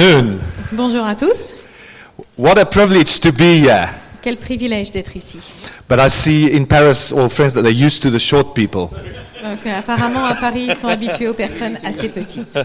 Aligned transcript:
afternoon. 0.00 0.40
Bonjour 0.72 1.04
à 1.04 1.14
tous. 1.14 1.54
What 2.36 2.58
a 2.58 2.64
privilege 2.64 3.20
to 3.20 3.32
be 3.32 3.60
here. 3.66 3.88
Quel 4.22 4.36
privilège 4.36 4.90
d'être 4.90 5.16
ici. 5.16 5.38
But 5.88 5.98
I 5.98 6.08
see 6.08 6.54
in 6.54 6.64
Paris 6.66 7.12
all 7.12 7.28
friends 7.28 7.54
that 7.54 7.62
they're 7.62 7.86
used 7.86 8.02
to 8.02 8.10
the 8.10 8.18
short 8.18 8.54
people. 8.54 8.88
Donc, 9.42 9.66
euh, 9.66 9.78
apparemment, 9.78 10.24
à 10.24 10.34
Paris, 10.34 10.66
ils 10.68 10.74
sont 10.74 10.88
habitués 10.88 11.28
aux 11.28 11.34
personnes 11.34 11.78
assez 11.84 12.08
petites. 12.08 12.58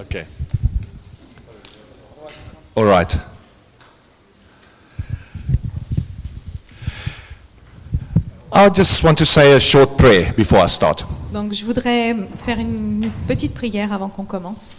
Okay. 0.00 0.24
All 2.74 2.84
right. 2.84 3.16
I 8.50 8.70
just 8.70 9.04
want 9.04 9.16
to 9.18 9.26
say 9.26 9.52
a 9.52 9.60
short 9.60 9.98
prayer 9.98 10.32
before 10.34 10.58
I 10.58 10.66
start. 10.66 11.04
Donc, 11.32 11.52
je 11.52 11.64
voudrais 11.64 12.16
faire 12.36 12.58
une 12.58 13.10
petite 13.26 13.54
prière 13.54 13.92
avant 13.92 14.08
qu'on 14.08 14.24
commence. 14.24 14.76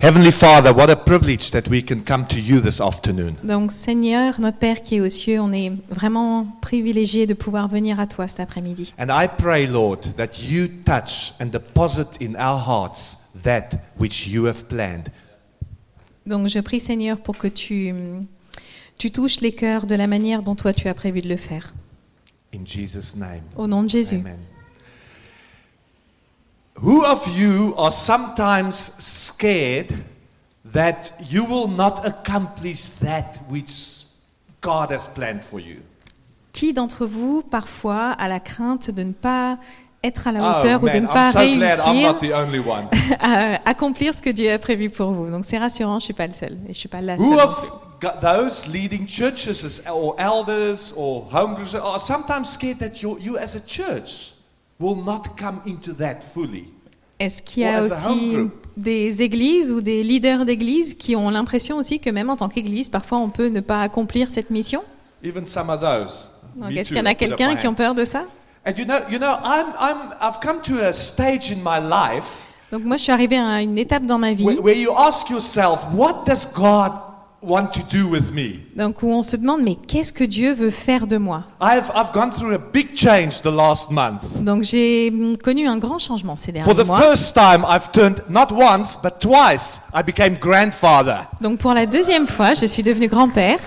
Heavenly 0.00 0.30
Father, 0.30 0.70
what 0.70 0.88
a 0.90 0.96
privilege 0.96 1.50
that 1.50 1.68
we 1.68 1.84
can 1.84 2.02
come 2.06 2.24
to 2.28 2.38
you 2.38 2.60
this 2.60 2.80
afternoon. 2.80 3.34
Donc, 3.42 3.72
Seigneur, 3.72 4.40
notre 4.40 4.58
Père 4.58 4.82
qui 4.84 4.96
est 4.96 5.00
aux 5.00 5.08
cieux, 5.08 5.40
on 5.40 5.52
est 5.52 5.72
vraiment 5.90 6.46
privilégié 6.60 7.26
de 7.26 7.34
pouvoir 7.34 7.66
venir 7.66 7.98
à 7.98 8.06
toi 8.06 8.28
cet 8.28 8.38
après-midi. 8.38 8.94
And 8.96 9.08
I 9.10 9.26
pray, 9.26 9.66
Lord, 9.66 10.14
that 10.16 10.40
you 10.40 10.68
touch 10.84 11.34
and 11.40 11.46
deposit 11.46 12.22
in 12.22 12.36
our 12.36 12.60
hearts 12.64 13.18
that 13.42 13.70
which 13.98 14.28
you 14.28 14.46
have 14.46 14.64
planned. 14.68 15.08
Donc, 16.26 16.46
je 16.46 16.60
prie, 16.60 16.78
Seigneur, 16.78 17.18
pour 17.18 17.36
que 17.36 17.48
tu, 17.48 17.92
tu 18.98 19.10
touches 19.10 19.40
les 19.40 19.52
cœurs 19.52 19.86
de 19.86 19.96
la 19.96 20.06
manière 20.06 20.42
dont 20.42 20.54
toi 20.54 20.72
tu 20.72 20.86
as 20.86 20.94
prévu 20.94 21.22
de 21.22 21.28
le 21.28 21.36
faire. 21.36 21.74
In 22.54 22.64
Jesus' 22.64 23.16
name. 23.16 23.42
Au 23.56 23.66
nom 23.66 23.82
de 23.82 23.88
Jésus. 23.88 24.20
Amen. 24.20 24.38
Who 26.80 27.04
of 27.04 27.26
you 27.36 27.74
are 27.76 27.90
sometimes 27.90 28.76
scared 29.00 29.92
that 30.72 31.10
you 31.28 31.44
will 31.44 31.66
not 31.66 32.06
accomplish 32.06 32.84
that 33.00 33.38
which 33.48 34.04
God 34.60 34.92
has 34.92 35.08
planned 35.08 35.42
for 35.44 35.58
you? 35.60 35.78
Qui 36.52 36.72
d'entre 36.72 37.04
vous, 37.06 37.42
parfois, 37.42 38.12
a 38.12 38.28
la 38.28 38.38
crainte 38.38 38.90
de 38.92 39.02
ne 39.02 39.12
pas 39.12 39.58
être 40.04 40.28
à 40.28 40.32
la 40.32 40.38
Oh, 40.40 40.58
hauteur 40.58 40.82
ou 40.84 40.88
de 40.88 40.94
man, 40.94 41.02
ne 41.02 41.08
pas 41.08 41.32
so 41.32 41.38
réussir 41.40 42.12
not 42.12 42.20
the 42.20 42.32
only 42.32 42.60
one. 42.60 42.88
à 43.20 43.60
accomplir 43.68 44.14
ce 44.14 44.22
que 44.22 44.30
Dieu 44.30 44.52
a 44.52 44.58
prévu 44.58 44.88
pour 44.88 45.10
vous? 45.10 45.30
Donc 45.30 45.44
c'est 45.44 45.58
rassurant, 45.58 45.98
je 45.98 46.04
suis 46.04 46.14
pas 46.14 46.28
le 46.28 46.34
seul 46.34 46.58
et 46.68 46.74
je 46.74 46.78
suis 46.78 46.88
pas 46.88 47.00
la 47.00 47.16
Who 47.16 47.30
seule. 47.32 47.40
of 47.40 47.72
got 48.00 48.20
those 48.20 48.68
leading 48.68 49.04
churches 49.08 49.82
or 49.92 50.14
elders 50.18 50.94
or 50.96 51.26
home 51.32 51.56
groups 51.56 51.74
are 51.74 51.98
sometimes 51.98 52.48
scared 52.50 52.78
that 52.78 53.02
you, 53.02 53.18
you 53.20 53.36
as 53.36 53.56
a 53.56 53.60
church 53.66 54.34
will 54.80 54.96
not 54.96 55.22
come 55.38 55.60
into 55.66 55.92
that 55.94 56.20
fully? 56.22 56.72
Est-ce 57.18 57.42
qu'il 57.42 57.64
y 57.64 57.66
a 57.66 57.80
aussi 57.80 58.38
des 58.76 59.22
églises 59.22 59.72
ou 59.72 59.80
des 59.80 60.04
leaders 60.04 60.44
d'églises 60.44 60.94
qui 60.94 61.16
ont 61.16 61.30
l'impression 61.30 61.76
aussi 61.76 61.98
que 61.98 62.10
même 62.10 62.30
en 62.30 62.36
tant 62.36 62.48
qu'église, 62.48 62.88
parfois 62.88 63.18
on 63.18 63.28
peut 63.28 63.48
ne 63.48 63.60
pas 63.60 63.82
accomplir 63.82 64.30
cette 64.30 64.50
mission? 64.50 64.82
Even 65.24 65.44
some 65.46 65.68
of 65.68 65.80
those. 65.80 66.28
Donc, 66.54 66.72
Est-ce 66.72 66.88
qu'il 66.88 66.98
y 66.98 67.00
en 67.00 67.06
a 67.06 67.14
quelqu'un 67.14 67.56
qui 67.56 67.66
ont 67.66 67.74
peur 67.74 67.94
de 67.94 68.04
ça? 68.04 68.24
And 68.64 68.72
you 68.76 68.84
know, 68.84 68.98
you 69.10 69.18
know, 69.18 69.34
I'm, 69.42 69.66
I'm, 69.80 69.96
I've 70.20 70.40
come 70.40 70.60
to 70.62 70.84
a 70.84 70.92
stage 70.92 71.50
in 71.50 71.58
my 71.64 71.80
life 71.80 72.48
Donc 72.70 72.84
moi 72.84 72.96
je 72.98 73.04
suis 73.04 73.12
arrivée 73.12 73.38
à 73.38 73.62
une 73.62 73.78
étape 73.78 74.04
dans 74.04 74.18
ma 74.18 74.32
vie 74.32 74.44
where 74.44 74.76
you 74.76 74.92
ask 74.96 75.30
yourself, 75.30 75.86
what 75.94 76.24
does 76.26 76.52
God 76.54 76.92
want 77.42 77.68
to 77.68 77.80
do 77.90 78.08
with 78.08 78.32
me? 78.32 78.60
donc 78.74 79.02
où 79.02 79.10
on 79.12 79.22
se 79.22 79.36
demande 79.36 79.62
mais 79.62 79.74
qu'est-ce 79.76 80.12
que 80.12 80.24
Dieu 80.24 80.52
veut 80.54 80.70
faire 80.70 81.06
de 81.06 81.16
moi? 81.16 81.44
I've, 81.60 81.90
I've 81.94 82.12
gone 82.12 82.30
through 82.30 82.54
a 82.54 82.58
big 82.58 82.96
change 82.96 83.42
the 83.42 83.50
last 83.54 83.90
month. 83.90 84.22
Donc 84.40 84.62
j'ai 84.64 85.10
hum, 85.10 85.36
connu 85.36 85.66
un 85.68 85.76
grand 85.78 85.98
changement 85.98 86.36
ces 86.36 86.52
For 86.52 86.74
derniers 86.74 86.82
the 86.82 86.86
mois. 86.86 87.00
first 87.00 87.34
time, 87.34 87.64
I've 87.68 87.90
turned, 87.92 88.22
not 88.28 88.48
once, 88.50 88.96
but 89.02 89.20
twice, 89.20 89.80
I 89.94 90.02
became 90.02 90.36
grandfather. 90.38 91.28
Donc 91.40 91.58
pour 91.60 91.74
la 91.74 91.86
deuxième 91.86 92.26
fois, 92.26 92.54
je 92.54 92.66
suis 92.66 92.82
devenue 92.82 93.08
grand-père. 93.08 93.58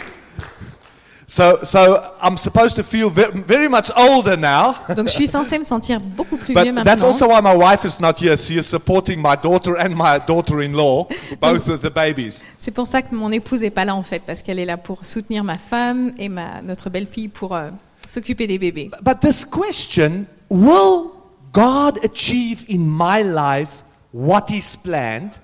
So, 1.28 1.60
so 1.64 2.02
I'm 2.22 2.36
supposed 2.38 2.76
to 2.76 2.84
feel 2.84 3.10
ve- 3.10 3.32
very 3.48 3.70
much 3.70 3.90
older 3.96 4.36
now. 4.36 4.76
Donc 4.96 5.08
je 5.08 5.14
suis 5.14 5.28
censée 5.28 5.58
me 5.58 5.64
sentir 5.64 6.00
beaucoup 6.02 6.36
plus 6.38 6.54
vieux 6.54 6.74
But 6.74 6.84
that's 6.84 7.02
maintenant. 7.04 7.08
also 7.08 7.28
why 7.30 7.40
my 7.42 7.56
wife 7.56 7.86
is 7.86 8.02
not 8.02 8.20
here. 8.20 8.36
She 8.36 8.58
is 8.58 8.64
supporting 8.64 9.22
my 9.22 9.36
daughter 9.42 9.78
and 9.78 9.96
my 9.96 10.20
daughter-in-law, 10.20 11.08
both 11.40 11.70
of 11.70 11.82
the 11.82 11.90
babies. 11.90 12.44
C'est 12.60 12.72
pour 12.72 12.88
ça 12.88 13.02
que 13.02 13.16
mon 13.16 13.32
épouse 13.32 13.64
est 13.64 13.70
pas 13.70 13.86
là 13.86 13.96
en 13.96 14.04
fait, 14.04 14.22
parce 14.26 14.42
qu'elle 14.42 14.60
est 14.60 14.66
là 14.66 14.78
pour 14.78 15.06
soutenir 15.06 15.44
ma 15.44 15.58
femme 15.58 16.12
et 16.18 16.28
ma, 16.28 16.62
notre 16.62 16.90
belle-fille 16.90 17.30
pour 17.30 17.56
euh, 17.56 17.70
s'occuper 18.08 18.46
des 18.48 18.60
bébés. 18.60 18.92
But 19.02 19.22
this 19.22 19.46
question, 19.46 20.26
will 20.50 21.12
God 21.54 21.98
achieve 22.04 22.66
in 22.70 22.80
my 22.80 23.24
life 23.24 23.84
what 24.14 24.46
He's 24.50 24.76
planned, 24.76 25.40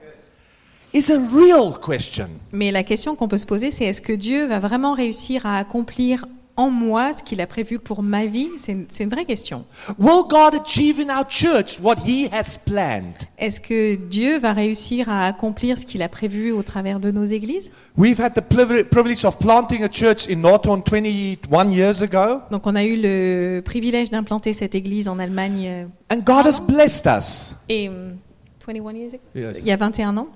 is 0.94 1.12
a 1.12 1.18
real 1.18 1.74
question. 1.80 2.30
Mais 2.52 2.72
la 2.72 2.84
question 2.84 3.16
qu'on 3.16 3.28
peut 3.28 3.38
se 3.38 3.46
poser, 3.46 3.72
c'est 3.72 3.86
est-ce 3.86 4.02
que 4.02 4.14
Dieu 4.14 4.46
va 4.48 4.60
vraiment 4.60 4.94
réussir 4.94 5.46
à 5.46 5.58
accomplir 5.58 6.26
en 6.60 6.72
moi 6.72 7.14
ce 7.14 7.22
qu'il 7.22 7.40
a 7.40 7.46
prévu 7.46 7.78
pour 7.78 8.02
ma 8.02 8.26
vie? 8.26 8.50
C'est 8.58 8.72
une, 9.04 9.10
vraie 9.10 9.26
question. 9.26 9.64
Will 10.00 10.24
God 10.28 10.60
achieve 10.60 11.00
in 11.00 11.16
our 11.16 11.24
church 11.30 11.80
what 11.80 11.98
He 12.04 12.28
has 12.34 12.58
planned? 12.58 13.14
Est-ce 13.38 13.62
que 13.62 13.96
Dieu 13.96 14.40
va 14.40 14.54
réussir 14.54 15.08
à 15.08 15.28
accomplir 15.28 15.78
ce 15.78 15.86
qu'il 15.86 16.02
a 16.02 16.10
prévu 16.10 16.52
au 16.52 16.64
travers 16.64 17.00
de 17.00 17.12
nos 17.12 17.26
églises? 17.26 17.72
We've 17.96 18.20
had 18.20 18.34
the 18.34 18.42
privi- 18.42 18.84
privilege 18.84 19.24
of 19.24 19.38
planting 19.38 19.84
a 19.84 19.90
church 19.90 20.28
in 20.32 20.38
Norton 20.38 20.82
21 20.82 21.72
years 21.72 22.02
ago, 22.02 22.42
Donc 22.50 22.66
on 22.66 22.76
a 22.76 22.84
eu 22.84 22.96
le 22.98 23.62
privilège 23.64 24.10
d'implanter 24.10 24.54
cette 24.54 24.74
église 24.74 25.08
en 25.08 25.20
Allemagne 25.20 25.66
euh, 25.68 25.86
and 26.12 26.22
God 26.26 26.48
has 26.48 26.60
blessed 26.60 27.06
us. 27.06 27.56
et 27.70 27.92
21 28.66 28.94
years 28.96 29.14
ago? 29.14 29.22
Yes. 29.36 29.60
il 29.62 29.68
y 29.68 29.72
a 29.72 29.78
21 29.78 30.18
ans? 30.18 30.28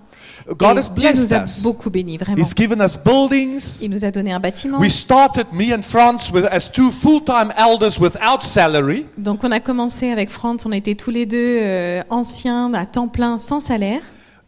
God 0.58 0.78
Et 0.78 0.80
has 0.80 0.90
Dieu 0.96 1.10
nous 1.14 1.34
a 1.34 1.44
us. 1.44 1.62
beaucoup 1.64 1.90
bénis, 1.90 2.18
vraiment. 2.18 2.42
He's 2.42 2.54
given 2.56 2.82
us 2.82 2.98
buildings. 2.98 3.80
Il 3.82 3.90
nous 3.92 4.04
a 4.06 4.12
donné 4.12 4.32
un 4.32 4.40
bâtiment. 4.40 4.80
We 4.80 4.92
started, 4.92 5.48
me 5.52 5.74
and 5.74 5.82
Franz, 5.84 6.32
with, 6.32 6.46
as 6.52 6.70
two 6.72 6.92
full-time 6.92 7.54
elders 7.58 8.00
without 8.00 8.42
salary. 8.42 9.06
Donc 9.18 9.44
on 9.44 9.52
a 9.52 9.60
commencé 9.60 10.10
avec 10.12 10.30
Franz, 10.30 10.66
on 10.66 10.72
était 10.72 10.96
tous 10.96 11.12
les 11.12 11.26
deux 11.26 11.38
euh, 11.62 12.02
anciens 12.10 12.74
à 12.74 12.86
temps 12.86 13.08
plein 13.08 13.38
sans 13.38 13.60
salaire. 13.60 14.02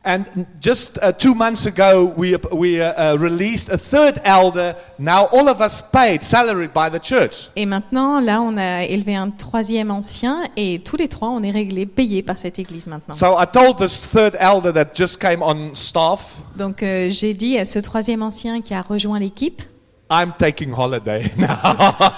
And 0.06 0.26
just 0.60 1.00
uh, 1.02 1.14
two 1.14 1.34
months 1.34 1.66
ago, 1.66 2.14
we, 2.18 2.36
we 2.52 2.82
uh, 2.82 3.14
uh, 3.14 3.18
released 3.18 3.70
a 3.70 3.78
third 3.78 4.20
elder. 4.26 4.76
Now 5.00 5.28
all 5.28 5.48
of 5.48 5.62
us 5.62 5.82
paid, 5.82 6.24
salaried 6.24 6.74
by 6.74 6.90
the 6.90 7.00
church. 7.00 7.50
Et 7.56 7.66
maintenant, 7.66 8.20
là, 8.20 8.42
on 8.42 8.58
a 8.58 8.84
élevé 8.84 9.16
un 9.16 9.30
troisième 9.30 9.92
ancien 9.92 10.44
et 10.58 10.82
tous 10.84 10.98
les 10.98 11.08
trois, 11.08 11.30
on 11.30 11.42
est 11.42 11.52
réglés, 11.52 11.86
payés 11.86 12.22
par 12.22 12.38
cette 12.38 12.60
église 12.60 12.88
maintenant. 12.88 13.16
So 13.16 13.40
I 13.40 13.46
told 13.46 13.78
this 13.78 14.02
third 14.02 14.36
elder 14.40 14.74
that 14.74 14.94
just 14.94 15.22
came 15.22 15.42
on 15.42 15.74
staff, 15.74 16.36
Donc 16.58 16.84
euh, 16.84 17.10
j'ai 17.10 17.34
dit 17.34 17.58
à 17.58 17.64
ce 17.64 17.80
troisième 17.80 18.24
ancien 18.24 18.60
qui 18.60 18.74
a 18.74 18.82
rejoint 18.82 19.20
l'équipe, 19.20 19.62
I'm 20.10 20.34
taking 20.38 20.72
holiday 20.72 21.32
now. 21.38 21.58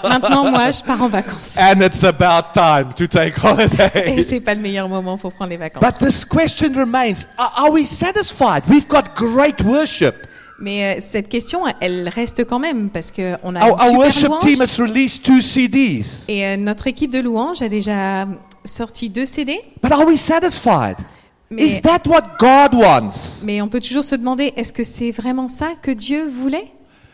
maintenant 0.04 0.52
moi, 0.52 0.72
je 0.72 0.84
pars 0.84 1.02
en 1.02 1.08
vacances. 1.08 1.56
and 1.58 1.82
it's 1.82 2.04
about 2.04 2.52
time 2.54 2.94
to 2.96 3.08
take 3.08 3.36
Et 3.38 3.42
holiday. 3.42 4.24
c'est 4.24 4.40
pas 4.42 4.56
le 4.56 4.62
meilleur 4.62 4.90
moment 4.90 5.18
pour 5.18 5.32
prendre 5.32 5.52
les 5.52 5.58
vacances. 5.58 5.82
But 5.84 6.06
this 6.06 6.26
question 6.26 6.74
remains 6.76 7.26
are, 7.38 7.72
we 7.72 7.86
satisfied? 7.88 8.64
We've 8.68 8.88
got 8.88 9.14
great 9.16 9.62
worship. 9.64 10.16
Mais 10.60 10.98
euh, 10.98 11.02
cette 11.02 11.28
question, 11.30 11.62
elle 11.82 12.08
reste 12.10 12.46
quand 12.46 12.60
même 12.60 12.90
parce 12.90 13.12
que 13.12 13.36
on 13.44 13.56
a 13.56 13.60
Our, 13.62 13.68
une 13.68 13.72
our 13.72 13.80
super 13.80 13.98
worship 14.00 14.28
louange. 14.30 14.42
team 14.42 14.62
has 14.62 14.80
released 14.82 15.24
two 15.26 15.42
CDs. 15.42 16.26
Et 16.30 16.46
euh, 16.46 16.58
notre 16.58 16.88
équipe 16.88 17.12
de 17.12 17.20
louange 17.20 17.62
a 17.62 17.70
déjà 17.70 18.26
sorti 18.64 19.10
deux 19.10 19.26
CD. 19.26 19.60
But 19.84 19.92
are 19.92 20.06
we 20.06 20.18
satisfied? 20.20 20.96
Mais, 21.52 21.64
Is 21.64 21.82
that 21.82 22.02
what 22.08 22.24
God 22.40 22.74
wants? 22.74 23.44
mais 23.46 23.62
on 23.62 23.68
peut 23.68 23.80
toujours 23.80 24.04
se 24.04 24.16
demander, 24.16 24.52
est-ce 24.58 24.74
que 24.74 24.84
c'est 24.84 25.12
vraiment 25.12 25.48
ça 25.48 25.68
que 25.82 25.92
Dieu 25.92 26.28
voulait? 26.28 26.72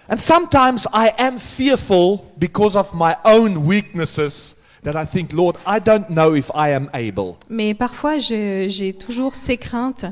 And 0.10 0.18
sometimes 0.18 0.88
I 0.94 1.14
am 1.18 1.38
fearful 1.38 2.26
because 2.38 2.76
of 2.76 2.94
my 2.94 3.16
own 3.24 3.66
weaknesses 3.66 4.62
that 4.84 4.96
I 4.96 5.06
think, 5.06 5.32
Lord, 5.32 5.58
I 5.66 5.80
don't 5.80 6.10
know 6.10 6.34
if 6.34 6.50
I 6.56 6.70
am 6.70 6.90
able. 6.94 7.38
Mais 7.50 7.74
parfois, 7.74 8.18
j'ai 8.20 8.94
toujours 8.94 9.36
ces 9.36 9.58
craintes. 9.58 10.06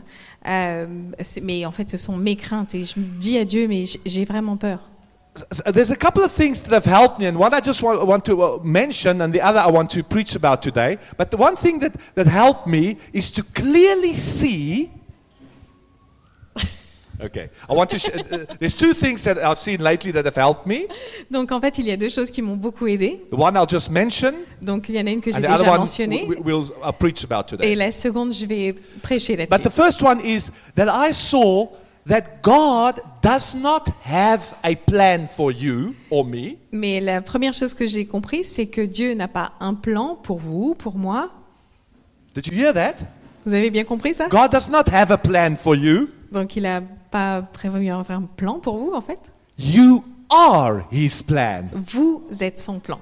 euh, 0.47 0.85
mais 1.41 1.65
en 1.65 1.71
fait, 1.71 1.89
ce 1.89 1.97
sont 1.97 2.17
mes 2.17 2.35
craintes. 2.35 2.75
Et 2.75 2.85
je 2.85 2.99
me 2.99 3.05
dis 3.19 3.37
à 3.37 3.45
Dieu, 3.45 3.67
mais 3.67 3.85
j'ai 4.05 4.25
vraiment 4.25 4.57
peur. 4.57 4.79
There's 5.71 5.91
a 5.91 5.95
couple 5.95 6.23
of 6.23 6.33
things 6.33 6.63
that 6.63 6.73
have 6.73 6.85
helped 6.85 7.19
me, 7.19 7.27
and 7.27 7.37
one 7.37 7.53
I 7.53 7.61
just 7.63 7.81
want, 7.81 8.05
want 8.05 8.25
to 8.25 8.41
uh, 8.41 8.59
mention, 8.63 9.21
and 9.21 9.31
the 9.31 9.41
other 9.41 9.59
I 9.59 9.71
want 9.71 9.89
to 9.91 10.03
preach 10.03 10.35
about 10.35 10.61
today. 10.61 10.97
But 11.17 11.29
the 11.31 11.37
one 11.37 11.55
thing 11.55 11.79
that, 11.79 11.93
that 12.15 12.27
helped 12.27 12.67
me 12.67 12.97
is 13.13 13.31
to 13.33 13.43
clearly 13.43 14.13
see. 14.13 14.91
Okay, 17.21 17.49
I 17.69 17.73
want 17.73 17.87
to. 17.89 17.97
Uh, 17.97 18.45
there's 18.59 18.73
two 18.73 18.93
things 18.93 19.23
that 19.23 19.37
I've 19.37 19.59
seen 19.59 19.81
lately 19.81 20.11
that 20.13 20.25
have 20.25 20.37
helped 20.37 20.65
me. 20.65 20.87
Donc 21.29 21.51
en 21.51 21.59
fait, 21.59 21.77
il 21.77 21.85
y 21.85 21.91
a 21.91 21.97
deux 21.97 22.07
choses 22.09 22.31
qui 22.31 22.41
m'ont 22.41 22.55
beaucoup 22.55 22.87
aidé. 22.87 23.21
The 23.29 23.37
one 23.37 23.55
I'll 23.57 23.67
just 23.69 23.89
mention, 23.91 24.33
Donc 24.61 24.87
il 24.87 24.95
y 24.95 24.99
en 25.01 25.05
a 25.07 25.11
une 25.11 25.19
que 25.21 25.31
j'ai 25.31 25.41
déjà 25.41 25.77
mentionnée. 25.77 26.25
we- 26.27 26.39
we'll 26.43 26.71
uh, 26.81 26.91
preach 26.97 27.23
about 27.25 27.43
today. 27.47 27.71
Et 27.71 27.75
la 27.75 27.91
seconde, 27.91 28.31
je 28.33 28.45
vais 28.45 28.73
prêcher 29.01 29.35
But 29.35 29.49
là-dessus. 29.51 29.69
the 29.69 29.73
first 29.73 30.01
one 30.01 30.21
is 30.23 30.49
that 30.75 30.87
I 30.87 31.11
saw 31.13 31.67
that 32.07 32.41
God 32.41 33.01
does 33.21 33.53
not 33.53 33.89
have 34.05 34.53
a 34.63 34.73
plan 34.75 35.27
for 35.27 35.51
you 35.51 35.93
or 36.09 36.23
me. 36.25 36.55
Mais 36.71 37.01
la 37.01 37.21
première 37.21 37.53
chose 37.53 37.73
que 37.73 37.85
j'ai 37.85 38.05
compris, 38.05 38.45
c'est 38.45 38.67
que 38.67 38.81
Dieu 38.81 39.13
n'a 39.13 39.27
pas 39.27 39.51
un 39.59 39.73
plan 39.73 40.15
pour 40.15 40.37
vous, 40.39 40.73
pour 40.73 40.95
moi. 40.97 41.29
Did 42.33 42.47
you 42.47 42.53
hear 42.53 42.73
that? 42.73 43.05
Vous 43.45 43.53
avez 43.53 43.69
bien 43.69 43.83
compris 43.83 44.13
ça? 44.13 44.27
God 44.29 44.51
does 44.51 44.69
not 44.69 44.83
have 44.93 45.11
a 45.11 45.17
plan 45.17 45.55
for 45.55 45.75
you. 45.75 46.07
Donc 46.31 46.55
il 46.55 46.63
n'a 46.63 46.81
pas 47.11 47.41
prévu 47.41 47.89
un 47.89 48.03
un 48.07 48.21
plan 48.23 48.59
pour 48.59 48.77
vous 48.77 48.91
en 48.93 49.01
fait? 49.01 49.19
You 49.57 50.03
are 50.29 50.81
His 50.91 51.23
plan. 51.23 51.61
Vous 51.73 52.23
êtes 52.41 52.59
son 52.59 52.79
plan. 52.79 52.99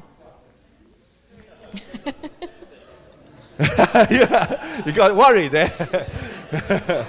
you 4.86 4.94
got 4.94 5.16
worried, 5.16 5.54
eh? 5.54 5.68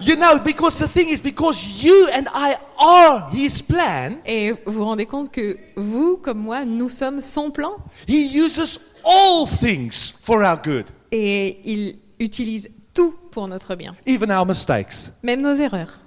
you 0.00 0.16
know, 0.16 0.38
because 0.38 0.78
the 0.78 0.88
thing 0.88 1.08
is, 1.08 1.20
because 1.20 1.82
you 1.82 2.08
and 2.12 2.28
I 2.32 2.56
are 2.78 3.28
His 3.32 3.60
plan, 3.62 4.16
Et 4.24 4.52
vous 4.64 4.72
vous 4.72 4.84
rendez 4.84 5.06
compte 5.06 5.30
que 5.30 5.58
vous, 5.76 6.16
comme 6.16 6.38
moi, 6.38 6.64
nous 6.64 6.88
sommes 6.88 7.20
son 7.20 7.50
plan? 7.50 7.72
He 8.08 8.26
uses 8.34 8.78
all 9.04 9.46
things 9.46 10.12
for 10.22 10.42
our 10.42 10.56
good, 10.62 10.86
et 11.10 11.60
il 11.64 11.96
utilise 12.18 12.70
tout 12.94 13.14
pour 13.30 13.48
notre 13.48 13.74
bien, 13.74 13.94
even 14.06 14.30
our 14.30 14.44
mistakes. 14.46 15.10
même 15.22 15.40
nos 15.42 15.54
erreurs. 15.54 15.98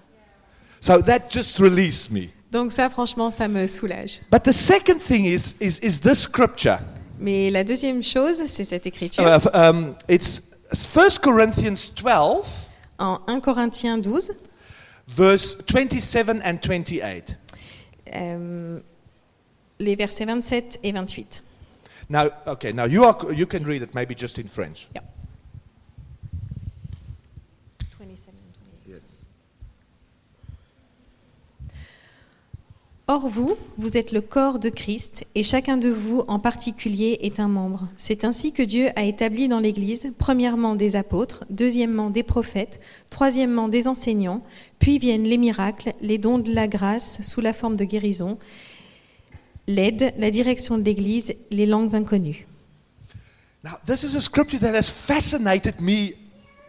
So 0.82 1.02
that 1.02 1.30
just 1.32 1.60
released 1.60 2.12
me. 2.12 2.30
Donc 2.52 2.72
ça, 2.72 2.90
franchement, 2.90 3.30
ça 3.32 3.48
me 3.48 3.66
soulage. 3.68 4.22
But 4.32 4.44
the 4.44 4.52
second 4.54 5.00
thing 5.00 5.26
is, 5.26 5.56
is, 5.60 5.80
is 5.82 6.00
this 6.00 6.20
scripture. 6.22 6.80
Mais 7.20 7.50
la 7.50 7.64
deuxième 7.64 8.04
chose, 8.04 8.44
c'est 8.46 8.64
cette 8.66 8.86
écriture. 8.86 9.24
Uh, 9.26 9.40
f- 9.40 9.50
um, 9.54 9.96
it's 10.08 10.52
1 10.72 11.20
Corinthians 11.22 11.90
12, 11.96 12.46
En 13.00 13.20
1 13.28 13.40
Corinthiens 13.42 13.98
12, 13.98 14.32
verse 15.08 15.56
27 15.68 16.42
and 16.46 16.60
28. 16.62 17.38
euh, 18.14 18.80
les 19.80 19.96
versets 19.96 20.26
27 20.26 20.80
et 20.84 20.92
28. 20.92 21.44
Now, 22.10 22.30
okay, 22.48 22.72
now 22.72 22.86
you, 22.86 23.04
are, 23.04 23.18
you 23.34 23.46
can 23.48 23.64
read 23.66 23.82
it 23.82 23.94
maybe 23.96 24.14
just 24.18 24.38
in 24.38 24.48
French. 24.48 24.88
Or 33.08 33.28
vous, 33.28 33.56
vous 33.78 33.98
êtes 33.98 34.12
le 34.12 34.22
corps 34.22 34.58
de 34.58 34.70
Christ, 34.70 35.26
et 35.36 35.44
chacun 35.44 35.78
de 35.78 35.90
vous 35.90 36.24
en 36.28 36.40
particulier 36.40 37.20
est 37.22 37.40
un 37.40 37.48
membre. 37.48 37.88
C'est 37.98 38.26
ainsi 38.26 38.52
que 38.52 38.64
Dieu 38.64 38.90
a 38.96 39.04
établi 39.04 39.48
dans 39.48 39.60
l'Église, 39.60 40.12
premièrement 40.18 40.74
des 40.74 40.96
apôtres, 40.96 41.46
deuxièmement 41.52 42.10
des 42.10 42.24
prophètes, 42.24 42.80
troisièmement 43.12 43.68
des 43.68 43.88
enseignants, 43.88 44.42
puis 44.80 44.98
viennent 44.98 45.26
les 45.26 45.38
miracles, 45.38 45.94
les 46.02 46.18
dons 46.18 46.40
de 46.40 46.52
la 46.52 46.68
grâce 46.68 47.22
sous 47.22 47.42
la 47.42 47.54
forme 47.54 47.76
de 47.76 47.86
guérison, 47.86 48.40
l'aide, 49.68 50.12
la 50.18 50.32
direction 50.32 50.80
de 50.80 50.84
l'Église, 50.84 51.36
les 51.52 51.68
langues 51.68 51.94
inconnues. 51.94 52.48
Now, 53.64 53.78
this 53.86 54.02
scripture 54.20 54.60
that 54.60 54.76
has 54.76 54.90
fascinated 54.90 55.80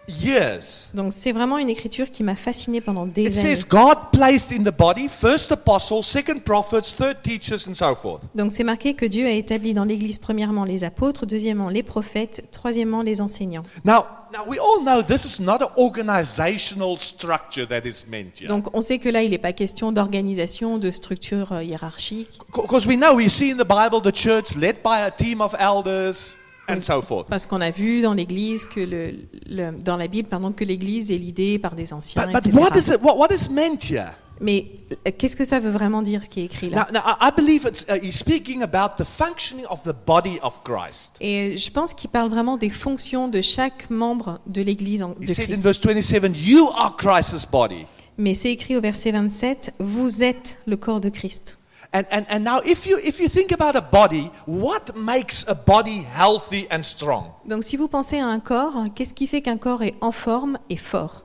years. 0.08 0.88
Donc 0.94 1.12
c'est 1.12 1.32
vraiment 1.32 1.58
une 1.58 1.68
écriture 1.68 2.10
qui 2.10 2.22
m'a 2.22 2.36
fascinée 2.36 2.80
pendant 2.80 3.06
It 3.06 3.12
des 3.12 3.38
années. 3.38 3.56
says 3.56 3.64
God 3.68 4.10
placed 4.12 4.52
in 4.52 4.62
the 4.62 4.76
body 4.76 5.08
first 5.08 5.52
apostles, 5.52 6.02
second 6.02 6.40
prophets, 6.44 6.94
third 6.96 7.22
teachers, 7.22 7.68
and 7.68 7.74
so 7.74 7.94
forth. 7.94 8.22
Donc 8.34 8.50
c'est 8.52 8.64
marqué 8.64 8.94
que 8.94 9.06
Dieu 9.06 9.26
a 9.26 9.30
établi 9.32 9.74
dans 9.74 9.84
l'Église 9.84 10.18
premièrement 10.18 10.64
les 10.64 10.84
apôtres, 10.84 11.26
deuxièmement 11.26 11.68
les 11.68 11.82
prophètes, 11.82 12.44
troisièmement 12.52 13.02
les 13.02 13.20
enseignants. 13.20 13.64
Now, 13.84 14.06
now 14.32 14.44
we 14.46 14.58
all 14.58 14.82
know 14.82 15.02
this 15.02 15.24
is 15.24 15.42
not 15.42 15.58
an 15.62 15.70
organizational 15.76 16.96
structure 16.98 17.66
that 17.68 17.82
is 17.84 18.04
meant 18.08 18.38
here. 18.40 18.48
Donc 18.48 18.74
on 18.74 18.80
sait 18.80 18.98
que 18.98 19.08
là, 19.08 19.22
il 19.22 19.30
n'est 19.30 19.38
pas 19.38 19.52
question 19.52 19.92
d'organisation, 19.92 20.78
de 20.78 20.90
structure 20.90 21.52
euh, 21.52 21.62
hiérarchique, 21.62 22.38
Because 22.54 22.86
we 22.86 22.96
know, 22.96 23.14
we 23.14 23.28
see 23.28 23.50
in 23.50 23.56
the 23.56 23.66
Bible 23.66 24.00
the 24.02 24.14
church 24.14 24.54
led 24.56 24.76
by 24.82 25.02
a 25.04 25.10
team 25.10 25.40
of 25.40 25.54
elders 25.58 26.36
and 26.68 26.80
so 26.80 27.00
forth. 27.02 27.28
parce 27.28 27.46
qu'on 27.46 27.60
a 27.60 27.70
vu 27.70 28.02
dans 28.02 28.14
l'Église 28.14 28.66
que 28.66 28.80
le, 28.80 29.14
le- 29.48 29.72
dans 29.72 29.96
la 29.96 30.08
Bible, 30.08 30.28
pardon, 30.28 30.52
que 30.52 30.64
l'Église 30.64 31.10
est 31.12 31.16
l'idée 31.18 31.58
par 31.58 31.74
des 31.74 31.92
anciens, 31.92 32.22
But, 32.26 32.32
but 32.32 32.46
etc. 32.46 32.58
what 32.58 32.76
is 32.78 32.88
it? 32.94 33.00
What, 33.02 33.16
what 33.18 33.28
is 33.34 33.48
meant 33.50 33.78
here? 33.90 34.10
Mais 34.38 34.66
euh, 35.06 35.12
qu'est-ce 35.16 35.34
que 35.34 35.46
ça 35.46 35.60
veut 35.60 35.70
vraiment 35.70 36.02
dire 36.02 36.22
ce 36.22 36.28
qui 36.28 36.40
est 36.40 36.44
écrit 36.44 36.68
là? 36.68 36.86
Now, 36.92 36.98
now 37.00 37.06
I 37.20 37.28
I 37.28 37.30
believe 37.34 37.66
it's, 37.66 37.86
he's 38.02 38.16
speaking 38.18 38.62
about 38.62 39.02
the 39.02 39.06
functioning 39.06 39.64
of 39.70 39.82
the 39.84 39.94
body 40.06 40.38
of 40.42 40.60
Christ. 40.62 41.16
Et 41.22 41.56
je 41.56 41.70
pense 41.70 41.94
qu'il 41.94 42.10
parle 42.10 42.28
vraiment 42.28 42.58
des 42.58 42.68
fonctions 42.68 43.28
de 43.28 43.40
chaque 43.40 43.88
membre 43.88 44.40
de 44.46 44.60
l'Église 44.60 45.00
de 45.00 45.04
in 45.06 45.14
Christ. 45.24 45.62
verse 45.62 45.80
27, 45.80 46.32
You 46.36 46.68
are 46.76 46.94
Christ's 46.98 47.46
body. 47.50 47.86
Mais 48.18 48.34
c'est 48.34 48.50
écrit 48.52 48.76
au 48.76 48.80
verset 48.82 49.12
27, 49.12 49.72
vous 49.78 50.22
êtes 50.22 50.58
le 50.66 50.76
corps 50.76 51.00
de 51.00 51.08
Christ. 51.08 51.56
And, 51.92 52.04
and, 52.10 52.26
and 52.28 52.44
now, 52.44 52.60
if 52.64 52.86
you, 52.86 52.98
if 52.98 53.20
you 53.20 53.28
think 53.28 53.52
about 53.52 53.76
a 53.76 53.80
body, 53.80 54.30
what 54.44 54.96
makes 54.96 55.44
a 55.48 55.54
body 55.54 56.02
healthy 56.02 56.66
and 56.70 56.82
strong? 56.82 57.32
Donc 57.46 57.64
si 57.64 57.76
vous 57.76 57.88
pensez 57.88 58.18
à 58.18 58.26
un 58.26 58.40
corps, 58.40 58.86
qu'est-ce 58.94 59.14
qui 59.14 59.26
fait 59.26 59.42
qu'un 59.42 59.56
corps 59.56 59.82
est 59.82 59.94
en 60.00 60.12
forme 60.12 60.58
et 60.68 60.76
fort? 60.76 61.24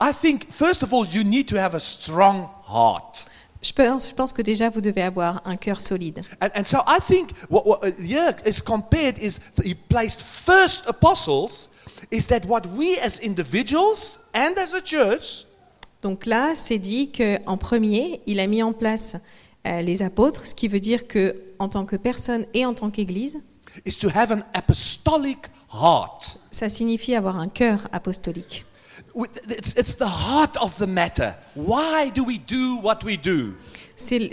I 0.00 0.12
think, 0.12 0.50
first 0.50 0.82
of 0.82 0.92
all, 0.92 1.06
you 1.06 1.22
need 1.22 1.46
to 1.48 1.56
have 1.56 1.74
a 1.74 1.80
strong 1.80 2.48
heart. 2.66 3.26
je 3.62 3.72
pense, 3.72 4.08
je 4.08 4.14
pense 4.14 4.32
que 4.32 4.42
déjà 4.42 4.68
vous 4.68 4.80
devez 4.80 5.02
avoir 5.02 5.40
un 5.44 5.56
cœur 5.56 5.80
solide. 5.80 6.22
And, 6.40 6.48
and 6.54 6.64
so 6.64 6.78
I 6.86 6.98
think 7.00 7.30
what, 7.48 7.64
what 7.64 7.84
uh, 7.84 8.32
is 8.44 8.60
compared 8.60 9.18
is 9.18 9.38
he 9.62 9.74
placed 9.74 10.20
first 10.20 10.86
apostles, 10.88 11.70
is 12.10 12.26
that 12.26 12.44
what 12.46 12.62
we 12.76 12.98
as 12.98 13.20
individuals 13.20 14.18
and 14.34 14.58
as 14.58 14.74
a 14.74 14.80
church 14.80 15.46
Donc 16.02 16.26
là, 16.26 16.54
c'est 16.56 16.78
dit 16.78 17.12
qu'en 17.12 17.56
premier, 17.56 18.20
il 18.26 18.40
a 18.40 18.48
mis 18.48 18.60
en 18.64 18.72
place 18.72 19.16
les 19.64 20.02
apôtres, 20.02 20.46
ce 20.46 20.54
qui 20.54 20.68
veut 20.68 20.80
dire 20.80 21.06
que 21.06 21.36
en 21.58 21.68
tant 21.68 21.84
que 21.84 21.96
personne 21.96 22.44
et 22.54 22.66
en 22.66 22.74
tant 22.74 22.90
qu'Église, 22.90 23.38
ça 26.50 26.68
signifie 26.68 27.14
avoir 27.14 27.38
un 27.38 27.48
cœur 27.48 27.88
apostolique. 27.92 28.64
With- 29.14 29.30
It's, 29.48 29.74
it's 29.78 29.96
the 29.96 30.02
heart 30.06 30.56
of 30.60 30.76
the 30.78 30.86
matter. 30.86 31.32
Why 31.56 32.10
do 32.14 32.24
we 32.24 32.38
do 32.38 32.78
what 32.82 32.98
we 33.04 33.16
do? 33.20 33.52
C'est 33.96 34.18
le, 34.18 34.30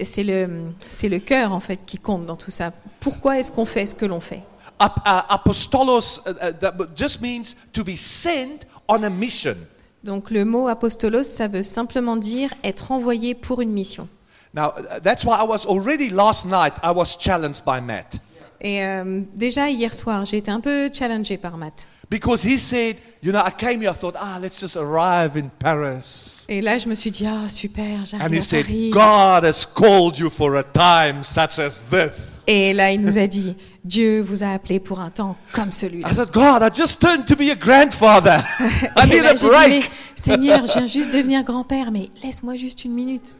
c'est 0.89 1.09
le 1.09 1.19
cœur 1.19 1.51
en 1.51 1.59
fait 1.59 1.85
qui 1.85 1.97
compte 1.97 2.25
dans 2.25 2.35
tout 2.37 2.51
ça. 2.51 2.71
Pourquoi 2.99 3.39
est-ce 3.39 3.51
qu'on 3.51 3.65
fait 3.65 3.85
ce 3.85 3.93
que 3.95 4.05
l'on 4.05 4.19
fait? 4.21 4.41
Ap- 4.79 4.99
uh, 5.05 5.21
apostolos 5.33 6.21
uh, 6.25 6.29
uh, 6.29 6.53
that 6.59 6.73
just 6.95 7.21
means 7.21 7.55
to 7.73 7.83
be 7.83 7.95
sent 7.95 8.59
on 8.87 9.03
a 9.03 9.09
mission. 9.09 9.55
Donc 10.03 10.31
le 10.31 10.45
mot 10.45 10.67
apostolos, 10.69 11.23
ça 11.23 11.47
veut 11.47 11.63
simplement 11.63 12.15
dire 12.15 12.53
être 12.63 12.91
envoyé 12.93 13.35
pour 13.35 13.59
une 13.61 13.71
mission. 13.71 14.07
Now, 14.53 14.73
that's 15.03 15.23
why 15.23 15.37
I 15.37 15.43
was 15.43 15.65
already 15.65 16.09
last 16.09 16.45
night, 16.45 16.73
I 16.81 16.91
was 16.91 17.15
challenged 17.17 17.63
by 17.65 17.79
Matt. 17.81 18.19
Et 18.61 18.83
euh, 18.83 19.21
déjà 19.35 19.69
hier 19.69 19.93
soir, 19.93 20.25
j'ai 20.25 20.37
été 20.37 20.51
un 20.51 20.59
peu 20.59 20.89
challengée 20.91 21.37
par 21.37 21.55
Matt. 21.57 21.87
Because 22.09 22.43
he 22.43 22.57
said, 22.57 22.95
you 23.21 23.31
know, 23.31 23.39
I 23.39 23.51
came 23.51 23.81
here, 23.83 23.91
I 23.91 23.93
thought, 23.93 24.15
ah, 24.17 24.39
let's 24.41 24.59
just 24.59 24.75
arrive 24.75 25.37
in 25.37 25.49
Paris. 25.59 26.43
Et 26.49 26.59
là, 26.59 26.79
je 26.79 26.87
me 26.89 26.95
suis 26.95 27.11
dit, 27.11 27.27
ah 27.27 27.47
super, 27.47 27.85
And 27.85 28.05
j'arrive 28.05 28.33
he 28.33 28.37
à 28.39 28.41
said, 28.41 28.65
Paris. 28.65 28.89
God 28.89 29.45
has 29.45 29.63
called 29.63 30.17
you 30.17 30.31
for 30.31 30.55
a 30.57 30.63
time 30.63 31.23
such 31.23 31.59
as 31.59 31.85
this. 31.91 32.43
Et 32.47 32.73
là, 32.73 32.91
il 32.91 33.01
nous 33.01 33.19
a 33.19 33.27
dit, 33.27 33.55
Dieu 33.85 34.21
vous 34.21 34.43
a 34.43 34.47
appelé 34.47 34.79
pour 34.79 34.99
un 34.99 35.11
temps 35.11 35.37
comme 35.53 35.71
celui-là. 35.71 36.09
I 36.09 36.15
thought, 36.15 36.33
God, 36.33 36.63
I 36.63 36.69
just 36.75 36.99
turned 36.99 37.27
to 37.27 37.35
be 37.35 37.51
a 37.51 37.55
grandfather. 37.55 38.43
I 38.59 39.03
Et 39.03 39.05
need 39.05 39.21
là, 39.21 39.29
a 39.29 39.35
j'ai 39.35 39.37
dit, 39.37 39.45
mais 39.45 39.67
break. 39.79 39.91
Seigneur, 40.15 40.65
je 40.65 40.73
viens 40.73 40.87
juste 40.87 41.13
devenir 41.13 41.43
grand-père, 41.43 41.91
mais 41.91 42.09
laisse-moi 42.23 42.55
juste 42.55 42.83
une 42.85 42.93
minute. 42.93 43.35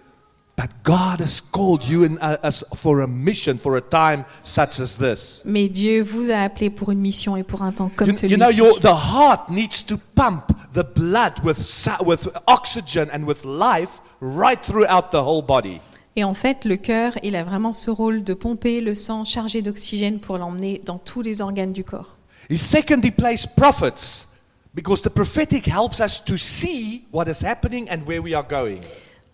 Mais 5.46 5.70
Dieu 5.70 6.02
vous 6.02 6.30
a 6.30 6.38
appelé 6.38 6.70
pour 6.70 6.92
une 6.92 7.00
mission 7.00 7.38
et 7.38 7.44
pour 7.44 7.62
un 7.62 7.72
temps 7.72 7.90
comme 7.96 8.10
You, 8.10 8.30
you 8.30 8.38
know, 8.38 8.46
celui-ci. 8.48 8.58
your, 8.58 8.80
the 8.80 8.86
heart 8.88 9.50
needs 9.50 9.86
to 9.86 9.98
pump 10.16 10.52
the 10.74 10.84
blood 10.96 11.34
with, 11.44 11.58
with 12.06 12.30
oxygen 12.48 13.10
and 13.14 13.26
with 13.26 13.46
life 13.46 14.02
right 14.22 14.62
throughout 14.62 15.12
the 15.12 15.22
whole 15.22 15.42
body. 15.42 15.80
Et 16.16 16.24
en 16.24 16.34
fait, 16.34 16.66
le 16.66 16.76
cœur, 16.76 17.14
il 17.24 17.36
a 17.36 17.44
vraiment 17.44 17.72
ce 17.72 17.90
rôle 17.90 18.24
de 18.24 18.34
pomper 18.34 18.82
le 18.82 18.94
sang 18.94 19.24
chargé 19.24 19.62
d'oxygène 19.62 20.20
pour 20.20 20.38
l'emmener 20.38 20.82
dans 20.86 20.98
tous 20.98 21.22
les 21.22 21.42
organes 21.42 21.72
du 21.72 21.84
corps. 21.84 22.18
He 22.50 22.58
secondly 22.58 23.12
placed 23.12 23.56
prophets 23.56 24.28
because 24.74 25.02
the 25.02 25.10
prophetic 25.10 25.68
helps 25.68 26.00
us 26.00 26.24
to 26.26 26.36
see 26.36 27.06
what 27.12 27.26
is 27.28 27.46
happening 27.46 27.88
and 27.90 28.06
where 28.06 28.22
we 28.22 28.34
are 28.34 28.46
going. 28.48 28.80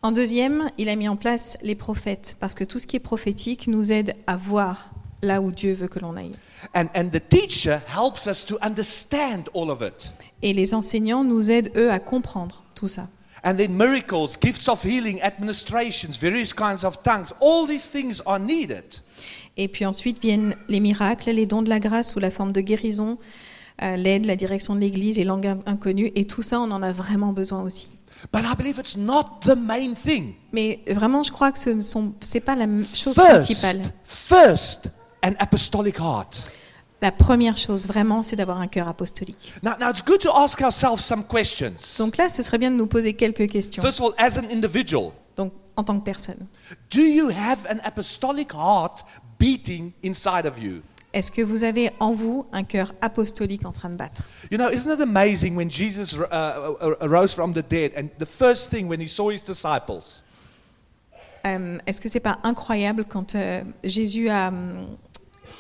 En 0.05 0.11
deuxième, 0.11 0.69
il 0.77 0.87
a 0.87 0.95
mis 0.95 1.09
en 1.09 1.15
place 1.15 1.57
les 1.63 1.73
prophètes, 1.73 2.37
parce 2.39 2.53
que 2.53 2.63
tout 2.63 2.77
ce 2.77 2.85
qui 2.85 2.95
est 2.95 2.99
prophétique 2.99 3.65
nous 3.65 3.91
aide 3.91 4.13
à 4.27 4.37
voir 4.37 4.91
là 5.23 5.41
où 5.41 5.51
Dieu 5.51 5.73
veut 5.73 5.87
que 5.87 5.97
l'on 5.97 6.15
aille. 6.15 6.35
And, 6.75 6.85
and 6.95 7.09
the 7.09 7.27
teacher 7.27 7.79
helps 7.87 8.27
us 8.27 8.45
to 8.45 8.55
understand 8.61 9.45
all 9.55 9.71
of 9.71 9.81
it. 9.81 10.11
Et 10.43 10.53
les 10.53 10.75
enseignants 10.75 11.23
nous 11.23 11.49
aident, 11.49 11.71
eux, 11.75 11.89
à 11.91 11.97
comprendre 11.97 12.61
tout 12.75 12.87
ça. 12.87 13.07
And 13.43 13.55
then 13.55 13.73
miracles, 13.73 14.37
gifts 14.39 14.67
of 14.67 14.85
healing, 14.85 15.19
administrations, 15.23 16.11
various 16.21 16.53
kinds 16.55 16.85
of 16.85 17.01
tongues, 17.01 17.33
all 17.41 17.67
these 17.67 17.89
things 17.89 18.21
are 18.27 18.39
needed. 18.39 18.83
Et 19.57 19.67
puis 19.67 19.87
ensuite 19.87 20.21
viennent 20.21 20.55
les 20.67 20.81
miracles, 20.81 21.31
les 21.31 21.47
dons 21.47 21.63
de 21.63 21.69
la 21.69 21.79
grâce 21.79 22.11
sous 22.11 22.19
la 22.19 22.29
forme 22.29 22.51
de 22.51 22.61
guérison, 22.61 23.17
euh, 23.81 23.95
l'aide, 23.95 24.27
la 24.27 24.35
direction 24.35 24.75
de 24.75 24.81
l'Église 24.81 25.17
et 25.17 25.23
langue 25.23 25.47
in- 25.47 25.59
inconnue. 25.65 26.11
Et 26.13 26.27
tout 26.27 26.43
ça, 26.43 26.61
on 26.61 26.69
en 26.69 26.83
a 26.83 26.91
vraiment 26.91 27.33
besoin 27.33 27.63
aussi. 27.63 27.89
But 28.31 28.41
I 28.43 28.55
believe 28.57 28.79
it's 28.79 28.97
not 28.97 29.39
the 29.41 29.55
main 29.55 29.93
thing. 29.93 30.33
Mais 30.51 30.79
vraiment, 30.87 31.23
je 31.23 31.31
crois 31.31 31.51
que 31.51 31.59
ce 31.59 31.69
ne 31.69 31.81
sont, 31.81 32.13
c'est 32.21 32.39
pas 32.39 32.55
la 32.55 32.65
chose 32.93 33.15
First, 33.15 33.45
principale. 33.45 33.81
first, 34.03 34.87
an 35.23 35.33
apostolic 35.39 35.97
heart. 35.99 36.39
La 37.01 37.11
première 37.11 37.57
chose, 37.57 37.87
vraiment, 37.87 38.23
c'est 38.23 38.35
d'avoir 38.35 38.59
un 38.59 38.67
cœur 38.67 38.87
apostolique. 38.87 39.53
Now, 39.61 39.71
now 39.79 39.89
it's 39.89 40.03
good 40.03 40.19
to 40.21 40.31
ask 40.35 40.61
ourselves 40.61 41.01
some 41.03 41.23
questions. 41.23 41.73
Donc 41.99 42.17
là, 42.17 42.29
ce 42.29 42.41
serait 42.41 42.57
bien 42.57 42.71
de 42.71 42.75
nous 42.77 42.87
poser 42.87 43.13
quelques 43.13 43.49
questions. 43.49 43.81
First 43.83 43.99
of 43.99 44.07
all, 44.07 44.13
as 44.17 44.37
an 44.39 44.45
individual, 44.51 45.11
Donc, 45.35 45.51
en 45.75 45.83
tant 45.83 45.99
que 45.99 46.05
personne, 46.05 46.47
do 46.91 47.01
you 47.01 47.29
have 47.29 47.59
an 47.69 47.77
apostolic 47.83 48.53
heart 48.53 49.03
beating 49.37 49.91
inside 50.03 50.45
of 50.45 50.57
you? 50.57 50.81
Est-ce 51.15 51.31
que 51.31 51.41
vous 51.41 51.63
avez 51.63 51.91
en 51.99 52.11
vous 52.11 52.45
un 52.51 52.63
cœur 52.63 52.93
apostolique 53.01 53.65
en 53.65 53.71
train 53.71 53.89
de 53.89 53.95
battre? 53.95 54.27
You 54.51 54.57
know, 54.57 54.69
isn't 54.69 54.91
it 54.93 55.01
amazing 55.01 55.55
when 55.55 55.71
Jesus 55.71 56.13
uh, 56.13 56.25
uh, 56.29 56.95
arose 56.99 57.33
from 57.33 57.53
the 57.53 57.63
dead 57.67 57.93
and 57.97 58.09
the 58.19 58.25
first 58.27 58.69
thing 58.69 58.87
when 58.89 58.99
he 58.99 59.07
saw 59.07 59.31
his 59.31 59.43
disciples, 59.43 60.23
Euh, 61.45 61.77
Est-ce 61.85 62.01
que 62.01 62.09
c'est 62.09 62.19
pas 62.19 62.39
incroyable 62.43 63.05
quand 63.05 63.35
euh, 63.35 63.61
Jésus 63.83 64.29
a 64.29 64.47
hum, 64.47 64.87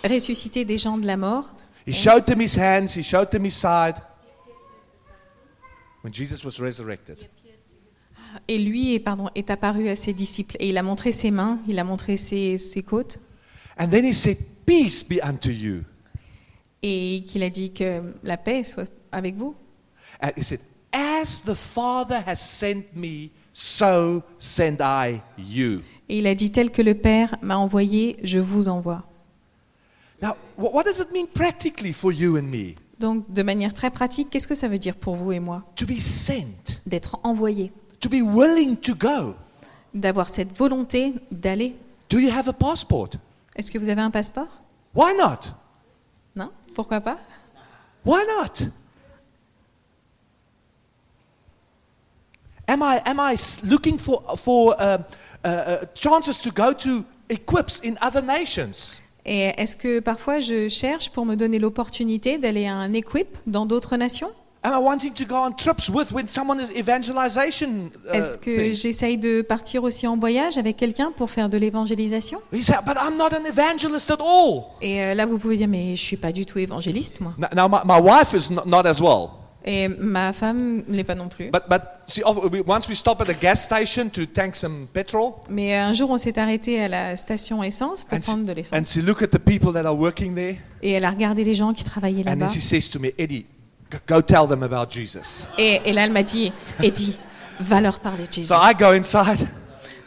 ressuscité 0.03 0.65
des 0.65 0.79
gens 0.79 0.97
de 0.97 1.05
la 1.05 1.15
mort 1.15 1.45
he 1.85 1.93
showed 1.93 2.25
them 2.25 2.41
his 2.41 2.57
hands, 2.57 2.97
he 2.97 3.03
showed 3.03 3.29
them 3.29 3.45
his 3.45 3.51
side. 3.51 3.95
When 6.03 6.11
Jesus 6.11 6.43
was 6.43 6.59
resurrected. 6.59 7.17
et 8.47 8.57
lui 8.57 8.95
est, 8.95 8.99
pardon, 8.99 9.29
est 9.35 9.49
apparu 9.49 9.87
à 9.87 9.95
ses 9.95 10.11
disciples 10.13 10.55
et 10.59 10.69
il 10.69 10.77
a 10.77 10.83
montré 10.83 11.11
ses 11.11 11.31
mains, 11.31 11.59
il 11.67 11.79
a 11.79 11.83
montré 11.83 12.17
ses, 12.17 12.57
ses 12.57 12.83
côtes 12.83 13.19
And 13.77 13.89
then 13.89 14.05
he 14.05 14.13
said, 14.13 14.37
Peace 14.65 15.03
be 15.03 15.19
unto 15.23 15.49
you. 15.51 15.83
et 16.81 17.23
qu'il 17.27 17.41
a 17.43 17.49
dit 17.49 17.71
que 17.73 18.01
la 18.23 18.37
paix 18.37 18.63
soit 18.63 18.89
avec 19.11 19.35
vous. 19.35 19.55
And 20.21 20.29
he 20.37 20.43
said, 20.43 20.59
As 20.93 21.41
the 21.43 21.55
Father 21.55 22.21
has 22.25 22.37
sent 22.37 22.85
me, 22.95 23.29
so 23.53 24.21
send 24.39 24.77
I 24.81 25.21
you. 25.37 25.81
Et 26.07 26.19
il 26.19 26.27
a 26.27 26.35
dit 26.35 26.51
tel 26.51 26.71
que 26.71 26.81
le 26.81 26.93
Père 26.93 27.35
m'a 27.41 27.57
envoyé, 27.57 28.17
je 28.23 28.37
vous 28.39 28.69
envoie. 28.69 29.03
Now, 30.21 30.33
wh- 30.57 30.73
what 30.73 30.83
does 30.83 30.99
it 30.99 31.11
mean 31.11 31.25
practically 31.27 31.91
for 31.91 32.11
you 32.13 32.37
and 32.37 32.43
me? 32.43 32.75
Donc 32.99 33.25
de 33.33 33.43
manière 33.43 33.73
très 33.73 33.89
pratique, 33.89 34.29
qu'est-ce 34.29 34.47
que 34.47 34.55
ça 34.55 34.67
veut 34.69 34.77
dire 34.79 34.95
pour 34.95 35.15
vous 35.15 35.31
et 35.33 35.39
moi? 35.39 35.63
To 35.75 35.85
be 35.85 35.99
sent, 35.99 36.47
D'être 36.85 37.19
envoyé, 37.23 37.71
to 37.99 38.07
be 38.09 38.21
willing 38.21 38.77
to 38.77 38.93
go. 38.95 39.35
d'avoir 39.93 40.29
cette 40.29 40.55
volonté 40.57 41.13
d'aller. 41.31 41.75
Do 42.09 42.19
you 42.19 42.29
have 42.31 42.47
a 42.47 42.53
passport? 42.53 43.09
Est-ce 43.55 43.71
que 43.71 43.77
vous 43.77 43.89
avez 43.89 44.01
un 44.01 44.11
passeport? 44.11 44.47
Why 44.93 45.15
not? 45.17 45.53
Non? 46.35 46.51
Pourquoi 46.73 47.01
pas? 47.01 47.19
Why 48.05 48.21
not? 48.27 48.69
Am 52.67 52.81
I, 52.81 53.01
am 53.05 53.19
I 53.19 53.35
looking 53.63 53.97
for, 53.97 54.21
for 54.37 54.75
uh, 54.79 54.97
uh, 55.43 55.47
uh, 55.47 55.85
chances 55.93 56.41
to 56.41 56.51
go 56.51 56.73
to 56.73 57.05
equips 57.29 57.79
in 57.83 57.95
other 58.01 58.21
nations? 58.21 59.01
Et 59.25 59.53
est-ce 59.57 59.75
que 59.75 59.99
parfois 59.99 60.39
je 60.39 60.69
cherche 60.69 61.09
pour 61.09 61.25
me 61.25 61.35
donner 61.35 61.57
l'opportunité 61.59 62.37
d'aller 62.37 62.67
à 62.67 62.75
un 62.75 62.93
equip 62.93 63.37
dans 63.47 63.65
d'autres 63.65 63.97
nations? 63.97 64.31
Am 64.65 64.73
I 64.73 64.79
wanting 64.83 65.13
to 65.13 65.25
go 65.25 65.35
on 65.35 65.51
trips 65.55 65.89
with 65.89 66.11
when 66.11 66.27
someone 66.27 66.59
is 66.59 66.71
evangelization? 66.75 67.91
Est-ce 68.11 68.37
que 68.39 68.73
j'essaye 68.73 69.15
de 69.17 69.43
partir 69.43 69.83
aussi 69.83 70.07
en 70.07 70.17
voyage 70.17 70.57
avec 70.57 70.75
quelqu'un 70.77 71.11
pour 71.15 71.29
faire 71.29 71.49
de 71.49 71.57
l'évangélisation? 71.59 72.39
You 72.51 72.63
say, 72.63 72.73
but 72.83 72.95
I'm 72.95 73.15
not 73.15 73.29
an 73.35 73.45
evangelist 73.45 74.09
at 74.09 74.17
all. 74.21 74.63
Et 74.81 75.01
euh, 75.03 75.13
là, 75.13 75.27
vous 75.27 75.37
pouvez 75.37 75.57
dire, 75.57 75.67
mais 75.67 75.95
je 75.95 76.01
suis 76.01 76.17
pas 76.17 76.31
du 76.31 76.47
tout 76.47 76.57
évangéliste, 76.57 77.21
moi. 77.21 77.33
Now, 77.55 77.67
my, 77.69 77.77
my 77.85 77.99
wife 78.01 78.33
is 78.33 78.51
not, 78.51 78.65
not 78.65 78.87
as 78.87 78.99
well. 78.99 79.29
Et 79.67 79.87
ma 79.87 80.31
femme 80.33 80.83
ne 80.87 80.95
l'est 80.95 81.03
pas 81.03 81.15
non 81.15 81.27
plus. 81.27 81.49
But, 81.51 81.63
but 81.69 81.81
see, 82.07 82.23
of- 82.23 82.51
we- 82.51 82.63
once 82.65 82.87
we 82.87 82.95
stop 82.95 83.21
at 83.21 83.29
a 83.29 83.33
gas 83.33 83.57
station 83.57 84.09
to 84.09 84.25
tank 84.25 84.55
some 84.55 84.87
petrol, 84.93 85.33
Mais 85.49 85.75
un 85.75 85.93
jour, 85.93 86.09
on 86.09 86.17
s'est 86.17 86.37
arrêté 86.39 86.81
à 86.83 86.87
la 86.87 87.15
station 87.15 87.63
essence 87.63 88.03
pour 88.03 88.17
and 88.17 88.21
she, 88.21 88.25
prendre 88.27 88.45
de 88.45 88.51
and 88.51 88.55
l'essence. 88.55 88.91
she 88.93 88.97
look 88.97 89.21
at 89.21 89.27
the 89.27 89.39
people 89.39 89.71
that 89.73 89.85
are 89.85 89.95
working 89.97 90.33
there, 90.35 90.55
Et 90.81 90.91
elle 90.91 91.05
a 91.05 91.09
regardé 91.11 91.43
les 91.43 91.53
gens 91.55 91.71
qui 91.73 91.83
travaillaient 91.83 92.21
and 92.27 92.31
là-bas. 92.31 92.47
then 92.47 92.49
she 92.49 92.61
says 92.63 92.89
to 92.91 92.99
me, 92.99 93.09
Eddie, 93.17 93.45
go 94.07 94.21
tell 94.21 94.47
them 94.47 94.63
about 94.63 94.91
Jesus. 94.91 95.45
Et, 95.57 95.81
et 95.85 95.93
là, 95.93 96.05
elle 96.05 96.11
m'a 96.11 96.23
dit, 96.23 96.51
Eddie, 96.81 97.17
va 97.59 97.81
leur 97.81 97.99
parler 97.99 98.27
de 98.27 98.33
Jésus. 98.33 98.47
So 98.49 98.55
I 98.55 98.73
go 98.73 98.91
inside. 98.91 99.47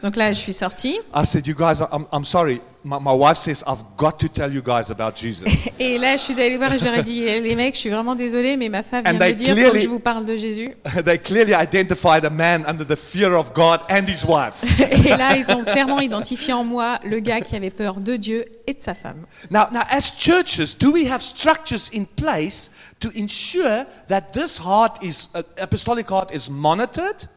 Donc 0.03 0.17
là, 0.17 0.33
je 0.33 0.39
suis 0.39 0.53
sortie. 0.53 1.01
I 1.15 1.25
said, 1.25 1.47
you 1.47 1.55
guys, 1.55 1.81
I'm, 1.93 2.07
I'm 2.13 2.25
sorry. 2.25 2.61
My, 2.85 2.99
my 3.01 3.13
wife 3.13 3.37
says, 3.37 3.65
I've 3.67 3.83
got 3.97 4.21
to 4.21 4.29
tell 4.29 4.53
you 4.53 4.63
guys 4.63 4.91
about 4.91 5.17
Jesus. 5.17 5.49
Et 5.81 5.99
là, 5.99 6.17
je 6.17 6.23
suis 6.23 6.41
allée 6.41 6.57
voir 6.57 6.73
et 6.73 6.79
je 6.79 6.85
leur 6.85 6.95
ai 6.95 7.03
dit, 7.03 7.25
Eh, 7.25 7.41
les 7.41 7.57
mecs, 7.57 7.75
je 7.75 7.81
suis 7.81 7.91
vraiment 7.91 8.15
désolée, 8.15 8.57
mais 8.57 8.69
ma 8.69 8.83
femme 8.85 9.05
And 9.07 9.11
vient 9.11 9.19
they 9.19 9.33
me 9.33 9.35
dire 9.35 9.49
faut 9.49 9.55
que 9.55 9.61
clearly- 9.61 9.83
je 9.83 9.89
vous 9.89 9.99
parle 9.99 10.27
de 10.27 10.37
Jésus. 10.37 10.71
they 11.05 11.19
clearly 11.19 11.55
identified 11.55 12.25
a 12.25 12.31
man 12.31 12.65
under 12.69 12.87
the 12.87 12.97
fear 12.97 13.35
of 13.35 13.53
God 13.53 13.81
and 13.91 14.07
his 14.07 14.25
wife. 14.25 14.63
Et 15.05 15.17
là, 15.17 15.37
ils 15.37 15.51
ont 15.53 15.65
clairement 15.65 16.01
identifié 16.01 16.53
en 16.53 16.65
moi 16.65 16.99
le 17.05 17.19
gars 17.21 17.41
qui 17.41 17.57
avait 17.57 17.71
peur 17.71 17.97
de 17.97 18.17
Dieu 18.17 18.45
et 18.67 18.75
de 18.75 18.81
sa 18.81 18.95
femme. 18.95 19.27
Now, 19.51 19.67
now, 19.73 19.83
as 19.91 20.13
churches, 20.17 20.79
do 20.79 20.93
we 20.93 21.11
have 21.11 21.21
structures 21.21 21.91
in 21.93 22.05
place 22.05 22.71
to 23.01 23.09
ensure 23.17 23.87
that 24.09 24.33
this 24.33 24.59
heart 24.59 25.03
is, 25.03 25.29
uh, 25.35 25.43
apostolic 25.61 26.09
heart 26.09 26.31
is 26.33 26.49
monitored? 26.51 27.29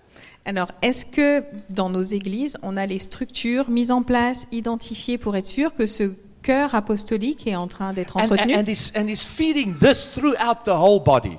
Alors, 0.45 0.69
est-ce 0.81 1.05
que 1.05 1.43
dans 1.69 1.89
nos 1.89 2.01
églises, 2.01 2.57
on 2.63 2.75
a 2.77 2.86
les 2.86 3.00
structures 3.00 3.69
mises 3.69 3.91
en 3.91 4.01
place, 4.01 4.48
identifiées 4.51 5.17
pour 5.17 5.36
être 5.36 5.48
sûr 5.48 5.75
que 5.75 5.86
ce 5.86 6.13
cœur 6.41 6.74
apostolique 6.74 7.45
est 7.45 7.55
en 7.55 7.67
train 7.67 7.93
d'être 7.93 8.17
and, 8.17 8.21
entretenu 8.24 8.55
and, 8.55 8.63
is, 8.65 8.91
and 8.95 9.07
is 9.07 9.24
feeding 9.25 9.75
this 9.77 10.10
throughout 10.12 10.63
the 10.65 10.69
whole 10.69 11.00
body? 11.03 11.38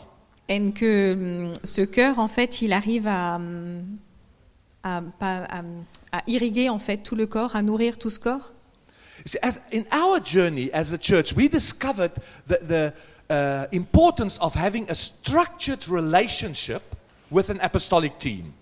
et 0.48 0.70
que 0.72 1.46
hum, 1.46 1.52
ce 1.64 1.80
cœur, 1.82 2.18
en 2.18 2.28
fait, 2.28 2.62
il 2.62 2.72
arrive 2.72 3.06
à, 3.08 3.36
hum, 3.36 3.82
à, 4.82 5.02
pas- 5.18 5.44
à- 5.50 5.62
à 6.12 6.22
irriguer 6.26 6.68
en 6.68 6.78
fait 6.78 6.98
tout 6.98 7.16
le 7.16 7.26
corps, 7.26 7.56
à 7.56 7.62
nourrir 7.62 7.98
tout 7.98 8.10
ce 8.10 8.18
corps? 8.20 8.52
You 9.18 9.24
see, 9.26 9.38
as, 9.42 9.58
in 9.72 9.82
our 9.92 10.20
journey 10.24 10.70
as 10.72 10.92
a 10.92 10.98
church, 11.00 11.32
we 11.36 11.48
discovered 11.48 12.12
the, 12.48 12.58
the 12.68 12.92
uh, 13.30 13.66
importance 13.72 14.38
of 14.40 14.54
having 14.54 14.84
a 14.90 14.94
structured 14.94 15.88
relationship 15.88 16.82
with 17.30 17.48
an 17.50 17.58
apostolic 17.62 18.18
team. 18.18 18.52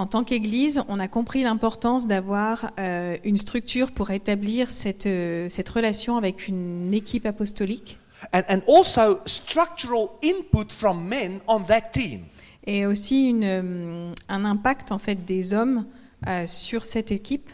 En 0.00 0.06
tant 0.06 0.24
qu'Église, 0.24 0.82
on 0.88 0.98
a 0.98 1.08
compris 1.08 1.42
l'importance 1.42 2.06
d'avoir 2.06 2.70
euh, 2.78 3.18
une 3.22 3.36
structure 3.36 3.92
pour 3.92 4.10
établir 4.10 4.70
cette, 4.70 5.04
euh, 5.04 5.46
cette 5.50 5.68
relation 5.68 6.16
avec 6.16 6.48
une 6.48 6.94
équipe 6.94 7.26
apostolique 7.26 7.98
And, 8.32 8.42
and 8.48 8.60
also 8.66 9.20
structural 9.26 10.08
input 10.24 10.72
from 10.72 11.06
men 11.06 11.40
on 11.46 11.60
that 11.64 11.90
team. 11.92 12.20
et 12.66 12.86
aussi 12.86 13.28
une, 13.28 13.44
euh, 13.44 14.12
un 14.30 14.44
impact 14.46 14.90
en 14.90 14.98
fait 14.98 15.26
des 15.26 15.52
hommes 15.52 15.84
sur 16.46 16.84
cette 16.84 17.12
équipe. 17.12 17.50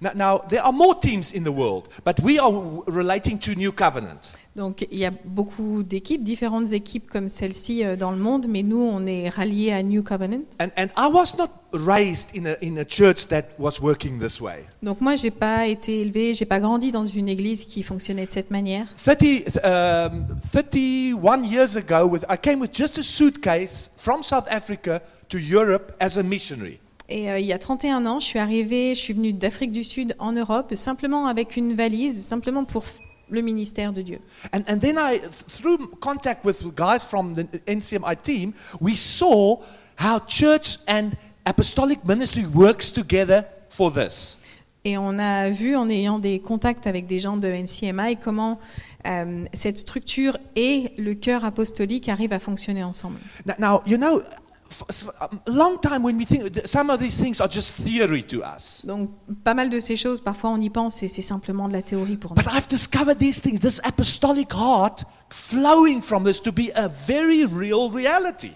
Now, 0.00 0.10
now, 0.14 0.40
there 0.48 0.62
are 0.62 0.72
more 0.72 0.98
teams 0.98 1.32
in 1.34 1.42
the 1.42 1.54
world, 1.54 1.88
but 2.04 2.18
we 2.22 2.38
are 2.38 2.50
relating 2.86 3.38
to 3.40 3.54
New 3.54 3.72
Covenant. 3.72 4.32
Donc 4.60 4.86
il 4.90 4.98
y 4.98 5.06
a 5.06 5.10
beaucoup 5.24 5.82
d'équipes, 5.82 6.22
différentes 6.22 6.74
équipes 6.74 7.08
comme 7.08 7.30
celle-ci 7.30 7.82
euh, 7.82 7.96
dans 7.96 8.10
le 8.10 8.18
monde, 8.18 8.44
mais 8.46 8.62
nous 8.62 8.76
on 8.82 9.06
est 9.06 9.30
ralliés 9.30 9.72
à 9.72 9.82
New 9.82 10.02
Covenant. 10.02 10.42
And, 10.60 10.68
and 10.76 10.88
I 10.98 11.10
was 11.10 11.34
not 11.38 11.48
raised 11.72 12.36
in 12.36 12.44
a, 12.44 12.56
in 12.62 12.76
a 12.76 12.84
church 12.84 13.28
that 13.28 13.44
was 13.58 13.80
working 13.80 14.18
this 14.18 14.38
way. 14.38 14.66
Donc 14.82 15.00
moi 15.00 15.16
j'ai 15.16 15.30
pas 15.30 15.66
été 15.66 16.02
élevé, 16.02 16.34
j'ai 16.34 16.44
pas 16.44 16.60
grandi 16.60 16.92
dans 16.92 17.06
une 17.06 17.30
église 17.30 17.64
qui 17.64 17.82
fonctionnait 17.82 18.26
de 18.26 18.30
cette 18.30 18.50
manière. 18.50 18.86
30, 19.02 19.22
um, 19.64 20.26
31 20.52 21.44
years 21.44 21.78
ago, 21.78 22.06
with, 22.06 22.26
I 22.28 22.36
came 22.36 22.60
with 22.60 22.74
just 22.74 22.98
a 22.98 23.02
suitcase 23.02 23.90
from 23.96 24.22
South 24.22 24.44
Africa 24.50 25.00
to 25.30 25.38
Europe 25.38 25.92
as 26.00 26.18
a 26.18 26.22
missionary. 26.22 26.80
Et 27.08 27.30
euh, 27.30 27.38
il 27.38 27.46
y 27.46 27.54
a 27.54 27.58
31 27.58 28.04
ans, 28.04 28.20
je 28.20 28.26
suis 28.26 28.38
arrivée, 28.38 28.94
je 28.94 29.00
suis 29.00 29.14
venue 29.14 29.32
d'Afrique 29.32 29.72
du 29.72 29.84
Sud 29.84 30.14
en 30.18 30.32
Europe, 30.32 30.74
simplement 30.74 31.28
avec 31.28 31.56
une 31.56 31.74
valise, 31.74 32.22
simplement 32.22 32.64
pour 32.64 32.84
le 33.30 33.40
ministère 33.42 33.92
de 33.92 34.02
Dieu. 34.02 34.20
And, 34.52 34.62
and 34.68 34.78
then 34.78 34.98
I, 34.98 35.20
through 35.48 35.78
contact 36.00 36.44
with 36.44 36.62
guys 36.74 37.04
from 37.04 37.34
the 37.34 37.44
NCMI 37.66 38.22
team, 38.22 38.52
we 38.80 38.96
saw 38.96 39.62
how 39.96 40.18
church 40.26 40.78
and 40.86 41.16
apostolic 41.46 42.04
ministry 42.04 42.46
works 42.46 42.92
together 42.92 43.44
for 43.68 43.92
this. 43.92 44.38
Et 44.84 44.96
on 44.96 45.18
a 45.18 45.50
vu 45.50 45.76
en 45.76 45.90
ayant 45.90 46.18
des 46.18 46.38
contacts 46.38 46.86
avec 46.86 47.06
des 47.06 47.20
gens 47.20 47.36
de 47.36 47.48
NCMI 47.48 48.16
comment 48.16 48.58
euh, 49.06 49.44
cette 49.52 49.76
structure 49.76 50.38
et 50.56 50.94
le 50.96 51.14
cœur 51.14 51.44
apostolique 51.44 52.08
arrivent 52.08 52.32
à 52.32 52.38
fonctionner 52.38 52.82
ensemble. 52.82 53.18
Now, 53.44 53.54
now 53.58 53.82
you 53.86 53.98
know, 53.98 54.22
f- 54.70 54.84
s- 54.88 55.08
a 55.20 55.28
long 55.46 55.78
time 55.80 56.02
when 56.04 56.16
we 56.16 56.24
think, 56.24 56.50
some 56.66 56.90
of 56.90 57.00
these 57.00 57.20
things 57.20 57.40
are 57.40 57.48
just 57.50 57.76
theory 57.76 58.22
to 58.24 58.38
us. 58.42 58.84
Donc 58.86 59.10
pas 59.44 59.54
mal 59.54 59.68
de 59.70 59.80
ces 59.80 59.96
choses, 59.96 60.20
parfois 60.20 60.50
on 60.50 60.60
y 60.60 60.70
pense 60.70 61.02
et 61.02 61.08
c'est 61.08 61.22
simplement 61.22 61.68
de 61.68 61.72
la 61.72 61.82
théorie 61.82 62.16
pour 62.16 62.30
nous. 62.34 62.42
But 62.42 62.52
I've 62.52 62.68
discovered 62.68 63.18
these 63.18 63.40
things, 63.40 63.60
this 63.60 63.80
apostolic 63.84 64.52
heart 64.52 65.04
flowing 65.30 66.00
from 66.02 66.24
this 66.24 66.40
to 66.42 66.52
be 66.52 66.70
a 66.74 66.88
very 66.88 67.44
real 67.44 67.90
reality. 67.92 68.52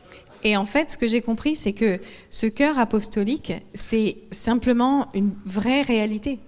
Et 0.46 0.56
en 0.58 0.66
fait, 0.66 0.90
ce 0.90 0.98
que 0.98 1.08
j'ai 1.08 1.22
compris, 1.22 1.56
c'est 1.56 1.72
que 1.72 1.98
ce 2.28 2.46
cœur 2.46 2.78
apostolique, 2.78 3.52
c'est 3.72 4.18
simplement 4.30 5.08
une 5.14 5.32
vraie 5.46 5.80
réalité. 5.82 6.38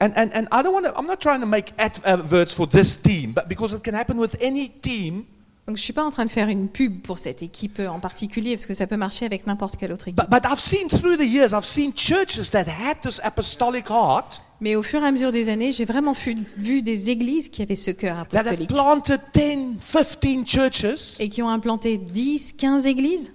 And, 0.00 0.10
and, 0.14 0.28
and 0.32 0.46
I 0.52 0.62
don't 0.62 0.72
want 0.72 0.82
to, 0.84 0.92
I'm 0.96 1.06
not 1.08 1.16
trying 1.16 1.40
to 1.40 1.46
make 1.46 1.72
adverts 1.78 2.54
for 2.54 2.68
this 2.68 2.96
team, 3.02 3.32
but 3.34 3.48
because 3.48 3.72
it 3.74 3.82
can 3.82 3.92
happen 3.94 4.18
with 4.20 4.36
any 4.40 4.68
team 4.68 5.24
Donc 5.70 5.76
je 5.76 5.84
suis 5.84 5.92
pas 5.92 6.02
en 6.02 6.10
train 6.10 6.24
de 6.24 6.30
faire 6.30 6.48
une 6.48 6.66
pub 6.66 7.00
pour 7.00 7.20
cette 7.20 7.44
équipe 7.44 7.78
en 7.78 8.00
particulier 8.00 8.56
parce 8.56 8.66
que 8.66 8.74
ça 8.74 8.88
peut 8.88 8.96
marcher 8.96 9.24
avec 9.24 9.46
n'importe 9.46 9.76
quelle 9.76 9.92
autre 9.92 10.08
équipe. 10.08 10.16
But, 10.16 10.28
but 10.28 10.50
I've 10.50 10.58
seen 10.58 10.88
through 10.88 11.16
the 11.16 11.24
years, 11.24 11.52
I've 11.52 11.64
seen 11.64 11.92
churches 11.94 12.50
that 12.50 12.64
had 12.64 12.96
this 13.02 13.20
apostolic 13.22 13.88
heart 13.88 14.40
Mais 14.60 14.74
au 14.74 14.82
fur 14.82 15.00
et 15.00 15.06
à 15.06 15.12
mesure 15.12 15.30
des 15.30 15.48
années, 15.48 15.70
j'ai 15.70 15.84
vraiment 15.84 16.12
vu, 16.12 16.38
vu 16.56 16.82
des 16.82 17.08
églises 17.08 17.48
qui 17.48 17.62
avaient 17.62 17.76
ce 17.76 17.92
cœur 17.92 18.18
apostolique 18.18 18.68
planted 18.68 19.20
10, 19.32 19.76
15 20.20 20.44
churches, 20.44 21.20
et 21.20 21.28
qui 21.28 21.40
ont 21.40 21.48
implanté 21.48 21.98
10, 21.98 22.54
15 22.54 22.86
églises. 22.88 23.32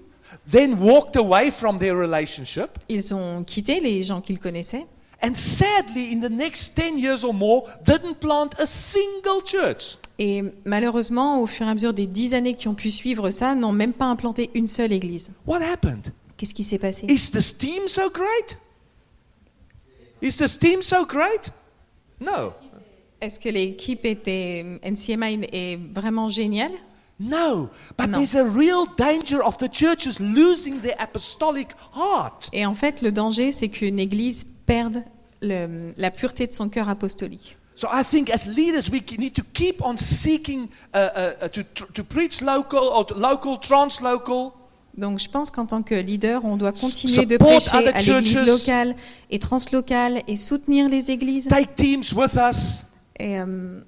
then 0.52 0.76
walked 0.78 1.16
away 1.16 1.52
from 1.52 1.80
their 1.80 1.96
relationship. 1.96 2.68
Ils 2.90 3.16
ont 3.16 3.46
quitté 3.46 3.80
les 3.80 4.04
gens 4.04 4.20
qu'ils 4.20 4.40
connaissaient 4.40 4.86
And 5.22 5.34
sadly, 5.36 6.12
in 6.12 6.20
the 6.22 6.30
next 6.30 6.76
10 6.76 6.98
years 7.00 7.24
or 7.24 7.34
more, 7.34 7.64
didn't 7.86 8.20
plant 8.20 8.54
a 8.60 8.66
single 8.66 9.42
church. 9.44 9.98
et 10.18 10.44
malheureusement, 10.66 11.42
au 11.42 11.48
fur 11.48 11.66
et 11.66 11.70
à 11.70 11.74
mesure 11.74 11.94
des 11.94 12.08
10 12.08 12.34
années 12.36 12.54
qui 12.54 12.68
ont 12.68 12.74
pu 12.76 12.90
suivre 12.92 13.30
ça, 13.32 13.54
n'ont 13.56 13.72
même 13.74 13.94
pas 13.94 14.06
implanté 14.06 14.50
une 14.54 14.68
seule 14.68 14.94
église. 14.94 15.32
What 15.46 15.62
happened? 15.62 16.14
Qu'est-ce 16.38 16.54
qui 16.54 16.64
s'est 16.64 16.80
passé? 16.80 17.06
Is 17.08 17.32
this 17.32 17.58
team 17.58 17.88
so 17.88 18.10
great? 18.10 18.58
Is 20.22 20.38
this 20.38 20.58
team 20.58 20.82
so 20.82 21.06
great? 21.06 21.52
No. 22.20 22.54
Est-ce 23.22 23.40
que 23.40 23.50
l'équipe 23.50 24.06
était 24.06 24.80
NCMI 24.84 25.48
est 25.52 25.80
vraiment 25.94 26.30
géniale? 26.30 26.72
No. 27.20 27.70
But 27.98 28.08
No. 28.10 28.18
there's 28.18 28.36
a 28.36 28.44
real 28.44 28.86
danger 28.98 29.42
of 29.44 29.58
the 29.58 29.70
churches 29.72 30.20
losing 30.20 30.82
their 30.82 30.96
apostolic 31.00 31.70
heart. 31.94 32.50
Et 32.54 32.66
en 32.66 32.76
fait, 32.76 33.02
le 33.02 33.12
danger, 33.12 33.52
c'est 33.52 33.70
qu'une 33.70 34.00
église 34.00 34.48
perde 34.66 35.04
le- 35.42 35.94
la 35.98 36.12
pureté 36.12 36.48
de 36.48 36.54
son 36.54 36.70
cœur 36.70 36.90
apostolique. 36.90 37.58
So 37.74 37.90
I 37.92 38.04
think 38.04 38.30
as 38.30 38.46
leaders, 38.48 38.90
we 38.90 39.02
need 39.18 39.34
to 39.34 39.44
keep 39.54 39.82
on 39.82 39.98
seeking 39.98 40.70
uh, 40.94 40.98
uh, 40.98 41.46
uh, 41.46 41.48
to, 41.50 41.64
to 41.94 42.04
preach 42.04 42.42
local 42.42 42.80
or 42.80 43.06
to 43.08 43.14
local, 43.16 43.60
translocal. 43.60 44.54
Donc 44.98 45.20
je 45.20 45.28
pense 45.28 45.52
qu'en 45.52 45.66
tant 45.66 45.84
que 45.84 45.96
leader, 45.96 46.46
on 46.46 46.56
doit 46.56 46.72
continuer 46.72 47.26
de 47.26 47.36
prêcher 47.36 47.76
à 47.76 48.02
l'église 48.02 48.42
locale 48.46 48.96
et 49.30 49.40
translocale 49.40 50.22
et 50.26 50.38
soutenir 50.38 50.88
les 50.88 51.12
églises 51.12 51.50
Take 51.50 51.76
teams 51.76 52.06
with 52.16 52.36
us 52.36 52.84
et 53.20 53.40
euh, 53.42 53.82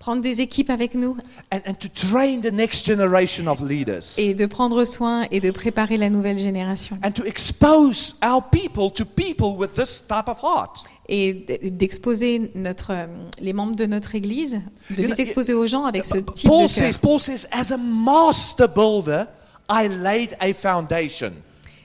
prendre 0.00 0.22
des 0.22 0.40
équipes 0.40 0.70
avec 0.70 0.94
nous 0.94 1.16
and, 1.52 1.60
and 1.68 1.74
to 1.74 1.86
train 1.88 2.40
the 2.40 2.50
next 2.52 2.84
generation 2.86 3.46
of 3.46 3.60
leaders. 3.60 4.18
et 4.18 4.34
de 4.34 4.46
prendre 4.46 4.82
soin 4.84 5.26
et 5.30 5.38
de 5.40 5.50
préparer 5.52 5.96
la 5.98 6.08
nouvelle 6.08 6.38
génération 6.38 6.98
And 7.04 7.12
to 7.12 7.24
expose 7.24 8.16
our 8.24 8.42
people 8.50 8.90
to 8.92 9.04
people 9.04 9.56
with 9.56 9.74
this 9.74 10.02
type 10.08 10.26
of 10.26 10.38
heart. 10.42 10.82
et 11.08 11.34
d'exposer 11.70 12.50
notre 12.54 12.92
euh, 12.92 13.06
les 13.40 13.52
membres 13.52 13.76
de 13.76 13.84
notre 13.84 14.14
église, 14.14 14.60
de 14.90 15.02
les 15.02 15.20
exposer 15.20 15.52
aux 15.54 15.66
gens 15.66 15.84
avec 15.84 16.04
ce 16.06 16.14
But 16.18 16.34
type 16.34 16.48
Paul 16.48 16.66
de 16.66 16.74
cœur. 16.74 16.92
says, 16.92 16.98
Paul 16.98 17.20
says, 17.20 17.46
as 17.52 17.70
a 17.70 17.76
master 17.76 18.68
builder, 18.68 19.26
I 19.68 19.86
laid 19.88 20.36
a 20.40 20.52
foundation. 20.54 21.32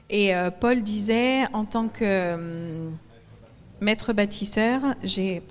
Et 0.10 0.34
euh, 0.34 0.52
Paul 0.52 0.84
disait, 0.84 1.44
en 1.54 1.66
tant 1.66 1.88
que 1.90 2.04
euh, 2.04 2.90
maître 3.82 4.14
bâtisseur, 4.14 4.82
j'ai 5.04 5.42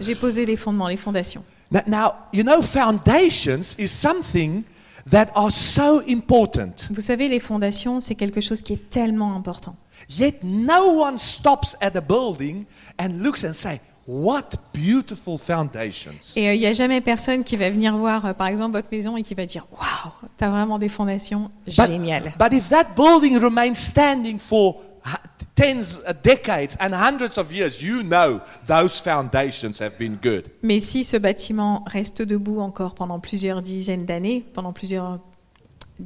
j'ai 0.00 0.14
posé 0.14 0.44
les 0.46 0.56
fondements, 0.56 0.88
les 0.88 0.96
fondations. 0.96 1.44
Now, 1.70 1.80
now, 1.86 2.12
you 2.32 2.42
know, 2.44 2.62
foundations 2.62 3.74
is 3.78 3.88
something 3.88 4.62
that 5.10 5.28
are 5.34 5.50
so 5.50 6.02
important. 6.08 6.88
Vous 6.90 7.00
savez, 7.00 7.28
les 7.28 7.40
fondations, 7.40 8.00
c'est 8.00 8.14
quelque 8.14 8.40
chose 8.40 8.62
qui 8.62 8.72
est 8.74 8.90
tellement 8.90 9.34
important. 9.36 9.76
Yet 10.08 10.40
no 10.42 11.00
one 11.02 11.18
stops 11.18 11.76
at 11.80 11.96
a 11.96 12.00
building 12.00 12.64
and 13.00 13.20
looks 13.22 13.44
and 13.44 13.52
say, 13.52 13.80
"What 14.06 14.50
beautiful 14.72 15.36
foundations!" 15.38 16.34
Et 16.36 16.48
euh, 16.48 16.54
il 16.54 16.60
n'y 16.60 16.66
a 16.66 16.72
jamais 16.72 17.00
personne 17.00 17.42
qui 17.42 17.56
va 17.56 17.70
venir 17.70 17.96
voir, 17.96 18.24
euh, 18.26 18.32
par 18.32 18.46
exemple, 18.46 18.76
votre 18.76 18.88
maison 18.92 19.16
et 19.16 19.22
qui 19.22 19.34
va 19.34 19.46
dire 19.46 19.66
Waouh, 19.72 20.12
t'as 20.36 20.48
vraiment 20.50 20.78
des 20.78 20.88
fondations 20.88 21.50
But, 21.66 21.86
géniales. 21.86 22.32
but 22.38 22.52
if 22.52 22.68
that 22.68 22.84
building 22.94 23.36
remains 23.38 23.74
standing 23.74 24.38
for 24.38 24.76
tens, 25.56 26.00
uh, 26.06 26.12
decades, 26.22 26.76
and 26.78 26.92
hundreds 26.92 27.38
of 27.38 27.52
years, 27.52 27.82
you 27.82 28.02
know 28.02 28.40
those 28.68 29.00
foundations 29.00 29.80
have 29.80 29.98
been 29.98 30.16
good. 30.22 30.44
Mais 30.62 30.78
si 30.78 31.02
ce 31.02 31.16
bâtiment 31.16 31.82
reste 31.86 32.22
debout 32.22 32.60
encore 32.60 32.94
pendant 32.94 33.18
plusieurs 33.18 33.62
dizaines 33.62 34.04
d'années, 34.04 34.44
pendant 34.54 34.72
plusieurs. 34.72 35.18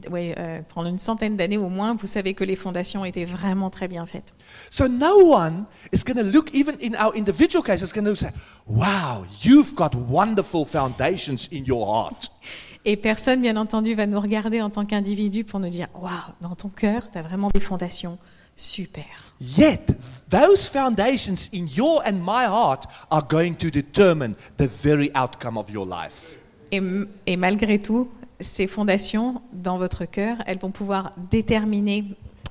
Ouais, 0.09 0.37
euh, 0.39 0.61
pendant 0.73 0.89
une 0.89 0.99
centaine 0.99 1.37
d'années 1.37 1.57
au 1.57 1.69
moins, 1.69 1.97
vous 1.97 2.07
savez 2.07 2.33
que 2.33 2.45
les 2.45 2.55
fondations 2.55 3.05
étaient 3.05 3.25
vraiment 3.25 3.71
très 3.71 3.89
bien 3.89 4.07
faites. 4.07 4.33
So 4.71 4.87
no 4.87 5.35
one 5.35 5.65
is 5.93 6.05
going 6.07 6.15
to 6.15 6.23
look, 6.23 6.55
even 6.55 6.77
in 6.81 6.95
our 6.95 7.13
individual 7.17 7.65
case, 7.65 7.83
is 7.83 7.93
going 7.93 8.05
to 8.05 8.15
say, 8.15 8.31
"Wow, 8.69 9.25
you've 9.43 9.75
got 9.75 9.91
wonderful 10.09 10.65
foundations 10.65 11.49
in 11.53 11.65
your 11.65 11.85
heart." 11.89 12.31
Et 12.85 12.97
personne, 12.97 13.43
bien 13.43 13.57
entendu, 13.57 13.95
va 13.95 14.07
nous 14.07 14.21
regarder 14.21 14.63
en 14.63 14.71
tant 14.71 14.87
qu'individu 14.87 15.43
pour 15.43 15.59
nous 15.59 15.69
dire 15.69 15.89
Waouh, 15.95 16.13
dans 16.41 16.55
ton 16.55 16.69
cœur, 16.69 17.11
tu 17.11 17.19
as 17.19 17.23
vraiment 17.23 17.49
des 17.53 17.61
fondations 17.61 18.17
super. 18.61 19.05
Yet, 19.41 19.91
those 20.29 20.69
foundations 20.69 21.49
in 21.53 21.67
your 21.75 22.03
and 22.07 22.21
my 22.23 22.45
heart 22.47 22.85
are 23.11 23.23
going 23.27 23.55
to 23.57 23.71
determine 23.71 24.35
the 24.59 24.67
very 24.67 25.11
outcome 25.15 25.57
of 25.57 25.71
your 25.71 25.87
life. 25.87 26.37
Et, 26.71 26.81
et 27.27 27.37
malgré 27.37 27.79
tout, 27.79 28.09
ces 28.39 28.67
fondations 28.67 29.41
dans 29.53 29.79
votre 29.79 30.05
cœur, 30.05 30.37
elles 30.47 30.59
vont 30.59 30.71
pouvoir 30.71 31.13
déterminer 31.31 32.05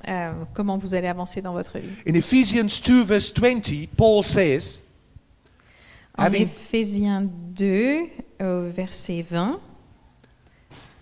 euh, 0.08 0.32
comment 0.54 0.78
vous 0.78 0.94
allez 0.94 1.08
avancer 1.08 1.40
dans 1.42 1.52
votre 1.52 1.78
vie. 1.78 1.88
In 2.08 2.14
Ephesians 2.14 2.80
2, 2.84 3.02
verse 3.04 3.32
20, 3.32 3.86
Paul 3.96 4.22
says, 4.24 4.82
En 6.18 6.24
Having- 6.24 6.42
Éphésiens 6.42 7.22
2, 7.54 7.98
au 8.40 8.62
verset 8.70 9.24
20, 9.30 9.58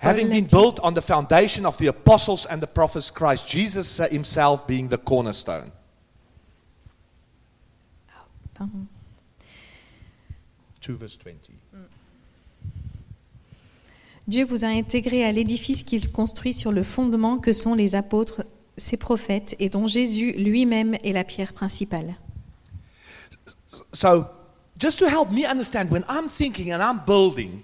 having 0.01 0.29
been 0.29 0.47
built 0.47 0.81
on 0.81 0.95
the 0.95 1.01
foundation 1.01 1.67
of 1.67 1.77
the 1.79 1.89
apostles 1.89 2.47
and 2.47 2.61
the 2.61 2.67
prophets, 2.67 3.11
Christ 3.11 3.49
Jesus 3.49 3.99
himself 4.11 4.67
being 4.67 4.89
the 4.89 4.99
cornerstone. 4.99 5.73
pardon. 8.55 8.87
2, 10.81 10.95
verse 10.95 11.17
20. 11.17 11.51
Dieu 14.27 14.45
vous 14.45 14.65
a 14.65 14.69
intégré 14.69 15.25
à 15.25 15.33
l'édifice 15.33 15.83
qu'il 15.83 16.13
construit 16.13 16.53
sur 16.53 16.71
le 16.71 16.83
fondement 16.83 17.39
que 17.39 17.53
sont 17.53 17.75
les 17.75 17.95
apôtres, 17.95 18.45
ses 18.77 18.99
prophètes, 18.99 19.57
et 19.59 19.71
dont 19.71 19.87
Jésus 19.87 20.33
lui-même 20.33 20.97
est 21.03 21.13
la 21.13 21.25
pierre 21.25 21.55
principale. 21.55 22.15
So, 23.95 24.27
just 24.79 24.99
to 24.99 25.07
help 25.07 25.31
me 25.31 25.47
understand, 25.47 25.91
when 25.91 26.05
I'm 26.11 26.29
thinking 26.29 26.73
and 26.73 26.83
I'm 26.83 27.01
building 27.07 27.63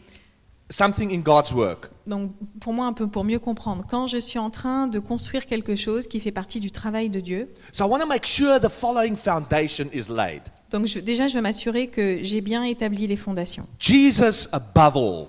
something 0.76 1.10
in 1.12 1.20
God's 1.20 1.52
work, 1.52 1.90
Donc, 2.06 2.32
pour 2.60 2.72
moi, 2.72 2.86
un 2.86 2.92
peu 2.92 3.06
pour 3.06 3.24
mieux 3.24 3.38
comprendre, 3.38 3.84
quand 3.88 4.06
je 4.06 4.18
suis 4.18 4.38
en 4.38 4.50
train 4.50 4.86
de 4.88 4.98
construire 4.98 5.46
quelque 5.46 5.74
chose 5.74 6.06
qui 6.08 6.20
fait 6.20 6.32
partie 6.32 6.60
du 6.60 6.70
travail 6.70 7.08
de 7.08 7.20
Dieu, 7.20 7.48
so 7.72 7.84
I 7.86 7.88
want 7.88 8.00
to 8.00 8.06
make 8.06 8.26
sure 8.26 8.60
the 8.60 8.68
following 8.68 9.16
foundation 9.16 9.86
is 9.92 10.08
laid 10.10 10.42
donc 10.70 10.86
je- 10.86 10.98
déjà, 10.98 11.28
je 11.28 11.36
veux 11.36 11.40
m'assurer 11.42 11.86
que 11.86 12.18
j'ai 12.22 12.40
bien 12.40 12.64
établi 12.64 13.06
les 13.06 13.16
fondations. 13.16 13.66
Jesus 13.78 14.48
above 14.52 14.96
all. 14.96 15.26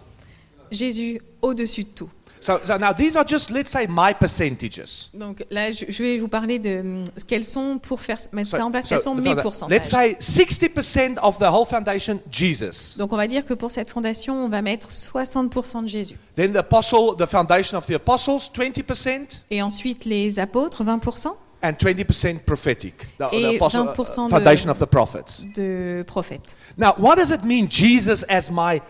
Jésus 0.72 1.22
au-dessus 1.42 1.84
de 1.84 1.90
tout. 1.90 2.10
So, 2.42 2.60
so 2.64 2.78
now 2.78 2.94
these 2.94 3.16
are 3.16 3.26
just, 3.28 3.50
let's 3.50 3.72
say, 3.72 3.88
my 3.90 4.14
percentages. 4.14 5.10
Donc 5.14 5.44
là, 5.50 5.72
je, 5.72 5.86
je 5.90 6.04
vais 6.04 6.18
vous 6.20 6.28
parler 6.28 6.60
de 6.60 6.80
hum, 6.82 7.04
ce 7.18 7.26
qu'elles 7.26 7.44
sont 7.44 7.80
pour 7.80 8.00
faire 8.02 8.18
mettre 8.34 8.52
So- 8.52 8.58
ça 8.58 8.66
en 8.66 8.72
place, 8.72 8.86
so- 8.86 8.90
quels 8.90 9.00
sont 9.00 9.16
so 9.16 9.22
mes 9.22 9.36
pourcentages. 9.36 9.78
let's 9.78 9.90
say 9.90 10.16
60% 10.20 11.18
of 11.22 11.38
the 11.40 11.44
whole 11.52 11.66
foundation, 11.66 12.20
Jesus. 12.32 12.98
Donc 12.98 13.14
on 13.14 13.18
va 13.18 13.28
dire 13.28 13.46
que 13.46 13.54
pour 13.54 13.72
cette 13.72 13.90
fondation, 13.90 14.46
on 14.46 14.50
va 14.50 14.62
mettre 14.62 14.92
60% 14.92 15.84
de 15.84 15.88
Jésus. 15.88 16.16
Then 16.36 16.54
the 16.54 16.58
apostle, 16.58 17.16
the 17.18 17.26
foundation 17.26 17.78
of 17.78 17.86
the 17.88 17.92
apostles, 17.96 18.50
20%, 18.54 19.42
Et 19.50 19.62
ensuite 19.62 20.06
les 20.06 20.38
apôtres, 20.40 20.84
20% 20.84 21.36
and 21.64 21.74
20% 21.80 22.40
prophetic. 22.46 22.94
The, 23.18 23.24
Et 23.34 23.42
the 23.42 23.56
apostle, 23.56 23.88
20% 23.96 24.22
uh, 24.22 24.26
de- 24.26 24.30
foundation 24.30 24.70
of 24.70 24.78
the 24.80 24.86
prophets. 24.86 25.44
de 25.56 26.04
prophètes. 26.06 26.56
Now, 26.78 26.94
what 27.00 27.16
does 27.16 27.32
it 27.32 27.44
mean, 27.44 27.68
Jesus 27.70 28.24
as 28.30 28.52
my 28.52 28.82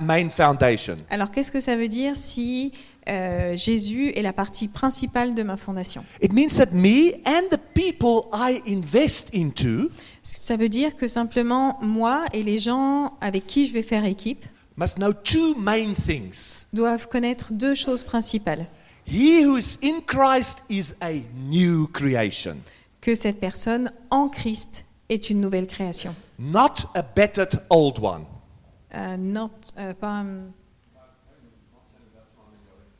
main 0.00 0.28
foundation? 0.28 0.96
Alors 1.10 1.30
qu'est-ce 1.30 1.50
que 1.50 1.60
ça 1.60 1.76
veut 1.76 1.88
dire 1.88 2.16
si 2.16 2.72
euh, 3.08 3.56
Jésus 3.56 4.10
est 4.16 4.22
la 4.22 4.32
partie 4.32 4.68
principale 4.68 5.34
de 5.34 5.42
ma 5.42 5.56
fondation? 5.56 6.04
It 6.22 6.32
means 6.32 6.48
that 6.58 6.72
me 6.72 7.14
and 7.26 7.48
the 7.50 7.58
people 7.74 8.28
I 8.32 8.60
invest 8.66 9.34
into 9.34 9.90
Ça 10.22 10.56
veut 10.56 10.68
dire 10.68 10.96
que 10.96 11.08
simplement 11.08 11.78
moi 11.82 12.24
et 12.32 12.42
les 12.42 12.58
gens 12.58 13.14
avec 13.20 13.46
qui 13.46 13.66
je 13.66 13.72
vais 13.72 13.82
faire 13.82 14.04
équipe 14.04 14.44
must 14.76 14.96
know 14.96 15.12
two 15.12 15.54
main 15.56 15.94
things. 15.94 16.64
doivent 16.72 17.08
connaître 17.08 17.52
deux 17.52 17.74
choses 17.74 18.02
principales. 18.04 18.66
He 19.06 19.44
who 19.44 19.56
is 19.58 19.78
in 19.82 20.00
Christ 20.06 20.62
is 20.68 20.92
a 21.00 21.12
new 21.48 21.86
creation, 21.88 22.56
Que 23.00 23.14
cette 23.14 23.40
personne 23.40 23.90
en 24.10 24.28
Christ 24.28 24.84
est 25.08 25.30
une 25.30 25.40
nouvelle 25.40 25.66
création. 25.66 26.14
not 26.38 26.86
a 26.94 27.02
bettered 27.02 27.60
old 27.70 27.98
one. 27.98 28.24
Euh, 28.94 29.16
not, 29.16 29.50
euh, 29.78 29.94
pas, 29.94 30.24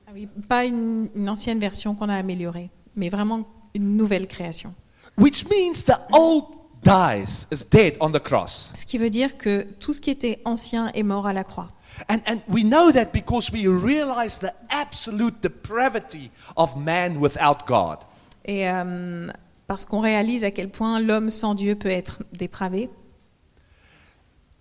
ah 0.06 0.10
oui, 0.14 0.28
pas 0.48 0.64
une, 0.64 1.08
une 1.14 1.28
ancienne 1.28 1.58
version 1.58 1.94
qu'on 1.94 2.08
a 2.08 2.16
améliorée, 2.16 2.70
mais 2.94 3.08
vraiment 3.08 3.46
une 3.74 3.96
nouvelle 3.96 4.28
création. 4.28 4.74
Which 5.18 5.46
means 5.50 5.82
the 5.86 5.98
old 6.12 6.44
dies, 6.82 7.46
is 7.50 7.64
dead 7.64 7.96
on 8.00 8.12
the 8.12 8.20
cross. 8.20 8.70
Ce 8.74 8.86
qui 8.86 8.98
veut 8.98 9.10
dire 9.10 9.36
que 9.36 9.62
tout 9.78 9.92
ce 9.92 10.00
qui 10.00 10.10
était 10.10 10.40
ancien 10.44 10.88
est 10.94 11.02
mort 11.02 11.26
à 11.26 11.32
la 11.32 11.44
croix. 11.44 11.68
And, 12.08 12.20
and 12.26 12.40
we 12.48 12.62
know 12.62 12.92
that 12.92 13.06
because 13.12 13.50
we 13.52 13.66
realize 13.66 14.38
the 14.38 14.52
absolute 14.70 15.42
depravity 15.42 16.30
of 16.56 16.76
man 16.76 17.18
without 17.18 17.66
God. 17.66 17.98
Et 18.44 18.68
euh, 18.68 19.28
parce 19.66 19.84
qu'on 19.84 20.00
réalise 20.00 20.44
à 20.44 20.50
quel 20.50 20.70
point 20.70 20.98
l'homme 21.00 21.30
sans 21.30 21.54
Dieu 21.54 21.74
peut 21.74 21.90
être 21.90 22.22
dépravé. 22.32 22.88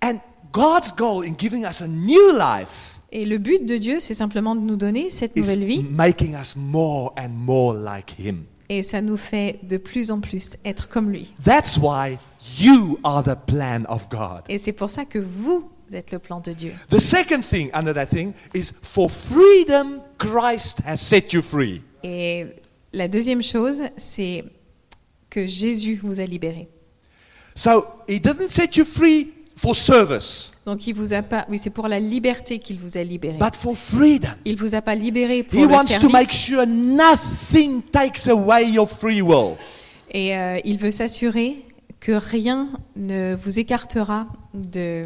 And 0.03 0.19
God's 0.51 0.91
goal 0.95 1.23
in 1.23 1.35
giving 1.37 1.65
us 1.65 1.81
a 1.81 1.87
new 1.87 2.31
life 2.33 2.95
Et 3.11 3.25
le 3.25 3.37
but 3.39 3.65
de 3.65 3.77
Dieu, 3.77 3.99
c'est 3.99 4.13
simplement 4.13 4.55
de 4.55 4.61
nous 4.61 4.75
donner 4.75 5.09
cette 5.09 5.35
nouvelle 5.35 5.63
vie. 5.63 5.83
making 5.83 6.35
us 6.35 6.55
more 6.55 7.13
and 7.17 7.29
more 7.29 7.73
like 7.73 8.15
Him. 8.19 8.45
Et 8.69 8.83
ça 8.83 9.01
nous 9.01 9.17
fait 9.17 9.59
de 9.63 9.77
plus 9.77 10.11
en 10.11 10.19
plus 10.19 10.57
être 10.63 10.89
comme 10.89 11.09
lui. 11.09 11.33
That's 11.43 11.77
why 11.77 12.19
you 12.59 12.99
are 13.03 13.23
the 13.23 13.35
plan 13.47 13.83
of 13.89 14.07
God. 14.09 14.43
Et 14.47 14.59
c'est 14.59 14.73
pour 14.73 14.91
ça 14.91 15.05
que 15.05 15.17
vous 15.17 15.67
êtes 15.91 16.11
le 16.11 16.19
plan 16.19 16.39
de 16.39 16.53
Dieu. 16.53 16.73
The 16.91 16.99
second 16.99 17.41
thing 17.41 17.71
under 17.73 17.93
that 17.95 18.07
thing 18.07 18.33
is 18.53 18.71
for 18.83 19.09
freedom, 19.09 20.01
Christ 20.19 20.77
has 20.85 20.97
set 20.97 21.33
you 21.33 21.41
free. 21.41 21.81
Et 22.03 22.45
la 22.93 23.07
deuxième 23.07 23.41
chose, 23.41 23.81
c'est 23.97 24.43
que 25.31 25.47
Jésus 25.47 25.99
vous 26.03 26.21
a 26.21 26.25
libéré. 26.25 26.69
So 27.55 27.85
He 28.07 28.19
doesn't 28.19 28.49
set 28.49 28.75
you 28.77 28.85
free 28.85 29.33
for 29.61 29.75
service, 29.75 30.51
Donc 30.65 30.87
il 30.87 30.93
vous 30.93 31.13
a 31.13 31.21
pas, 31.21 31.45
oui, 31.49 31.57
c'est 31.57 31.69
pour 31.71 31.87
la 31.89 31.99
liberté 31.99 32.59
qu'il 32.59 32.77
vous 32.79 32.97
a 32.97 33.03
libéré. 33.03 33.37
but 33.37 33.55
for 33.55 33.77
freedom. 33.77 34.29
Il 34.45 34.55
vous 34.55 34.73
a 34.75 34.81
pas 34.81 34.95
libéré 34.95 35.43
pour 35.43 35.59
He 35.59 35.63
le 35.63 35.67
wants 35.67 35.85
to 35.99 36.07
make 36.09 36.27
service. 36.29 36.31
sure 36.31 36.65
nothing 36.65 37.81
takes 37.91 38.27
away 38.29 38.69
your 38.69 38.87
free 38.89 39.21
will. 39.21 39.55
Et 40.11 40.35
euh, 40.37 40.59
il 40.63 40.77
veut 40.77 40.91
s'assurer 40.91 41.57
que 41.99 42.13
rien 42.13 42.69
ne 42.95 43.35
vous 43.35 43.59
écartera 43.59 44.27
de 44.53 45.05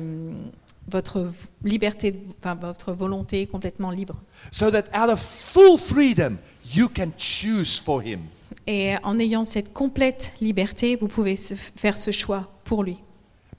votre 0.90 1.28
liberté, 1.64 2.14
enfin 2.40 2.56
votre 2.56 2.94
volonté 2.94 3.48
complètement 3.48 3.90
libre. 3.90 4.16
So 4.52 4.70
that 4.70 4.84
out 4.96 5.10
of 5.10 5.20
full 5.20 5.78
freedom, 5.80 6.38
you 6.76 6.88
can 6.90 7.12
choose 7.18 7.80
for 7.80 8.04
Him. 8.04 8.20
Et 8.68 8.94
en 9.04 9.18
ayant 9.20 9.46
cette 9.46 9.74
complète 9.74 10.34
liberté, 10.42 10.96
vous 10.96 11.08
pouvez 11.08 11.36
faire 11.76 11.98
ce 11.98 12.12
choix 12.12 12.52
pour 12.66 12.84
lui. 12.84 13.00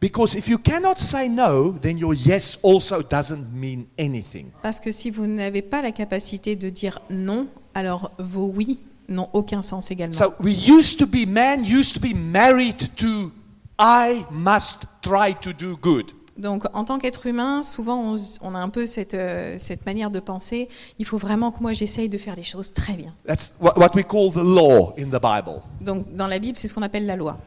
Because 0.00 0.34
if 0.34 0.48
you 0.48 0.58
cannot 0.58 0.98
say 0.98 1.28
no, 1.28 1.72
then 1.72 1.98
your 1.98 2.14
yes 2.14 2.58
also 2.62 3.02
doesn't 3.02 3.52
mean 3.52 3.86
anything. 3.98 4.50
Parce 4.62 4.80
que 4.80 4.92
si 4.92 5.10
vous 5.10 5.26
n'avez 5.26 5.62
pas 5.62 5.82
la 5.82 5.92
capacité 5.92 6.56
de 6.56 6.68
dire 6.68 7.00
non, 7.10 7.46
alors 7.74 8.12
vos 8.18 8.52
oui 8.54 8.78
n'ont 9.08 9.28
aucun 9.32 9.62
sens 9.62 9.90
également. 9.90 10.16
So 10.16 10.34
we 10.40 10.52
used 10.68 10.98
to 10.98 11.06
be, 11.06 11.26
man 11.26 11.64
used 11.64 11.94
to 11.94 12.00
be 12.00 12.14
married 12.14 12.94
to, 12.96 13.32
I 13.78 14.24
must 14.30 14.86
try 15.02 15.34
to 15.42 15.52
do 15.52 15.76
good. 15.76 16.12
Donc, 16.36 16.64
en 16.74 16.84
tant 16.84 16.98
qu'être 16.98 17.26
humain, 17.26 17.62
souvent, 17.62 18.16
on, 18.42 18.54
a 18.54 18.58
un 18.58 18.68
peu 18.68 18.86
cette, 18.86 19.14
euh, 19.14 19.54
cette 19.58 19.86
manière 19.86 20.10
de 20.10 20.18
penser. 20.18 20.68
Il 20.98 21.04
faut 21.04 21.16
vraiment 21.18 21.52
que 21.52 21.60
moi, 21.60 21.72
j'essaye 21.72 22.08
de 22.08 22.18
faire 22.18 22.34
les 22.34 22.42
choses 22.42 22.72
très 22.72 22.94
bien. 22.94 23.14
That's 23.26 23.54
what, 23.60 23.92
we 23.94 24.04
call 24.04 24.32
the 24.32 24.42
law 24.42 24.92
in 24.98 25.06
the 25.10 25.20
Bible. 25.22 25.62
Donc, 25.80 26.12
dans 26.14 26.26
la 26.26 26.38
Bible, 26.40 26.58
c'est 26.58 26.66
ce 26.66 26.74
qu'on 26.74 26.82
appelle 26.82 27.06
la 27.06 27.14
loi. 27.16 27.38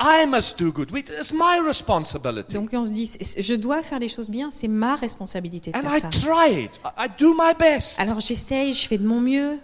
I 0.00 0.24
must 0.26 0.58
do 0.58 0.70
good, 0.70 0.90
is 0.92 1.32
my 1.34 1.60
responsibility. 1.66 2.54
Donc, 2.54 2.70
on 2.72 2.84
se 2.84 2.92
dit, 2.92 3.10
je 3.38 3.54
dois 3.54 3.82
faire 3.82 3.98
les 3.98 4.08
choses 4.08 4.30
bien, 4.30 4.50
c'est 4.52 4.68
ma 4.68 4.94
responsabilité 4.94 5.72
de 5.72 5.76
And 5.78 5.82
faire 5.82 5.96
I 5.96 6.00
ça. 6.00 6.08
try 6.10 6.64
it. 6.64 6.80
I 6.84 7.06
I 7.06 7.08
do 7.18 7.34
my 7.34 7.54
best. 7.58 7.98
Alors, 7.98 8.20
j'essaye, 8.20 8.72
je 8.72 8.86
fais 8.86 8.98
de 8.98 9.06
mon 9.06 9.20
mieux, 9.20 9.58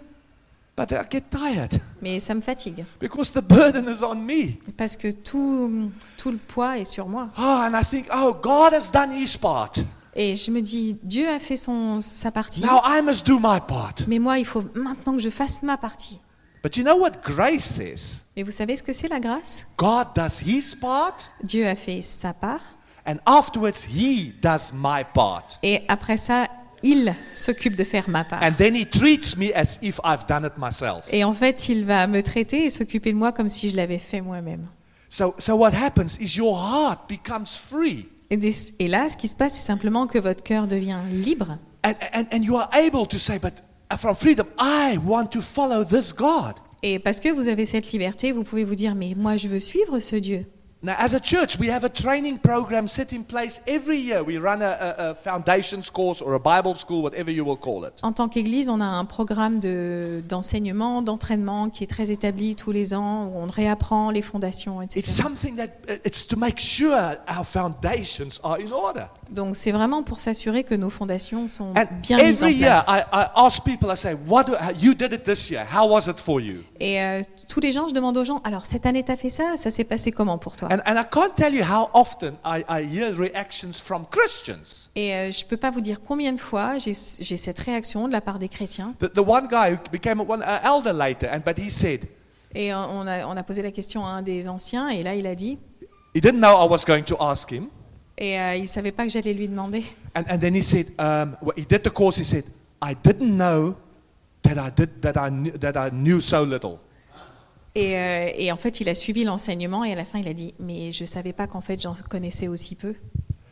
But 0.77 0.91
I 0.91 0.97
get 1.09 1.23
tired 1.31 1.79
mais 2.01 2.19
ça 2.19 2.35
me 2.35 2.41
fatigue. 2.41 2.83
because 2.99 3.31
the 3.31 3.41
burden 3.41 3.87
is 3.87 4.03
on 4.03 4.15
me. 4.15 4.57
Parce 4.75 4.97
que 4.97 5.09
tout, 5.09 5.89
tout 6.25 6.31
le 6.31 6.37
poids 6.37 6.79
est 6.79 6.85
sur 6.85 7.07
moi. 7.07 7.29
Oh, 7.37 7.41
and 7.43 7.79
I 7.79 7.85
think, 7.85 8.07
oh, 8.11 8.33
God 8.33 8.73
has 8.73 8.89
done 8.91 9.11
his 9.11 9.37
part. 9.37 9.73
Et 10.15 10.35
je 10.35 10.49
me 10.49 10.61
dis, 10.61 10.97
Dieu 11.03 11.29
a 11.29 11.37
fait 11.37 11.55
son, 11.55 12.01
sa 12.01 12.31
partie, 12.31 12.63
Now 12.63 12.81
I 12.83 13.03
must 13.03 13.27
do 13.27 13.37
my 13.37 13.59
part. 13.59 13.93
mais 14.07 14.17
moi, 14.17 14.39
il 14.39 14.45
faut 14.45 14.63
maintenant 14.73 15.13
que 15.13 15.21
je 15.21 15.29
fasse 15.29 15.61
ma 15.61 15.77
partie. 15.77 16.17
But 16.63 16.77
you 16.77 16.83
know 16.83 16.95
what 16.97 17.11
grace 17.23 17.63
says? 17.63 18.23
Mais 18.35 18.41
vous 18.41 18.49
savez 18.49 18.75
ce 18.75 18.81
que 18.81 18.91
c'est 18.91 19.07
la 19.07 19.19
grâce? 19.19 19.67
God 19.77 20.07
does 20.15 20.41
his 20.43 20.75
part, 20.75 21.15
Dieu 21.43 21.67
a 21.67 21.75
fait 21.75 22.01
sa 22.01 22.33
part, 22.33 22.75
and 23.05 23.17
afterwards 23.27 23.85
he 23.87 24.33
does 24.41 24.71
my 24.73 25.03
part. 25.13 25.59
et 25.61 25.83
après 25.87 26.17
ça, 26.17 26.47
il 26.81 27.13
s'occupe 27.33 27.75
de 27.75 27.83
faire 27.83 28.09
ma 28.09 28.23
part. 28.23 28.41
And 28.41 28.53
then 28.57 28.75
he 28.75 28.87
treats 28.87 29.37
me 29.37 29.53
as 29.55 29.77
if 29.83 29.99
I've 30.03 30.25
done 30.27 30.43
it 30.43 30.53
myself. 30.57 31.05
Et 31.11 31.23
en 31.23 31.33
fait, 31.33 31.69
il 31.69 31.85
va 31.85 32.07
me 32.07 32.23
traiter 32.23 32.65
et 32.65 32.71
s'occuper 32.71 33.11
de 33.11 33.17
moi 33.17 33.31
comme 33.31 33.47
si 33.47 33.69
je 33.69 33.75
l'avais 33.75 33.99
fait 33.99 34.21
moi-même. 34.21 34.65
So, 35.09 35.35
so 35.37 35.55
what 35.55 35.71
happens 35.73 36.17
is 36.19 36.35
your 36.35 36.55
heart 36.55 37.07
becomes 37.07 37.57
free. 37.57 38.07
Et, 38.29 38.37
des- 38.37 38.73
et 38.79 38.87
là, 38.87 39.07
ce 39.09 39.15
qui 39.17 39.27
se 39.27 39.35
passe, 39.35 39.53
c'est 39.55 39.61
simplement 39.65 40.07
que 40.07 40.17
votre 40.17 40.43
cœur 40.43 40.67
devient 40.67 40.97
libre. 41.11 41.57
And, 41.83 41.93
and, 42.13 42.25
and 42.31 42.41
you 42.43 42.57
are 42.57 42.69
able 42.73 43.07
to 43.07 43.17
say, 43.19 43.37
but 43.39 43.53
from 43.99 44.15
freedom, 44.15 44.47
I 44.59 44.97
want 45.05 45.27
to 45.27 45.41
follow 45.41 45.83
this 45.85 46.11
God. 46.13 46.55
Et 46.81 46.99
parce 46.99 47.19
que 47.19 47.29
vous 47.29 47.47
avez 47.47 47.65
cette 47.65 47.91
liberté, 47.91 48.31
vous 48.31 48.43
pouvez 48.43 48.63
vous 48.63 48.75
dire, 48.75 48.95
mais 48.95 49.13
moi, 49.15 49.37
je 49.37 49.47
veux 49.47 49.59
suivre 49.59 49.99
ce 49.99 50.15
Dieu. 50.15 50.45
Now, 50.85 50.93
as 50.99 51.15
a 51.15 51.19
church, 51.19 51.57
we 51.57 51.67
have 51.71 51.83
a 51.83 51.89
training 51.89 52.37
program 52.37 52.87
set 52.87 53.11
in 53.11 53.23
place 53.23 53.59
every 53.67 53.97
year. 53.99 54.23
We 54.23 54.37
run 54.37 54.61
a, 54.61 54.65
a, 54.79 55.09
a 55.09 55.15
foundations 55.15 55.89
course 55.89 56.21
or 56.21 56.35
a 56.35 56.39
Bible 56.39 56.75
school, 56.75 57.01
whatever 57.01 57.31
you 57.31 57.43
will 57.43 57.57
call 57.57 57.85
it. 57.85 57.93
En 58.03 58.11
tant 58.13 58.29
qu'Église, 58.29 58.69
on 58.69 58.79
a 58.79 58.85
un 58.85 59.03
programme 59.05 59.59
de- 59.59 60.21
d'enseignement, 60.29 61.01
d'entraînement 61.01 61.71
qui 61.71 61.83
est 61.83 61.87
très 61.87 62.11
établi 62.11 62.55
tous 62.55 62.71
les 62.71 62.93
ans, 62.93 63.25
où 63.33 63.39
on 63.39 63.47
réapprend 63.47 64.11
les 64.11 64.21
fondations, 64.21 64.79
It's 64.83 64.95
etc. 64.95 65.23
something 65.23 65.55
that 65.55 65.69
uh, 65.89 65.97
it's 66.05 66.27
to 66.27 66.37
make 66.37 66.59
sure 66.59 67.15
our 67.27 67.43
foundations 67.45 68.39
are 68.43 68.57
in 68.59 68.71
order. 68.71 69.05
Donc 69.31 69.55
c'est 69.55 69.71
vraiment 69.71 70.03
pour 70.03 70.19
s'assurer 70.19 70.63
que 70.63 70.75
nos 70.75 70.91
fondations 70.91 71.47
sont 71.47 71.73
And 71.75 71.85
bien 72.03 72.17
mises 72.17 72.43
en 72.43 72.47
every 72.47 72.59
year, 72.59 72.83
place. 72.83 72.87
I, 72.87 73.01
I 73.11 73.25
ask 73.35 73.63
people, 73.63 73.89
I 73.91 73.95
say, 73.97 74.13
what 74.27 74.43
do, 74.43 74.53
you 74.79 74.93
did 74.93 75.13
it 75.13 75.23
this 75.23 75.49
year. 75.49 75.65
How 75.65 75.89
was 75.89 76.05
it 76.07 76.19
for 76.19 76.39
you? 76.39 76.63
Et 76.79 77.01
euh, 77.01 77.21
tous 77.47 77.59
les 77.59 77.71
gens, 77.71 77.87
je 77.87 77.93
demande 77.93 78.17
aux 78.17 78.25
gens, 78.25 78.41
alors 78.43 78.65
cette 78.65 78.85
année, 78.85 79.03
tu 79.03 79.11
as 79.11 79.15
fait 79.15 79.29
ça, 79.29 79.55
ça 79.55 79.71
s'est 79.71 79.85
passé 79.85 80.11
comment 80.11 80.37
pour 80.37 80.57
toi? 80.57 80.67
And, 80.71 80.79
and 80.85 80.99
I 80.99 81.05
can't 81.09 81.33
tell 81.35 81.53
you 81.53 81.63
how 81.63 81.89
often 81.93 82.35
I, 82.43 82.63
I 82.67 82.83
hear 82.83 83.13
reactions 83.13 83.81
from 83.81 84.05
Christians. 84.11 84.89
Et 84.95 85.13
euh, 85.13 85.31
je 85.31 85.43
ne 85.43 85.49
peux 85.49 85.57
pas 85.57 85.71
vous 85.71 85.81
dire 85.81 86.01
combien 86.01 86.33
de 86.33 86.39
fois 86.39 86.77
j'ai 86.77 86.91
j'ai 86.93 87.37
cette 87.37 87.59
réaction 87.59 88.07
de 88.07 88.11
la 88.13 88.21
part 88.21 88.39
des 88.39 88.49
chrétiens. 88.49 88.93
The, 88.99 89.11
the 89.13 89.19
one 89.25 89.47
guy 89.47 89.71
who 89.71 89.77
became 89.91 90.19
one 90.19 90.41
uh, 90.41 90.59
elder 90.65 90.91
later, 90.93 91.29
and 91.31 91.39
but 91.45 91.57
he 91.57 91.69
said 91.69 92.01
Et 92.53 92.73
euh, 92.73 92.77
on 92.77 93.05
a, 93.07 93.25
on 93.25 93.35
a 93.35 93.43
posé 93.43 93.61
la 93.61 93.71
question 93.71 94.05
à 94.05 94.09
un 94.09 94.21
des 94.21 94.47
anciens, 94.47 94.89
et 94.89 95.03
là 95.03 95.15
il 95.15 95.27
a 95.27 95.35
dit, 95.35 95.57
he 96.13 96.21
didn't 96.21 96.39
know 96.39 96.55
I 96.57 96.69
was 96.69 96.83
going 96.85 97.03
to 97.03 97.15
ask 97.21 97.51
him, 97.51 97.67
et 98.17 98.39
euh, 98.39 98.55
il 98.55 98.63
ne 98.63 98.67
savait 98.67 98.91
pas 98.91 99.03
que 99.03 99.09
j'allais 99.09 99.33
lui 99.33 99.47
demander. 99.47 99.83
and, 100.15 100.23
and 100.29 100.37
then 100.39 100.55
he 100.55 100.61
said 100.61 100.87
um, 100.99 101.37
well, 101.41 101.53
he 101.57 101.65
did 101.65 101.83
the 101.83 101.89
course. 101.91 102.17
He 102.17 102.23
said 102.25 102.43
I 102.81 102.95
didn't 102.95 103.37
know 103.37 103.75
that 104.45 104.67
I 104.67 104.71
did 104.75 105.01
that 105.01 105.13
I 105.15 105.29
knew, 105.29 105.51
that 105.59 105.73
I 105.75 105.91
knew 105.91 106.21
so 106.21 106.45
little. 106.45 106.79
Et, 107.75 107.97
euh, 107.97 108.29
et 108.37 108.51
en 108.53 108.57
fait, 108.57 108.79
il 108.79 108.87
a 108.87 108.95
suivi 108.95 109.25
l'enseignement, 109.25 109.83
et 109.83 109.91
à 109.91 109.95
la 109.95 110.05
fin, 110.05 110.19
il 110.19 110.27
a 110.29 110.33
dit, 110.33 110.53
mais 110.59 110.93
je 110.93 111.03
ne 111.03 111.07
savais 111.07 111.33
pas 111.33 111.45
qu'en 111.45 111.59
fait, 111.59 111.81
j'en 111.81 111.93
connaissais 112.09 112.47
aussi 112.47 112.75
peu. 112.75 112.95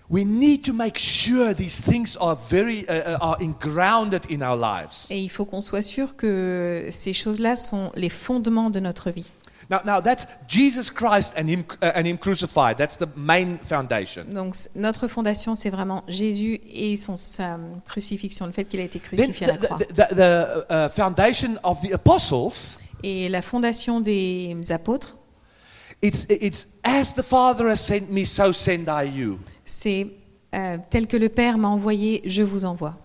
We 0.09 0.25
need 0.25 0.63
to 0.63 0.73
make 0.73 0.97
sure 0.97 1.53
these 1.55 1.81
things 1.81 2.17
are 2.21 2.37
very 2.49 2.85
uh, 2.87 3.15
uh, 3.15 3.17
are 3.19 3.37
grounded 3.59 4.25
in 4.29 4.41
our 4.41 4.55
lives. 4.55 5.07
Et 5.09 5.19
il 5.19 5.29
faut 5.29 5.45
qu'on 5.45 5.61
soit 5.61 5.81
sûr 5.81 6.15
que 6.15 6.87
ces 6.89 7.13
choses-là 7.13 7.55
sont 7.55 7.91
les 7.95 8.09
fondements 8.09 8.69
de 8.69 8.79
notre 8.79 9.09
vie. 9.11 9.31
Now, 9.69 9.81
now 9.85 10.01
that's 10.01 10.27
Jesus 10.47 10.89
Christ 10.89 11.33
and 11.37 11.47
him 11.49 11.63
uh, 11.81 11.91
and 11.95 12.05
him 12.05 12.17
crucified. 12.17 12.77
That's 12.77 12.97
the 12.97 13.07
main 13.15 13.57
foundation. 13.63 14.25
Donc 14.31 14.55
notre 14.75 15.07
fondation, 15.07 15.55
c'est 15.55 15.69
vraiment 15.69 16.03
Jésus 16.07 16.59
et 16.71 16.97
son, 16.97 17.15
sa 17.17 17.57
crucifixion, 17.87 18.45
le 18.45 18.51
fait 18.51 18.65
qu'il 18.65 18.79
a 18.79 18.83
été 18.83 18.99
Then 18.99 19.31
crucifié 19.31 19.47
à 19.47 19.51
la 19.53 19.57
the, 19.57 19.65
croix. 19.65 19.77
the, 19.77 19.93
the, 19.93 20.15
the 20.15 20.65
uh, 20.69 20.89
foundation 20.89 21.57
of 21.63 21.79
the 21.81 21.93
apostles. 21.93 22.77
Et 23.03 23.27
la 23.29 23.41
fondation 23.41 23.99
des 24.01 24.55
apôtres, 24.69 25.15
It's, 26.01 26.25
it's 26.29 26.67
as 26.83 27.13
the 27.13 27.23
Father 27.23 27.69
has 27.69 27.77
sent 27.79 28.09
me, 28.09 28.25
so 28.25 28.51
send 28.51 28.89
I 28.89 29.05
you. 29.05 29.39
c'est 29.63 30.07
euh, 30.53 30.77
tel 30.89 31.07
que 31.07 31.15
le 31.15 31.29
Père 31.29 31.57
m'a 31.57 31.69
envoyé, 31.69 32.21
je 32.25 32.43
vous 32.43 32.65
envoie. 32.65 32.97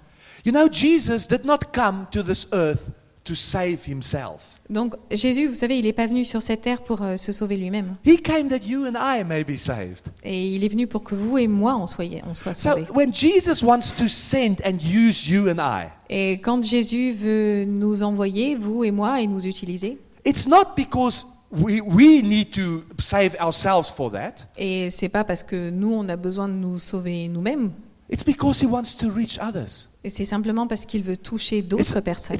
You 0.45 0.51
know, 0.53 0.69
Jesus 0.71 1.27
did 1.29 1.45
not 1.45 1.59
come 1.73 2.07
to 2.11 2.23
this 2.25 2.49
earth 2.53 2.91
to 3.23 3.35
save 3.37 3.85
himself. 3.87 4.58
Donc 4.71 4.95
Jésus, 5.11 5.47
vous 5.47 5.55
savez, 5.55 5.79
il 5.79 5.85
n'est 5.87 5.93
pas 5.95 6.07
venu 6.07 6.25
sur 6.27 6.43
cette 6.43 6.61
terre 6.63 6.83
pour 6.83 7.01
euh, 7.03 7.17
se 7.17 7.33
sauver 7.33 7.57
lui-même. 7.57 7.95
He 8.05 8.21
came 8.21 8.49
that 8.49 8.67
you 8.67 8.85
and 8.85 8.93
I 9.01 9.25
may 9.25 9.43
be 9.43 9.57
saved. 9.57 10.03
Et 10.25 10.49
il 10.55 10.63
est 10.63 10.69
venu 10.69 10.87
pour 10.87 11.03
que 11.05 11.15
vous 11.15 11.39
et 11.39 11.49
moi, 11.49 11.77
on, 11.77 11.87
soyez, 11.87 12.23
on 12.29 12.35
soit 12.35 12.53
So 12.55 12.71
sauvés. 12.71 12.85
when 12.95 13.13
Jesus 13.13 13.63
wants 13.65 13.93
to 13.97 14.07
send 14.09 14.57
and 14.67 14.79
use 14.83 15.27
you 15.29 15.49
and 15.49 15.59
I, 15.59 15.87
Et 16.11 16.33
quand 16.41 16.63
Jésus 16.63 17.13
veut 17.13 17.65
nous 17.65 18.03
envoyer, 18.03 18.57
vous 18.57 18.85
et 18.85 18.91
moi, 18.91 19.21
et 19.23 19.27
nous 19.27 19.47
utiliser, 19.47 19.99
it's 20.27 20.47
not 20.47 20.75
because 20.77 21.25
we, 21.51 21.81
we 21.81 22.23
need 22.23 22.51
to 22.51 22.83
save 22.99 23.35
ourselves 23.41 23.91
for 23.91 24.11
that. 24.13 24.47
et 24.59 24.91
c'est 24.91 25.09
pas 25.09 25.25
parce 25.25 25.43
que 25.43 25.71
nous, 25.71 25.93
on 25.95 26.07
a 26.11 26.17
besoin 26.17 26.47
de 26.49 26.53
nous 26.55 26.79
sauver 26.79 27.29
nous-mêmes, 27.29 27.71
It's 28.11 28.25
because 28.25 28.63
He 28.63 28.67
wants 28.67 28.97
to 29.01 29.11
reach 29.11 29.39
others. 29.39 29.91
Et 30.05 30.11
c'est 30.11 30.25
simplement 30.25 30.67
parce 30.69 30.87
qu'il 30.87 31.03
veut 31.03 31.17
toucher 31.17 31.59
It's, 31.59 31.69
d'autres 31.69 32.01
personnes. 32.01 32.37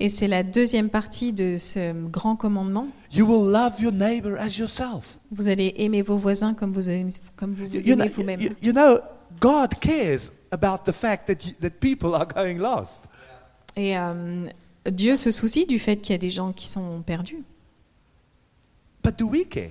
Et 0.00 0.08
c'est 0.08 0.28
la 0.28 0.42
deuxième 0.44 0.88
partie 0.90 1.32
de 1.32 1.56
ce 1.58 1.92
grand 2.08 2.36
commandement. 2.36 2.86
You 3.12 3.26
will 3.26 3.50
love 3.52 3.80
your 3.80 3.92
neighbor 3.92 4.36
as 4.38 4.56
yourself. 4.58 5.18
Vous 5.32 5.48
allez 5.48 5.74
aimer 5.78 6.02
vos 6.02 6.16
voisins 6.16 6.54
comme 6.54 6.72
vous 6.72 6.88
aimez, 6.88 7.10
comme 7.36 7.52
vous, 7.52 7.66
vous 7.66 7.74
You, 7.74 7.80
you 7.80 7.94
know, 7.96 8.04
aimez 8.04 8.12
vous-même. 8.14 8.40
you- 8.40 8.54
you 8.62 8.72
know, 8.72 8.98
God 9.40 9.74
cares 9.80 10.30
about 10.52 10.84
the 10.90 10.92
fact 10.94 11.26
that, 11.26 11.44
you, 11.46 11.54
that 11.60 11.70
people 11.80 12.14
are 12.14 12.26
going 12.28 12.58
lost. 12.58 13.02
Et 13.76 13.98
euh, 13.98 14.46
Dieu 14.88 15.16
se 15.16 15.30
soucie 15.32 15.66
du 15.66 15.78
fait 15.80 15.96
qu'il 15.96 16.12
y 16.12 16.14
a 16.14 16.18
des 16.18 16.30
gens 16.30 16.52
qui 16.52 16.66
sont 16.68 17.02
perdus. 17.02 17.42
But 19.02 19.18
do 19.18 19.26
we 19.28 19.46
care? 19.48 19.70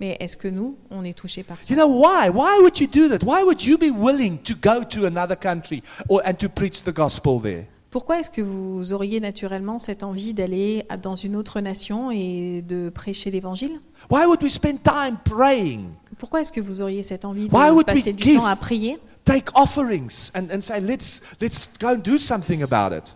Mais 0.00 0.16
est-ce 0.20 0.36
que 0.36 0.48
nous, 0.48 0.76
on 0.90 1.04
est 1.04 1.16
touchés 1.16 1.42
par 1.42 1.56
ça? 1.62 1.72
You 1.72 1.78
know 1.80 1.88
why? 1.88 2.28
Why 2.28 2.60
would 2.60 2.78
you 2.78 2.86
do 2.86 3.08
that? 3.08 3.24
Why 3.24 3.42
would 3.44 3.62
you 3.64 3.78
be 3.78 3.90
willing 3.90 4.38
to 4.42 4.54
go 4.54 4.84
to 4.84 5.06
another 5.06 5.36
country 5.36 5.82
or, 6.08 6.20
and 6.24 6.34
to 6.34 6.48
preach 6.48 6.82
the 6.82 6.92
gospel 6.94 7.40
there? 7.40 7.64
Pourquoi 7.90 8.18
est-ce 8.20 8.30
que 8.30 8.42
vous 8.42 8.92
auriez 8.92 9.20
naturellement 9.20 9.78
cette 9.78 10.02
envie 10.02 10.34
d'aller 10.34 10.84
dans 11.02 11.14
une 11.14 11.34
autre 11.34 11.60
nation 11.60 12.10
et 12.10 12.62
de 12.66 12.90
prêcher 12.90 13.30
l'évangile? 13.30 13.80
Why 14.10 14.26
would 14.26 14.42
we 14.42 14.52
spend 14.52 14.82
time 14.82 15.16
praying, 15.24 15.86
Pourquoi 16.18 16.42
est-ce 16.42 16.52
que 16.52 16.60
vous 16.60 16.82
auriez 16.82 17.02
cette 17.02 17.24
envie 17.24 17.48
Why 17.50 17.68
de 17.68 17.72
would 17.72 17.86
we 17.88 17.94
passer 17.94 18.12
du 18.12 18.22
give- 18.22 18.36
temps 18.36 18.46
à 18.46 18.56
prier? 18.56 18.98
take 19.24 19.46
offerings, 19.54 20.30
and, 20.34 20.48
and 20.52 20.60
say, 20.60 20.78
let's, 20.80 21.20
let's 21.40 21.68
go 21.80 21.88
and 21.88 21.98
do 22.02 22.18
something 22.18 22.62
about 22.62 22.92
it? 22.94 23.14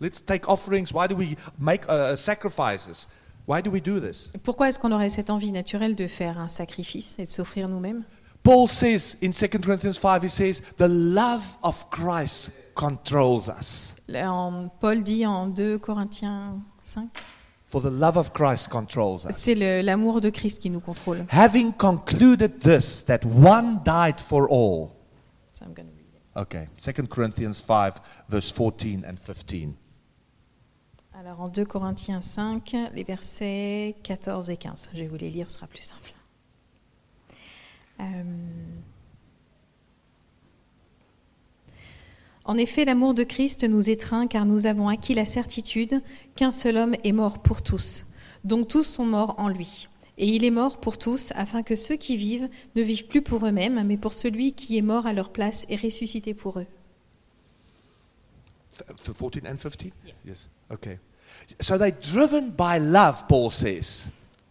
Let's 0.00 0.20
take 0.20 0.48
offerings. 0.48 0.92
Why 0.92 1.06
do 1.06 1.14
we 1.14 1.36
make 1.58 1.82
uh, 1.88 2.16
sacrifices? 2.16 3.06
Why 3.46 3.60
do 3.60 3.70
we 3.70 3.82
do 3.82 4.00
this? 4.00 4.30
Pourquoi 4.42 4.68
est-ce 4.68 4.78
qu'on 4.78 4.92
aurait 4.92 5.10
cette 5.10 5.28
envie 5.30 5.52
naturelle 5.52 5.94
de 5.94 6.06
faire 6.06 6.38
un 6.38 6.48
sacrifice 6.48 7.16
et 7.18 7.24
de 7.24 7.30
s'offrir 7.30 7.68
nous-mêmes 7.68 8.04
Paul 8.42 8.68
says 8.68 9.16
in 9.22 9.30
2 9.30 9.58
Corinthians 9.58 9.98
5, 9.98 10.22
he 10.22 10.28
says, 10.28 10.60
the 10.76 10.88
love 10.88 11.56
of 11.62 11.88
Christ 11.90 12.50
controls 12.74 13.48
us. 13.48 13.94
Paul 14.80 15.02
dit 15.02 15.24
en 15.24 15.48
2 15.48 15.78
Corinthiens 15.78 16.60
5, 16.84 17.08
For 17.66 17.80
the 17.80 17.90
love 17.90 18.16
of 18.18 18.32
Christ 18.32 18.68
controls 18.68 19.24
us. 19.24 19.34
c'est 19.36 19.54
l'amour 19.82 20.20
de 20.20 20.28
Christ 20.30 20.60
qui 20.60 20.68
nous 20.70 20.80
contrôle. 20.80 21.24
Having 21.30 21.72
concluded 21.72 22.60
this, 22.60 23.02
that 23.06 23.20
one 23.24 23.80
died 23.84 24.20
for 24.20 24.46
all. 24.50 24.90
So 25.54 25.64
I'm 25.64 25.72
gonna 25.74 25.88
read 25.96 26.04
it. 26.14 26.36
Okay, 26.36 26.68
2 26.76 27.06
Corinthians 27.08 27.60
5, 27.62 28.00
verse 28.28 28.50
14 28.50 29.04
and 29.06 29.16
15. 29.18 29.74
Alors 31.16 31.40
en 31.40 31.48
2 31.48 31.64
Corinthiens 31.64 32.20
5, 32.20 32.76
les 32.92 33.04
versets 33.04 33.94
14 34.02 34.50
et 34.50 34.56
15. 34.56 34.90
Je 34.94 34.98
vais 34.98 35.06
vous 35.06 35.16
les 35.16 35.30
lire, 35.30 35.48
ce 35.48 35.58
sera 35.58 35.68
plus 35.68 35.82
simple. 35.82 36.12
Euh, 38.00 38.04
En 42.46 42.58
effet, 42.58 42.84
l'amour 42.84 43.14
de 43.14 43.22
Christ 43.22 43.64
nous 43.64 43.88
étreint 43.88 44.26
car 44.26 44.44
nous 44.44 44.66
avons 44.66 44.88
acquis 44.88 45.14
la 45.14 45.24
certitude 45.24 46.02
qu'un 46.36 46.52
seul 46.52 46.76
homme 46.76 46.94
est 47.02 47.12
mort 47.12 47.38
pour 47.38 47.62
tous. 47.62 48.06
Donc 48.44 48.68
tous 48.68 48.82
sont 48.84 49.06
morts 49.06 49.34
en 49.38 49.48
lui. 49.48 49.88
Et 50.18 50.26
il 50.26 50.44
est 50.44 50.50
mort 50.50 50.78
pour 50.78 50.98
tous 50.98 51.32
afin 51.36 51.62
que 51.62 51.74
ceux 51.74 51.96
qui 51.96 52.18
vivent 52.18 52.48
ne 52.76 52.82
vivent 52.82 53.06
plus 53.06 53.22
pour 53.22 53.46
eux-mêmes, 53.46 53.82
mais 53.86 53.96
pour 53.96 54.12
celui 54.12 54.52
qui 54.52 54.76
est 54.76 54.82
mort 54.82 55.06
à 55.06 55.14
leur 55.14 55.30
place 55.30 55.64
et 55.70 55.76
ressuscité 55.76 56.34
pour 56.34 56.58
eux. 56.58 56.66
F- 58.74 58.82
f- 59.08 59.12
14 59.16 59.46
and 59.46 59.56
15? 59.56 59.92
Yes. 60.26 60.48
Okay. 60.72 60.98
So 61.60 61.78
they're 61.78 61.90
driven 61.92 62.50
by 62.50 62.78
love, 62.80 63.26
Paul 63.28 63.50
says. 63.50 64.06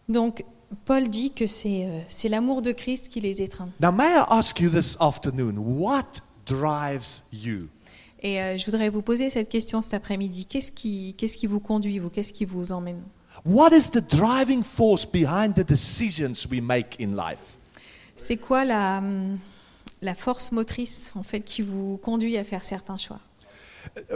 Donc 0.08 0.44
Paul 0.84 1.08
dit 1.08 1.32
que 1.32 1.46
c'est 1.46 1.86
euh, 1.86 2.00
c'est 2.08 2.28
l'amour 2.28 2.62
de 2.62 2.72
Christ 2.72 3.08
qui 3.08 3.20
les 3.20 3.42
étreint. 3.42 3.68
Now, 3.80 3.92
may 3.92 4.04
I 4.04 4.24
ask 4.28 4.60
you 4.60 4.70
this 4.70 4.96
afternoon, 5.00 5.56
what 5.58 6.20
drives 6.46 7.22
you? 7.32 7.68
Et 8.22 8.40
euh, 8.40 8.56
je 8.56 8.64
voudrais 8.64 8.88
vous 8.88 9.02
poser 9.02 9.28
cette 9.28 9.48
question 9.50 9.82
cet 9.82 9.94
après-midi. 9.94 10.46
Qu'est-ce 10.46 10.72
qui, 10.72 11.14
qu'est-ce 11.18 11.36
qui 11.36 11.46
vous 11.46 11.60
conduit, 11.60 11.98
vous? 11.98 12.08
Qu'est-ce 12.08 12.32
qui 12.32 12.44
vous 12.46 12.72
emmène? 12.72 13.02
What 13.44 13.70
is 13.76 13.90
the 13.90 14.00
driving 14.00 14.62
force 14.62 15.04
behind 15.04 15.54
the 15.54 15.66
decisions 15.66 16.46
we 16.50 16.60
make 16.62 16.96
in 17.00 17.14
life? 17.14 17.56
C'est 18.16 18.38
quoi 18.38 18.64
la, 18.64 18.98
hum, 18.98 19.38
la 20.00 20.14
force 20.14 20.52
motrice 20.52 21.12
en 21.16 21.22
fait 21.22 21.40
qui 21.40 21.60
vous 21.62 21.98
conduit 21.98 22.38
à 22.38 22.44
faire 22.44 22.64
certains 22.64 22.96
choix? 22.96 23.20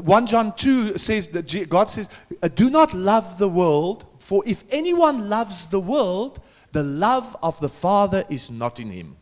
1 0.05 0.27
John 0.27 0.53
2 0.57 0.97
says 0.99 1.29
that 1.29 1.45
God 1.69 1.89
says, 1.89 2.09
"Uh, 2.43 2.49
Do 2.49 2.71
not 2.71 2.93
love 2.95 3.39
the 3.39 3.49
world, 3.49 4.05
for 4.21 4.43
if 4.47 4.65
anyone 4.71 5.29
loves 5.29 5.69
the 5.69 5.81
world, 5.81 6.39
the 6.73 6.83
love 6.83 7.37
of 7.43 7.59
the 7.61 7.69
Father 7.69 8.25
is 8.29 8.51
not 8.51 8.79
in 8.79 8.91
him. 8.91 9.17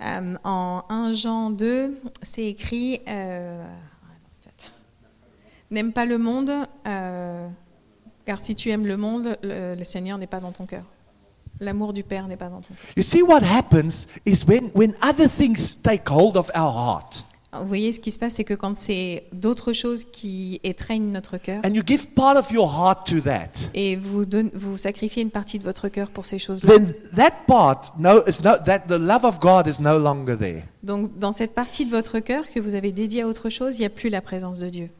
Euh, 0.00 0.36
En 0.44 0.84
1 0.88 1.12
Jean 1.14 1.50
2, 1.50 2.00
c'est 2.22 2.44
écrit 2.46 3.00
euh, 3.08 3.64
N'aime 5.70 5.92
pas 5.92 6.04
le 6.04 6.18
monde, 6.18 6.50
euh, 6.86 7.48
car 8.26 8.38
si 8.38 8.54
tu 8.54 8.70
aimes 8.70 8.86
le 8.86 8.96
monde, 8.96 9.36
le, 9.42 9.74
le 9.74 9.84
Seigneur 9.84 10.18
n'est 10.18 10.26
pas 10.26 10.40
dans 10.40 10.52
ton 10.52 10.66
cœur. 10.66 10.84
L'amour 11.60 11.92
du 11.92 12.02
Père 12.02 12.28
n'est 12.28 12.36
pas 12.36 12.48
dans 12.48 12.60
ton 12.60 12.74
cœur. 12.74 12.92
You 12.96 13.02
see, 13.02 13.22
what 13.22 13.42
happens 13.42 14.06
is 14.26 14.44
when, 14.46 14.70
when 14.74 14.94
other 15.02 15.28
things 15.28 15.74
take 15.74 16.08
hold 16.08 16.36
of 16.36 16.50
our 16.54 16.70
heart, 16.72 17.24
Vous 17.60 17.68
voyez, 17.68 17.92
ce 17.92 18.00
qui 18.00 18.10
se 18.10 18.18
passe, 18.18 18.34
c'est 18.34 18.44
que 18.44 18.54
quand 18.54 18.76
c'est 18.76 19.24
d'autres 19.32 19.72
choses 19.72 20.04
qui 20.04 20.60
étreignent 20.64 21.12
notre 21.12 21.38
cœur, 21.38 21.60
and 21.64 21.74
you 21.74 21.82
give 21.86 22.06
part 22.08 22.36
of 22.36 22.50
your 22.50 22.68
heart 22.72 23.06
to 23.06 23.20
that, 23.20 23.50
et 23.74 23.96
vous, 23.96 24.24
donne- 24.24 24.50
vous 24.54 24.76
sacrifiez 24.76 25.22
une 25.22 25.30
partie 25.30 25.58
de 25.58 25.64
votre 25.64 25.88
cœur 25.88 26.10
pour 26.10 26.24
ces 26.26 26.38
choses-là. 26.38 26.74
then 26.76 26.94
that 27.16 27.32
part, 27.46 27.94
no, 27.98 28.20
is 28.26 28.40
no, 28.42 28.52
that 28.64 28.80
the 28.88 28.98
love 28.98 29.24
of 29.24 29.38
God 29.40 29.66
is 29.66 29.80
no 29.80 29.98
longer 29.98 30.36
there. 30.36 30.62
Donc, 30.82 31.18
dans 31.18 31.32
cette 31.32 31.54
partie 31.54 31.84
de 31.86 31.90
votre 31.90 32.18
cœur 32.20 32.44
que 32.52 32.60
vous 32.60 32.74
avez 32.74 32.92
dédiée 32.92 33.22
à 33.22 33.26
autre 33.28 33.48
chose, 33.50 33.76
il 33.76 33.80
n'y 33.80 33.86
a 33.86 33.90
plus 33.90 34.10
la 34.10 34.20
présence 34.20 34.58
de 34.58 34.68
Dieu. 34.70 34.90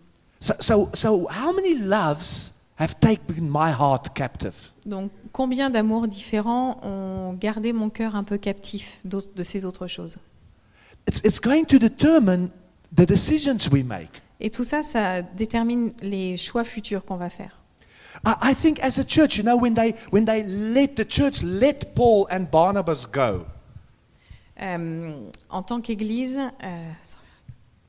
So, 0.40 0.54
so, 0.60 0.88
so 0.94 1.28
how 1.30 1.52
many 1.54 1.74
loves 1.78 2.52
have 2.78 2.94
taken 3.00 3.48
my 3.48 3.70
heart 3.72 4.12
captive? 4.14 4.72
Donc, 4.84 5.10
combien 5.32 5.70
d'amours 5.70 6.06
différents 6.08 6.78
ont 6.82 7.32
gardé 7.34 7.72
mon 7.72 7.88
cœur 7.88 8.14
un 8.16 8.24
peu 8.24 8.36
captif 8.36 9.00
d'autres- 9.04 9.28
de 9.34 9.42
ces 9.42 9.64
autres 9.64 9.86
choses? 9.86 10.18
It's, 11.06 11.20
it's 11.24 11.38
going 11.40 11.64
to 11.66 11.78
determine 11.78 12.50
the 12.94 13.04
decisions 13.06 13.68
we 13.70 13.82
make. 13.84 14.22
Et 14.40 14.50
tout 14.50 14.64
ça, 14.64 14.82
ça 14.82 15.22
détermine 15.22 15.92
les 16.02 16.36
choix 16.36 16.64
futurs 16.64 17.04
qu'on 17.04 17.16
va 17.16 17.30
faire. 17.30 17.60
I, 18.26 18.34
I 18.50 18.54
think 18.54 18.78
as 18.82 18.98
a 18.98 19.04
church, 19.06 19.36
you 19.36 19.42
know, 19.44 19.56
when 19.58 19.74
they, 19.74 19.94
when 20.12 20.24
they 20.24 20.42
let 20.44 20.94
the 20.96 21.04
church 21.06 21.42
let 21.42 21.94
Paul 21.94 22.26
and 22.30 22.46
Barnabas 22.50 23.06
go, 23.10 23.44
Euh, 24.62 25.16
en 25.50 25.62
tant 25.64 25.80
qu'Église, 25.80 26.38
euh, 26.62 26.92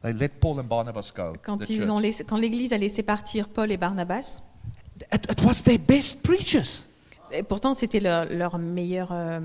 they 0.02 0.14
let 0.14 0.30
Paul 0.30 0.60
and 0.60 0.64
Barnabas 0.64 1.12
go. 1.16 1.34
quand, 1.44 1.60
the 1.60 1.70
ils 1.70 1.78
church. 1.82 1.90
ont 1.92 2.00
laissé- 2.00 2.24
quand 2.24 2.38
l'Église 2.38 2.74
a 2.74 2.78
laissé 2.80 3.04
partir 3.04 3.50
Paul 3.50 3.72
et 3.72 3.78
Barnabas, 3.78 4.42
It, 5.14 5.28
it 5.30 5.44
was 5.44 5.62
their 5.64 5.78
best 5.78 6.24
preachers. 6.24 6.86
et 7.32 7.44
pourtant 7.44 7.76
c'était 7.76 8.00
leur, 8.00 8.26
leur 8.26 8.58
meilleur 8.58 9.10
euh, 9.12 9.42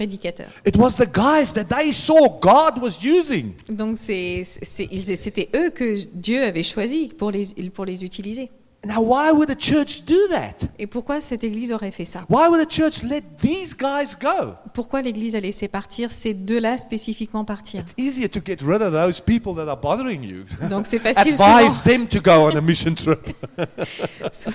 It 0.00 0.76
was 0.76 0.96
the 0.96 1.06
guys 1.10 1.52
that 1.54 1.64
they 1.64 1.92
saw 1.92 2.38
God 2.40 2.82
was 2.82 2.98
using. 3.02 3.52
Donc 3.68 3.96
c'était 3.96 5.48
eux 5.54 5.70
que 5.70 6.04
Dieu 6.14 6.42
avait 6.42 6.62
choisi 6.62 7.08
pour 7.08 7.30
les, 7.30 7.44
pour 7.74 7.84
les 7.84 8.04
utiliser. 8.04 8.50
Now, 8.84 9.00
why 9.00 9.32
would 9.32 9.50
a 9.50 9.56
church 9.58 10.04
do 10.04 10.28
that? 10.30 10.68
Et 10.78 10.86
pourquoi 10.86 11.20
cette 11.20 11.42
Église 11.42 11.72
aurait 11.72 11.90
fait 11.90 12.04
ça? 12.04 12.20
Why 12.28 12.46
would 12.48 12.60
a 12.60 12.70
church 12.70 13.02
let 13.02 13.22
these 13.40 13.74
guys 13.74 14.14
go? 14.20 14.52
Pourquoi 14.74 15.02
l'Église 15.02 15.34
a 15.34 15.40
laissé 15.40 15.66
partir 15.66 16.12
ces 16.12 16.34
deux-là 16.34 16.78
spécifiquement 16.78 17.44
partir? 17.44 17.84
Easier 17.98 18.28
to 18.28 18.38
get 18.44 18.58
rid 18.62 18.82
of 18.82 18.92
those 18.92 19.20
people 19.20 19.54
that 19.56 19.68
are 19.68 19.80
bothering 19.80 20.22
you. 20.22 20.44
Donc 20.70 20.86
c'est 20.86 20.98
facile 21.00 21.32
Advise 21.32 21.78
souvent. 21.78 21.82
them 21.84 22.06
to 22.06 22.20
go 22.20 22.30
on 22.32 22.56
a 22.56 22.60
mission 22.60 22.94
trip. 22.94 23.18
sou- 24.32 24.50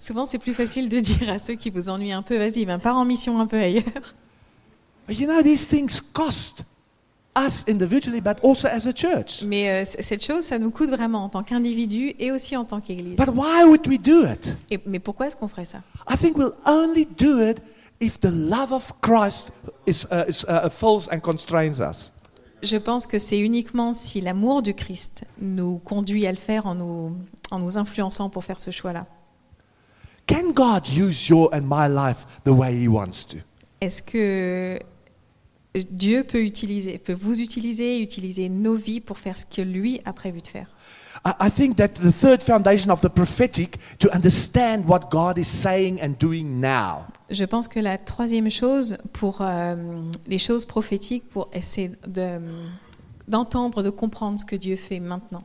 Souvent 0.00 0.24
c'est 0.24 0.38
plus 0.38 0.54
facile 0.54 0.88
de 0.88 0.98
dire 0.98 1.28
à 1.30 1.38
ceux 1.38 1.54
qui 1.54 1.70
vous 1.70 1.90
ennuient 1.90 2.12
un 2.12 2.22
peu, 2.22 2.38
vas-y, 2.38 2.64
ben, 2.64 2.78
pars 2.78 2.96
en 2.96 3.04
mission 3.04 3.40
un 3.40 3.46
peu 3.46 3.58
ailleurs. 3.58 3.84
You 5.10 5.26
know, 5.26 5.42
these 5.42 5.66
things 5.66 6.00
cost 6.00 6.62
us 7.36 7.64
individually, 7.68 8.20
but 8.20 8.38
also 8.42 8.68
as 8.68 8.86
a 8.86 8.92
church. 8.92 9.42
Mais 9.42 9.68
euh, 9.70 9.84
cette 9.84 10.24
chose, 10.24 10.44
ça 10.44 10.58
nous 10.58 10.70
coûte 10.70 10.90
vraiment 10.90 11.24
en 11.24 11.28
tant 11.28 11.42
qu'individu 11.42 12.14
et 12.18 12.30
aussi 12.32 12.56
en 12.56 12.64
tant 12.64 12.80
qu'Église. 12.80 13.16
But 13.16 13.28
why 13.34 13.64
would 13.64 13.86
we 13.88 13.98
do 14.00 14.24
it? 14.24 14.56
Et- 14.70 14.80
mais 14.86 14.98
pourquoi 15.00 15.26
est-ce 15.26 15.36
qu'on 15.36 15.48
ferait 15.48 15.64
ça? 15.64 15.78
I 16.08 16.16
think 16.16 16.36
we'll 16.36 16.54
only 16.64 17.06
do 17.18 17.40
it 17.40 17.58
if 18.00 18.20
the 18.20 18.30
love 18.30 18.72
of 18.72 18.92
Christ 19.00 19.52
is, 19.86 20.04
uh, 20.10 20.24
is, 20.28 20.44
uh, 20.48 20.68
and 21.12 21.20
constrains 21.20 21.80
us. 21.80 22.12
Je 22.62 22.76
pense 22.76 23.06
que 23.06 23.18
c'est 23.18 23.38
uniquement 23.38 23.92
si 23.92 24.20
l'amour 24.20 24.62
du 24.62 24.74
Christ 24.74 25.24
nous 25.40 25.78
conduit 25.78 26.26
à 26.26 26.30
le 26.30 26.36
faire 26.36 26.66
en 26.66 26.74
nous, 26.74 27.12
en 27.50 27.58
nous 27.58 27.78
influençant 27.78 28.28
pour 28.28 28.44
faire 28.44 28.60
ce 28.60 28.70
choix-là. 28.70 29.06
Can 30.26 30.52
God 30.52 30.86
use 30.88 31.28
your 31.28 31.48
and 31.52 31.62
my 31.62 31.88
life 31.88 32.26
the 32.44 32.50
way 32.50 32.74
He 32.74 32.86
wants 32.86 33.24
to? 33.30 33.38
Est-ce 33.80 34.02
que 34.02 34.78
Dieu 35.74 36.24
peut 36.24 36.42
utiliser, 36.42 36.98
peut 36.98 37.12
vous 37.14 37.40
utiliser, 37.40 38.00
utiliser 38.00 38.48
nos 38.48 38.74
vies 38.74 39.00
pour 39.00 39.18
faire 39.18 39.36
ce 39.36 39.46
que 39.46 39.62
lui 39.62 40.00
a 40.04 40.12
prévu 40.12 40.40
de 40.40 40.48
faire. 40.48 40.66
I, 41.24 41.50
think 41.50 41.76
that 41.76 41.88
the 41.88 42.10
third 42.10 42.42
foundation 42.42 42.90
of 42.90 43.02
the 43.02 43.08
prophetic 43.08 43.78
to 43.98 44.08
understand 44.14 44.88
what 44.88 45.10
God 45.10 45.36
is 45.36 45.44
saying 45.44 46.00
and 46.00 46.14
doing 46.18 46.60
now. 46.60 47.04
Je 47.28 47.44
pense 47.44 47.68
que 47.68 47.78
la 47.78 47.98
troisième 47.98 48.48
chose 48.48 48.96
pour 49.12 49.42
euh, 49.42 49.76
les 50.26 50.38
choses 50.38 50.64
prophétiques, 50.64 51.28
pour 51.28 51.48
essayer 51.52 51.90
de- 52.06 52.40
d'entendre, 53.28 53.82
de 53.82 53.90
comprendre 53.90 54.40
ce 54.40 54.46
que 54.46 54.56
Dieu 54.56 54.76
fait 54.76 54.98
maintenant. 54.98 55.44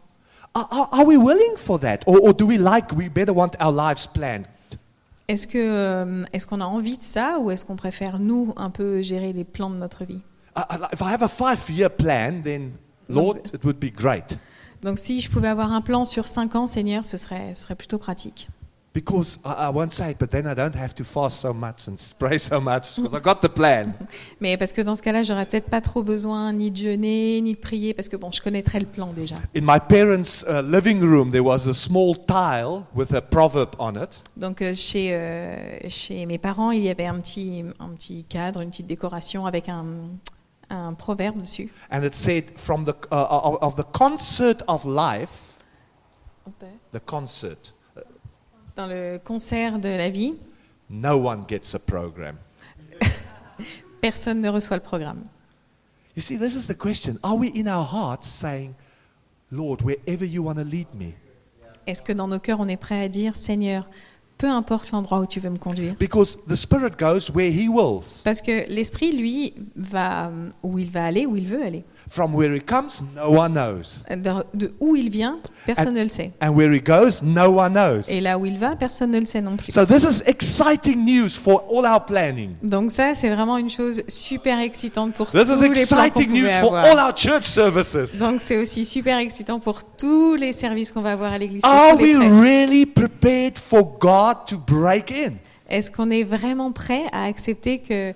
Are, 0.54 0.68
are, 0.72 0.90
are 0.94 1.06
we 1.06 1.18
willing 1.18 1.58
for 1.58 1.78
that? 1.82 2.00
Or, 2.06 2.20
or 2.22 2.34
do 2.34 2.48
we 2.48 2.58
like, 2.58 2.94
we 2.96 3.10
better 3.10 3.34
want 3.34 3.52
our 3.60 3.74
lives 3.74 4.08
planned? 4.08 4.46
Est-ce 5.28 5.48
que 5.48 5.58
euh, 5.58 6.24
est-ce 6.34 6.46
qu'on 6.46 6.62
a 6.62 6.66
envie 6.66 6.98
de 6.98 7.04
ça 7.04 7.40
ou 7.40 7.50
est-ce 7.50 7.66
qu'on 7.66 7.76
préfère 7.76 8.20
nous 8.20 8.54
un 8.58 8.70
peu 8.70 9.02
gérer 9.02 9.34
les 9.34 9.44
plans 9.44 9.70
de 9.70 9.76
notre 9.76 10.06
vie? 10.06 10.22
I, 10.56 10.62
I, 10.70 10.78
if 10.94 11.02
I 11.02 11.12
have 11.12 11.24
a 11.24 11.28
five 11.28 11.70
year 11.70 11.90
plan, 11.90 12.42
then 12.44 12.72
Lord, 13.10 13.38
it 13.54 13.64
would 13.64 13.80
be 13.80 13.92
great. 13.92 14.38
Donc 14.84 15.00
si 15.00 15.22
je 15.22 15.30
pouvais 15.30 15.48
avoir 15.48 15.74
un 15.74 15.82
plan 15.82 16.04
sur 16.04 16.28
cinq 16.28 16.56
ans, 16.56 16.68
Seigneur, 16.68 17.06
ce 17.06 17.18
serait 17.18 17.56
ce 17.56 17.64
serait 17.64 17.76
plutôt 17.76 17.98
pratique. 17.98 18.50
Because 18.96 19.40
I, 19.44 19.68
I 19.68 19.70
won't 19.70 19.92
say 19.92 20.12
it, 20.12 20.18
but 20.18 20.32
then 20.32 20.48
I 20.48 20.54
don't 20.54 20.74
have 20.74 20.96
to 20.96 21.04
fast 21.04 21.42
so 21.42 21.54
much 21.54 21.88
and 21.90 21.98
pray 22.18 22.38
so 22.38 22.62
much 22.62 22.96
because 22.96 23.14
I 23.14 23.20
got 23.20 23.42
the 23.42 23.50
plan. 23.50 23.94
Mais 24.40 24.56
parce 24.56 24.72
que 24.72 24.82
dans 24.82 24.96
ce 24.96 25.04
cas-là, 25.04 25.24
j'aurais 25.24 25.46
peut-être 25.46 25.70
pas 25.70 25.82
trop 25.82 26.02
besoin 26.02 26.54
ni 26.54 26.72
de 26.72 26.78
jeûner 26.78 27.42
ni 27.42 27.56
de 27.56 27.60
prier 27.60 27.94
parce 27.94 28.08
que 28.08 28.16
bon, 28.16 28.32
je 28.32 28.42
connaîtrais 28.42 28.80
le 28.80 28.86
plan 28.86 29.12
déjà. 29.14 29.36
In 29.54 29.64
my 29.64 29.80
parents' 29.80 30.46
uh, 30.48 30.62
living 30.64 31.02
room, 31.02 31.32
there 31.32 31.44
was 31.44 31.68
a 31.68 31.74
small 31.74 32.16
tile 32.16 32.86
with 32.96 33.14
a 33.14 33.22
proverb 33.22 33.76
on 33.80 33.96
it. 34.02 34.22
Donc 34.38 34.62
euh, 34.62 34.74
chez 34.74 35.14
euh, 35.14 35.78
chez 35.90 36.26
mes 36.26 36.38
parents, 36.38 36.72
il 36.72 36.84
y 36.84 36.90
avait 36.90 37.08
un 37.08 37.20
petit 37.20 37.66
un 37.80 37.90
petit 37.90 38.24
cadre, 38.24 38.62
une 38.62 38.70
petite 38.70 38.88
décoration 38.88 39.46
avec 39.46 39.68
un 39.68 39.86
un 40.70 40.94
proverbe 40.94 41.42
dessus. 41.42 41.70
And 41.92 42.04
it 42.04 42.14
said, 42.14 42.58
from 42.58 42.86
the, 42.86 42.96
uh, 43.12 43.28
of, 43.30 43.58
of 43.62 43.76
the 43.76 43.86
concert 43.92 44.64
of 44.68 44.86
life, 44.86 45.58
the 46.92 47.00
concert, 47.06 47.74
Dans 48.76 48.88
le 48.88 49.20
concert 49.24 49.80
de 49.80 49.90
la 49.90 50.10
vie, 50.10 50.34
no 50.90 51.16
one 51.16 51.46
gets 51.48 51.74
a 51.76 51.80
program. 51.80 52.36
personne 54.02 54.42
ne 54.42 54.50
reçoit 54.50 54.78
le 54.78 54.84
programme. 54.84 55.24
You 56.16 56.22
see, 56.22 56.38
this 56.38 56.56
is 56.56 56.68
the 56.68 56.78
question. 56.78 57.18
Are 57.24 57.36
we 57.36 57.52
in 57.56 57.68
our 57.68 57.86
hearts 57.86 58.28
saying, 58.28 58.74
Lord, 59.52 59.82
wherever 59.82 60.26
you 60.26 60.44
want 60.44 60.56
to 60.56 60.64
lead 60.64 60.88
me? 60.94 61.14
Est-ce 61.88 62.02
que 62.02 62.14
dans 62.14 62.28
nos 62.28 62.40
cœurs, 62.40 62.60
on 62.60 62.68
est 62.68 62.78
prêt 62.78 63.02
à 63.02 63.08
dire, 63.08 63.36
Seigneur, 63.36 63.88
peu 64.38 64.50
importe 64.50 64.92
l'endroit 64.92 65.20
où 65.20 65.26
tu 65.26 65.40
veux 65.40 65.50
me 65.50 65.58
conduire 65.58 65.96
Because 65.98 66.38
the 66.48 66.56
Spirit 66.56 66.98
goes 66.98 67.30
where 67.34 67.50
He 67.50 67.70
wills. 67.70 68.24
Parce 68.24 68.42
que 68.42 68.68
l'esprit, 68.70 69.12
lui, 69.12 69.54
va 69.76 70.32
où 70.64 70.78
il 70.80 70.90
va 70.90 71.06
aller, 71.06 71.26
où 71.26 71.36
il 71.36 71.48
veut 71.48 71.64
aller. 71.64 71.84
From 72.08 72.36
where 72.36 72.54
He 72.56 72.62
comes, 72.62 73.02
no 73.16 73.32
one 73.32 73.54
knows. 73.54 74.04
De, 74.10 74.32
de 74.54 74.74
où 74.80 74.96
il 74.96 75.10
vient, 75.10 75.40
personne 75.66 75.96
ne 75.96 76.04
le 76.04 76.08
sait. 76.08 76.32
And 76.42 76.50
where 76.52 76.72
He 76.74 76.80
goes, 76.80 77.22
no 77.24 77.50
one 77.60 77.74
knows. 77.74 78.08
Et 78.10 78.22
là 78.22 78.38
où 78.38 78.46
il 78.46 78.58
va, 78.58 78.76
personne 78.76 79.12
ne 79.12 79.20
le 79.20 79.26
sait 79.26 79.42
non 79.42 79.58
plus. 79.58 79.72
So 79.72 79.86
this 79.86 80.04
is 80.04 80.22
exciting 80.28 81.04
news 81.04 81.30
for 81.30 81.64
all 81.72 81.86
our 81.86 82.06
planning. 82.06 82.52
Donc 82.62 82.92
ça, 82.92 83.16
c'est 83.16 83.30
vraiment 83.30 83.58
une 83.58 83.70
chose 83.72 84.04
super 84.08 84.60
excitante 84.60 85.14
pour 85.14 85.32
This 85.32 85.48
tous 85.48 85.62
is 85.64 85.70
les 85.70 85.86
plans 85.88 85.98
qu'on 86.10 86.22
exciting 86.22 86.32
news 86.32 86.42
pouvait 86.42 86.60
for 86.62 86.76
avoir. 86.78 86.86
all 86.86 87.00
our 87.00 87.16
church 87.18 87.46
services. 87.46 88.20
Donc 88.20 88.40
c'est 88.40 88.58
aussi 88.62 88.86
super 88.86 89.18
excitant 89.18 89.60
pour 89.60 89.84
tous 89.84 90.36
les 90.36 90.54
services 90.54 90.92
qu'on 90.92 91.02
va 91.02 91.14
avoir 91.14 91.34
à 91.34 91.38
l'église. 91.40 91.64
Are 91.66 91.96
we 91.98 92.16
really 92.16 92.86
prepared 92.86 93.58
for 93.58 93.84
God 94.00 94.46
to 94.48 94.58
break 94.58 95.12
in? 95.12 95.34
Est-ce 95.68 95.90
qu'on 95.90 96.12
est 96.12 96.24
vraiment 96.24 96.72
prêt 96.72 97.06
à 97.12 97.24
accepter 97.24 97.80
que 97.80 98.14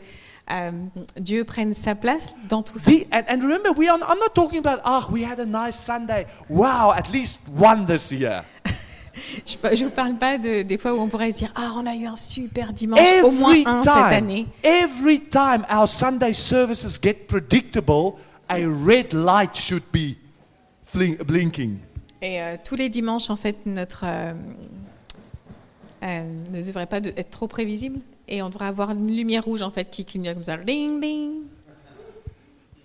euh, 0.51 0.71
Dieu 1.17 1.43
prenne 1.43 1.73
sa 1.73 1.95
place 1.95 2.33
dans 2.49 2.63
tout 2.63 2.79
ça 2.79 2.89
and, 3.11 3.21
and 3.29 3.41
remember, 3.41 3.69
we 3.77 3.87
are, 3.89 3.97
I'm 3.99 4.19
not 4.19 4.33
talking 4.33 4.59
about, 4.59 4.79
ah, 4.83 5.07
we 5.11 5.23
had 5.23 5.39
a 5.39 5.45
nice 5.45 5.75
Sunday. 5.77 6.25
Wow, 6.49 6.91
at 6.95 7.11
least 7.11 7.39
one 7.57 7.85
this 7.85 8.11
year. 8.11 8.43
Je 9.45 9.57
ne 9.83 9.85
vous 9.85 9.89
parle 9.93 10.15
pas 10.15 10.37
de, 10.37 10.61
des 10.61 10.77
fois 10.77 10.93
où 10.93 10.99
on 10.99 11.09
pourrait 11.09 11.31
se 11.31 11.39
dire 11.39 11.51
Ah, 11.55 11.71
on 11.75 11.85
a 11.85 11.93
eu 11.95 12.05
un 12.05 12.15
super 12.15 12.71
dimanche, 12.71 13.11
au 13.23 13.31
moins 13.31 13.51
Every 13.53 13.63
un 13.67 13.83
cette 13.83 13.91
time, 13.93 14.03
année. 14.13 14.47
every 14.63 15.19
time 15.19 15.65
our 15.69 15.87
Sunday 15.89 16.33
services 16.33 16.97
get 17.01 17.27
predictable, 17.27 18.13
a 18.47 18.59
red 18.65 19.11
light 19.13 19.55
should 19.57 19.83
be 19.91 20.15
blinking. 21.25 21.77
Et 22.21 22.41
euh, 22.41 22.55
tous 22.63 22.75
les 22.75 22.87
dimanches, 22.89 23.29
en 23.29 23.35
fait, 23.35 23.57
notre 23.65 24.03
euh, 24.05 24.33
euh, 26.03 26.21
ne 26.51 26.63
devrait 26.63 26.85
pas 26.85 27.01
de- 27.01 27.13
être 27.17 27.29
trop 27.29 27.47
prévisible. 27.47 27.99
Et 28.29 28.41
on 28.41 28.49
devrait 28.49 28.67
avoir 28.67 28.91
une 28.91 29.13
lumière 29.15 29.43
rouge, 29.43 29.61
en 29.63 29.71
fait, 29.71 29.89
qui 29.89 30.05
clignote 30.05 30.35
comme 30.35 30.43
ça. 30.43 30.55
Ding, 30.57 31.01
ding. 31.01 31.41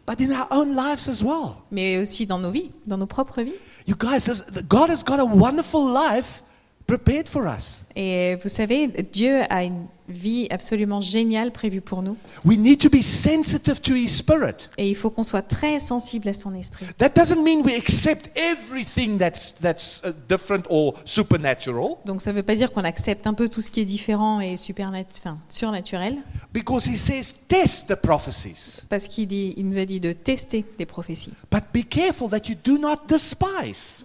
But 0.07 0.21
in 0.21 0.33
our 0.33 0.47
own 0.51 0.75
lives 0.75 1.09
as 1.09 1.23
well. 1.23 1.57
Mais 1.71 1.99
aussi 1.99 2.27
dans 2.27 2.39
nos 2.39 2.51
vies, 2.51 2.71
dans 2.87 2.99
nos 2.99 3.07
propres 3.07 3.43
vies. 3.43 3.55
You 3.87 3.95
guys, 3.99 4.43
God 4.69 4.91
has 4.91 5.03
got 5.03 5.19
a 5.19 5.25
wonderful 5.25 5.83
life 5.87 6.43
prepared 6.87 7.29
for 7.29 7.45
us. 7.47 7.83
Et 7.97 8.37
vous 8.43 8.49
savez, 8.49 8.89
Dieu 9.13 9.41
a 9.49 9.65
une 9.65 9.87
vie 10.07 10.47
absolument 10.51 11.01
géniale 11.01 11.51
prévue 11.51 11.81
pour 11.81 12.03
nous. 12.03 12.17
We 12.45 12.59
need 12.59 12.79
to 12.81 12.91
be 12.91 13.01
sensitive 13.03 13.81
to 13.81 13.95
His 13.95 14.09
Spirit. 14.09 14.69
Et 14.77 14.91
il 14.91 14.95
faut 14.95 15.09
qu'on 15.09 15.23
soit 15.23 15.41
très 15.41 15.81
sensible 15.81 16.29
à 16.29 16.35
son 16.35 16.55
esprit. 16.55 16.85
That 16.99 17.11
doesn't 17.17 17.43
mean 17.43 17.63
we 17.65 17.75
accept 17.75 18.31
everything 18.37 19.17
that's, 19.17 19.55
that's 19.63 20.03
uh, 20.05 20.11
different 20.29 20.67
or 20.69 20.95
supernatural, 21.07 21.97
Donc 22.05 22.21
ça 22.21 22.33
ne 22.33 22.37
veut 22.37 22.43
pas 22.43 22.55
dire 22.55 22.71
qu'on 22.71 22.85
accepte 22.85 23.27
un 23.27 23.33
peu 23.33 23.49
tout 23.49 23.63
ce 23.63 23.71
qui 23.71 23.81
est 23.81 23.85
différent 23.87 24.41
et 24.41 24.57
supernat- 24.59 25.07
enfin, 25.21 25.39
surnaturel, 25.49 26.19
because 26.53 26.87
He 26.87 26.99
says, 26.99 27.35
test 27.49 27.89
the 27.89 27.95
prophecies. 27.95 28.83
parce 28.91 29.09
qu'il 29.09 29.27
dit, 29.27 29.55
il 29.57 29.67
nous 29.67 29.79
a 29.79 29.87
dit 29.87 30.01
de 30.01 30.13
tester 30.13 30.67
les 30.79 30.85
prophéties. 30.87 31.33
But 31.51 31.63
be 31.73 31.83
careful 31.89 32.29
that 32.29 32.47
you 32.47 32.57
do 32.63 32.77
not 32.77 33.07
despise. 33.09 34.05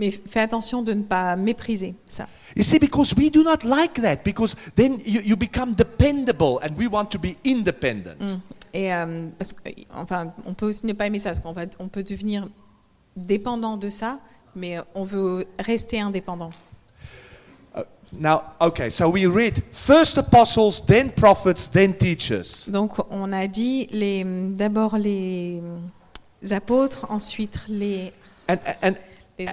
Mais 0.00 0.10
fais 0.10 0.40
attention 0.40 0.82
de 0.82 0.94
ne 0.94 1.02
pas 1.02 1.36
mépriser 1.36 1.94
ça. 2.08 2.26
You 2.56 2.62
see, 2.64 2.78
because 2.78 3.14
we 3.16 3.30
do 3.30 3.42
not 3.42 3.62
like 3.64 4.00
that, 4.00 4.24
because 4.24 4.56
then 4.74 4.98
you, 5.04 5.20
you 5.22 5.36
become 5.36 5.74
dependable 5.74 6.58
and 6.62 6.70
we 6.78 6.88
want 6.90 7.10
to 7.10 7.18
be 7.18 7.36
independent. 7.46 8.38
Et 8.72 8.92
euh, 8.92 9.26
parce 9.38 9.52
que, 9.52 9.68
enfin, 9.94 10.32
on 10.46 10.54
peut 10.54 10.66
aussi 10.66 10.86
ne 10.86 10.94
pas 10.94 11.06
aimer 11.06 11.18
ça, 11.18 11.30
parce 11.30 11.40
qu'on 11.40 11.52
va, 11.52 11.62
on 11.78 11.88
peut 11.88 12.02
devenir 12.02 12.48
dépendant 13.14 13.76
de 13.76 13.90
ça, 13.90 14.18
mais 14.56 14.78
on 14.94 15.04
veut 15.04 15.44
rester 15.58 16.00
indépendant. 16.00 16.50
Now, 18.12 18.40
okay, 18.58 18.90
so 18.90 19.08
we 19.08 19.26
read 19.26 19.62
first 19.70 20.18
apostles, 20.18 20.80
then 20.84 21.12
prophets, 21.12 21.68
then 21.70 21.94
teachers. 21.94 22.66
Donc 22.68 22.94
on 23.08 23.32
a 23.32 23.46
dit 23.46 23.86
les, 23.92 24.24
d'abord 24.24 24.96
les 24.98 25.62
apôtres, 26.50 27.06
ensuite 27.08 27.66
les, 27.68 28.12
And, 28.48 28.56
and, 28.82 28.94
les- 29.38 29.46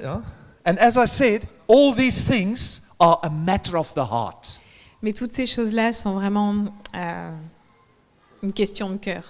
yeah? 0.00 0.22
and 0.64 0.78
as 0.78 0.96
I 0.96 1.06
said, 1.06 1.42
all 1.66 1.94
these 1.94 2.24
things 2.24 2.82
are 2.98 3.18
a 3.22 3.30
matter 3.30 3.76
of 3.76 3.92
the 3.94 4.04
heart. 4.04 4.60
mais 5.02 5.12
toutes 5.12 5.32
ces 5.32 5.46
choses-là 5.46 5.92
sont 5.92 6.14
vraiment 6.14 6.64
euh, 6.94 7.30
une 8.42 8.52
question 8.52 8.90
de 8.90 8.96
cœur. 8.96 9.22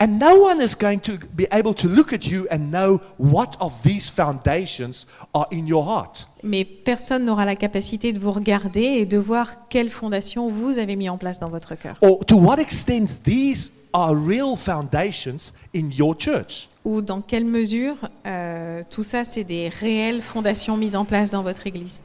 And 0.00 0.20
no 0.20 0.44
one 0.44 0.60
is 0.60 0.76
going 0.80 1.00
to 1.00 1.14
be 1.34 1.46
able 1.50 1.74
to 1.74 1.88
look 1.88 2.12
at 2.12 2.24
you 2.24 2.46
and 2.52 2.70
know 2.70 3.00
what 3.18 3.56
of 3.58 3.72
these 3.82 4.08
foundations 4.08 5.08
are 5.34 5.48
in 5.50 5.66
your 5.66 5.84
heart. 5.84 6.28
Mais 6.44 6.64
personne 6.64 7.24
n'aura 7.24 7.44
la 7.44 7.56
capacité 7.56 8.12
de 8.12 8.20
vous 8.20 8.30
regarder 8.30 8.80
et 8.80 9.06
de 9.06 9.18
voir 9.18 9.66
quelle 9.68 9.90
fondation 9.90 10.48
vous 10.48 10.78
avez 10.78 10.94
mis 10.94 11.08
en 11.08 11.18
place 11.18 11.40
dans 11.40 11.48
votre 11.48 11.74
cœur. 11.74 11.96
Or 12.00 12.24
to 12.24 12.36
what 12.36 12.60
extent 12.60 13.24
these 13.24 13.72
are 13.92 14.14
real 14.14 14.56
foundations 14.56 15.52
in 15.74 15.90
your 15.90 16.16
church. 16.16 16.68
Ou 16.84 17.02
dans 17.02 17.20
quelle 17.20 17.44
mesure 17.44 17.96
euh, 18.26 18.82
tout 18.88 19.04
ça, 19.04 19.24
c'est 19.24 19.44
des 19.44 19.68
réelles 19.68 20.22
fondations 20.22 20.76
mises 20.76 20.96
en 20.96 21.04
place 21.04 21.30
dans 21.30 21.42
votre 21.42 21.66
Église? 21.66 22.00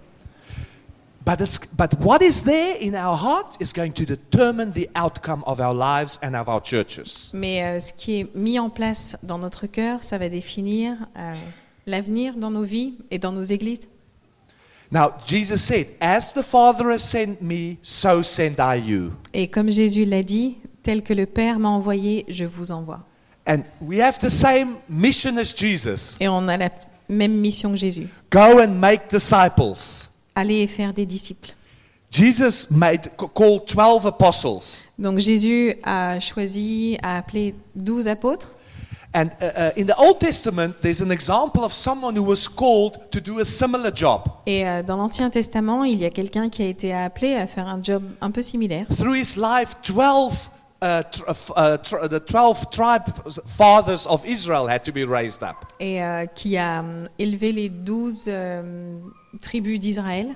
But, 1.26 1.40
it's, 1.40 1.58
but 1.78 1.94
what 2.02 2.22
is 2.22 2.44
there 2.44 2.76
in 2.82 2.96
our 2.96 3.16
heart 3.16 3.56
is 3.62 3.72
going 3.72 3.94
to 3.94 4.04
determine 4.04 4.74
the 4.74 4.90
outcome 4.94 5.42
of 5.46 5.62
our 5.62 5.74
lives 5.74 6.20
and 6.22 6.36
of 6.36 6.50
our 6.50 6.62
churches. 6.62 7.30
Mais 7.34 7.64
euh, 7.64 7.80
ce 7.80 7.94
qui 7.94 8.20
est 8.20 8.36
mis 8.36 8.60
en 8.60 8.70
place 8.70 9.18
dans 9.24 9.38
notre 9.38 9.68
cœur, 9.68 10.04
ça 10.04 10.18
va 10.18 10.28
définir 10.28 10.98
euh, 11.18 11.34
l'avenir 11.88 12.36
dans 12.36 12.52
nos 12.52 12.64
vies 12.64 12.96
et 13.10 13.20
dans 13.20 13.32
nos 13.32 13.44
églises. 13.44 13.88
Now, 14.92 15.14
Jesus 15.26 15.58
said, 15.58 15.88
As 16.02 16.34
the 16.34 16.44
Father 16.44 16.92
has 16.92 17.00
sent 17.00 17.42
me, 17.42 17.78
so 17.82 18.22
send 18.22 18.60
I 18.60 18.78
you. 18.78 19.12
Et 19.34 19.48
comme 19.48 19.72
Jésus 19.72 20.04
l'a 20.04 20.24
dit, 20.24 20.58
tel 20.84 21.02
que 21.04 21.14
le 21.14 21.26
Père 21.26 21.60
m'a 21.60 21.70
envoyé, 21.70 22.26
je 22.28 22.46
vous 22.46 22.72
envoie. 22.72 23.00
And 23.48 23.64
we 23.82 24.00
have 24.00 24.20
the 24.20 24.30
same 24.30 24.76
mission 24.88 25.38
as 25.38 25.54
Jesus 25.56 26.16
Et 26.20 26.30
on 26.30 26.48
a 26.48 26.56
la 26.58 26.70
même 27.10 27.34
mission 27.34 27.72
que 27.72 27.78
Jésus. 27.78 28.08
go 28.32 28.60
and 28.62 28.70
make 28.80 29.10
disciples. 29.12 30.10
Aller 30.36 30.62
et 30.62 30.68
faire 30.68 30.94
des 30.94 31.06
disciples. 31.06 31.52
Jesus 32.12 32.68
made, 32.70 33.10
called 33.34 33.66
12 33.68 34.06
apostles. 34.06 34.86
Donc 35.00 35.20
Jésus 35.20 35.74
a 35.84 36.20
choisi, 36.20 36.98
a 37.02 37.18
appelé 37.18 37.56
douze 37.76 38.08
apôtres. 38.08 38.56
And 39.16 39.30
uh, 39.42 39.46
uh, 39.46 39.72
in 39.78 39.86
the 39.86 39.96
Old 39.98 40.20
Testament, 40.20 40.74
there's 40.82 41.02
an 41.02 41.12
example 41.12 41.64
of 41.64 41.72
someone 41.72 42.16
who 42.16 42.24
was 42.24 42.48
called 42.48 43.12
to 43.12 43.20
do 43.20 43.40
a 43.40 43.46
similar 43.46 43.92
job. 43.94 44.24
Et 44.48 44.68
euh, 44.68 44.82
dans 44.82 44.98
l'Ancien 44.98 45.30
Testament, 45.30 45.84
il 45.84 46.00
y 46.00 46.06
a 46.06 46.10
quelqu'un 46.10 46.50
qui 46.50 46.64
a 46.64 46.68
été 46.68 46.94
appelé 46.94 47.36
à 47.36 47.46
faire 47.46 47.68
un 47.68 47.82
job 47.84 48.04
un 48.22 48.32
peu 48.32 48.42
similaire. 48.42 48.88
Through 48.98 49.16
his 49.16 49.36
life, 49.36 49.74
12, 49.86 50.50
the 50.84 52.20
12 52.26 52.72
tribe 52.72 53.32
fathers 53.48 54.06
of 54.08 54.26
Israel 54.26 54.68
had 54.68 54.84
to 54.86 54.92
be 54.92 55.06
raised 55.06 55.44
up. 55.44 55.66
Et 55.80 56.02
euh, 56.02 56.26
qui 56.26 56.58
a 56.58 56.80
hum, 56.80 57.08
élevé 57.18 57.52
les 57.52 57.70
douze 57.70 58.26
euh, 58.28 59.00
tribus 59.42 59.80
d'Israël. 59.80 60.36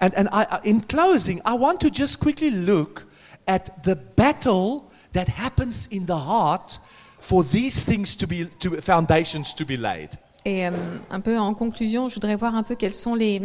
And, 0.00 0.10
and 0.16 0.28
I, 0.32 0.58
in 0.64 0.80
closing, 0.80 1.40
I 1.44 1.54
want 1.54 1.78
to 1.80 1.90
just 1.90 2.18
quickly 2.18 2.50
look 2.50 3.06
at 3.46 3.82
the 3.84 3.96
battle 4.16 4.90
that 5.12 5.28
happens 5.28 5.88
in 5.90 6.06
the 6.06 6.16
heart 6.16 6.80
for 7.20 7.44
these 7.44 7.80
things 7.80 8.16
to 8.16 8.26
be, 8.26 8.46
to, 8.60 8.80
foundations 8.80 9.54
to 9.54 9.64
be 9.64 9.76
laid. 9.76 10.10
Et 10.44 10.66
euh, 10.66 10.70
un 11.10 11.20
peu 11.20 11.38
en 11.38 11.54
conclusion, 11.54 12.08
je 12.08 12.14
voudrais 12.14 12.36
voir 12.36 12.54
un 12.54 12.62
peu 12.62 12.74
quelles 12.74 12.92
sont 12.92 13.14
les, 13.14 13.40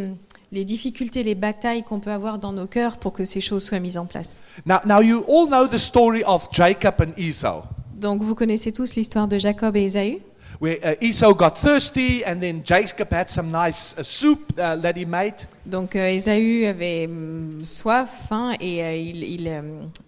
les 0.51 0.65
difficultés, 0.65 1.23
les 1.23 1.35
batailles 1.35 1.83
qu'on 1.83 1.99
peut 1.99 2.11
avoir 2.11 2.39
dans 2.39 2.51
nos 2.51 2.67
cœurs 2.67 2.97
pour 2.97 3.13
que 3.13 3.25
ces 3.25 3.41
choses 3.41 3.63
soient 3.63 3.79
mises 3.79 3.97
en 3.97 4.05
place. 4.05 4.41
Now, 4.65 4.77
now 4.85 5.01
you 5.01 5.23
all 5.27 5.47
know 5.47 5.67
the 5.67 5.77
story 5.77 6.23
of 6.25 6.47
Jacob 6.51 6.95
and 7.01 7.11
Esau, 7.17 7.63
Donc 7.93 8.21
vous 8.21 8.33
connaissez 8.35 8.71
tous 8.71 8.95
l'histoire 8.95 9.27
de 9.27 9.37
Jacob 9.37 9.75
et 9.75 9.83
Ésaü, 9.83 10.19
where 10.61 10.77
uh, 10.83 10.95
Esau 11.01 11.33
got 11.33 11.51
thirsty 11.61 12.23
and 12.25 12.39
then 12.39 12.61
Jacob 12.65 13.11
had 13.11 13.29
some 13.29 13.49
nice 13.51 13.95
uh, 13.97 14.03
soup 14.03 14.51
uh, 14.57 14.75
that 14.81 14.93
he 14.95 15.05
made. 15.05 15.35
Donc 15.65 15.95
Ésaü 15.95 16.65
avait 16.65 17.05
hum, 17.07 17.59
soif, 17.63 18.09
faim, 18.27 18.53
et, 18.59 18.83
euh, 18.83 18.95
il, 18.95 19.23
il, 19.23 19.47
euh, 19.47 19.61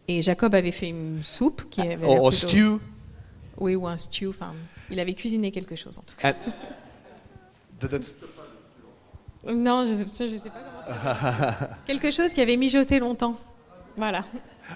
et 0.07 0.21
Jacob 0.21 0.55
avait 0.55 0.71
fait 0.71 0.89
une 0.89 1.19
soupe 1.21 1.69
qui 1.69 1.81
avait 1.81 2.03
or, 2.03 2.23
or 2.23 2.29
plutôt- 2.29 2.47
stew. 2.47 2.79
Oui, 3.59 3.75
ou 3.75 3.85
un 3.87 3.97
stew. 3.97 4.29
Enfin, 4.29 4.53
il 4.89 4.99
avait 4.99 5.13
cuisiné 5.13 5.51
quelque 5.51 5.75
chose 5.75 5.99
en 5.99 6.01
tout 6.01 6.15
cas. 6.17 6.33
And 7.83 7.89
Non, 9.43 9.85
je 9.85 9.93
sais, 9.93 10.27
je 10.27 10.37
sais 10.37 10.49
pas 10.49 10.59
comment. 10.59 11.77
quelque 11.87 12.11
chose 12.11 12.33
qui 12.33 12.41
avait 12.41 12.57
mijoté 12.57 12.99
longtemps. 12.99 13.35
Voilà. 13.97 14.23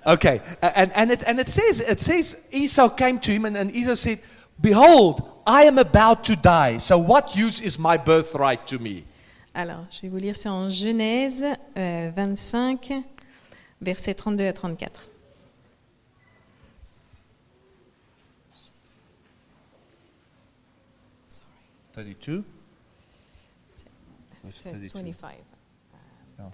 okay, 0.06 0.42
and, 0.62 0.92
and, 0.96 1.12
it, 1.12 1.24
and 1.28 1.40
it, 1.40 1.50
says, 1.50 1.82
it 1.82 2.00
says 2.00 2.46
Esau 2.52 2.90
came 2.90 3.20
to 3.20 3.32
him 3.32 3.46
and, 3.46 3.56
and 3.56 3.72
Esau 3.72 3.96
said, 3.96 4.20
Behold, 4.60 5.22
I 5.46 5.64
am 5.64 5.78
about 5.78 6.24
to 6.26 6.36
die, 6.36 6.80
so 6.80 6.98
what 6.98 7.36
use 7.36 7.62
is 7.62 7.78
my 7.78 7.98
birthright 7.98 8.66
to 8.68 8.80
me? 8.80 9.04
Alors, 9.54 9.86
je 9.90 10.02
vais 10.02 10.10
vous 10.10 10.18
lire, 10.18 10.36
c'est 10.36 10.50
en 10.50 10.70
Genèse 10.70 11.46
euh, 11.78 12.12
25, 12.16 12.92
versets 13.82 14.14
32 14.14 14.48
à 14.48 14.54
34. 14.54 15.08
32? 21.94 22.44
C'est 24.64 24.74
25. 24.74 25.36
No, 26.40 26.52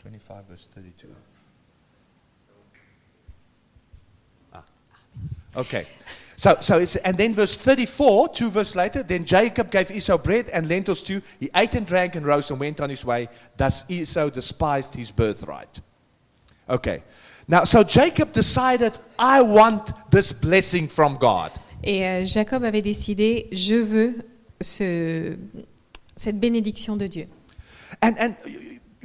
25 0.00 0.44
verse 0.48 0.68
32. 0.74 1.08
Ah. 4.52 4.62
Okay. 5.56 5.86
So, 6.36 6.56
so 6.60 6.78
it's, 6.78 6.96
and 6.96 7.16
then 7.16 7.32
verse 7.32 7.56
34, 7.56 8.28
two 8.30 8.50
verses 8.50 8.74
later, 8.74 9.02
then 9.02 9.24
Jacob 9.24 9.70
gave 9.70 9.90
Esau 9.90 10.18
bread 10.18 10.48
and 10.50 10.68
lentils 10.68 11.02
too. 11.02 11.22
He 11.38 11.48
ate 11.54 11.74
and 11.76 11.86
drank 11.86 12.16
and 12.16 12.26
rose 12.26 12.50
and 12.50 12.58
went 12.58 12.80
on 12.80 12.90
his 12.90 13.04
way. 13.04 13.28
Thus 13.56 13.88
Esau 13.88 14.30
despised 14.30 14.94
his 14.94 15.10
birthright. 15.10 15.80
Okay. 16.68 17.02
Now, 17.46 17.64
so 17.64 17.84
Jacob 17.84 18.32
decided, 18.32 18.98
I 19.18 19.42
want 19.42 19.92
this 20.10 20.32
blessing 20.32 20.88
from 20.88 21.18
God. 21.18 21.52
Et 21.82 22.04
euh, 22.04 22.24
Jacob 22.24 22.64
avait 22.64 22.82
décidé, 22.82 23.48
je 23.52 23.74
veux 23.74 24.14
ce, 24.60 25.36
cette 26.16 26.38
bénédiction 26.38 26.96
de 26.96 27.06
Dieu. 27.06 27.26
And, 28.02 28.14
and 28.18 28.34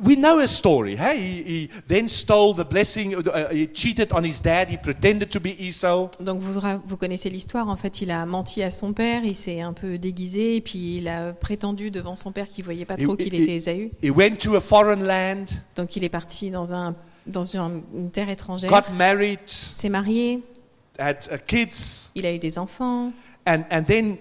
we 0.04 0.16
know 0.16 0.40
his 0.40 0.52
story. 0.52 0.96
Hey? 0.96 1.18
He, 1.18 1.44
he 1.44 1.70
then 1.88 2.08
stole 2.08 2.54
the 2.54 2.64
blessing, 2.64 3.16
uh, 3.16 3.50
he 3.52 3.68
cheated 3.68 4.12
on 4.14 4.24
his 4.24 4.42
dad, 4.42 4.70
he 4.70 4.78
pretended 4.78 5.30
to 5.32 5.40
be 5.40 5.56
Esau. 5.60 6.10
Donc 6.20 6.40
vous, 6.40 6.60
vous 6.86 6.98
connaissez 6.98 7.30
l'histoire, 7.30 7.68
en 7.68 7.76
fait, 7.76 8.02
il 8.02 8.12
a 8.12 8.26
menti 8.26 8.64
à 8.64 8.72
son 8.72 8.94
père, 8.94 9.24
il 9.24 9.36
s'est 9.36 9.62
un 9.62 9.74
peu 9.74 9.98
déguisé, 9.98 10.56
et 10.56 10.62
puis 10.62 10.98
il 10.98 11.08
a 11.08 11.34
prétendu 11.34 11.92
devant 11.92 12.16
son 12.16 12.32
père 12.32 12.48
qu'il 12.48 12.64
voyait 12.64 12.86
pas 12.86 12.98
trop 12.98 13.16
qu'il 13.16 13.36
était 13.36 13.56
Ésaü. 13.56 13.92
He 14.02 14.10
went 14.10 14.38
to 14.38 14.56
a 14.56 14.62
foreign 14.62 15.06
land, 15.06 15.46
Donc 15.76 15.96
il 15.96 16.04
est 16.04 16.10
parti 16.10 16.50
dans, 16.50 16.74
un, 16.74 16.96
dans 17.28 17.44
une, 17.44 17.82
une 17.96 18.12
terre 18.12 18.30
étrangère, 18.30 18.70
got 18.70 18.94
married, 18.94 19.40
s'est 19.46 19.90
marié, 19.90 20.42
had 20.98 21.28
uh, 21.32 21.38
kids, 21.46 22.10
il 22.16 22.26
a 22.26 22.34
eu 22.34 22.40
des 22.40 22.58
enfants, 22.58 23.12
and, 23.46 23.64
and 23.72 23.84
then 23.84 24.18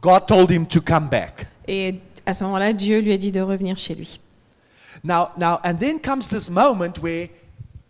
God 0.00 0.26
told 0.26 0.50
him 0.50 0.66
to 0.66 0.80
come 0.80 1.08
back. 1.08 1.46
et 1.66 1.96
à 2.26 2.34
ce 2.34 2.44
moment-là, 2.44 2.72
Dieu 2.72 3.00
lui 3.00 3.12
a 3.12 3.16
dit 3.16 3.32
de 3.32 3.40
revenir 3.40 3.76
chez 3.78 3.94
lui. 3.94 4.20
Now, 5.02 5.28
now, 5.38 5.58
and 5.64 5.76
then 5.78 5.98
comes 6.00 6.28
this 6.28 6.50
moment 6.50 6.98
where 7.00 7.28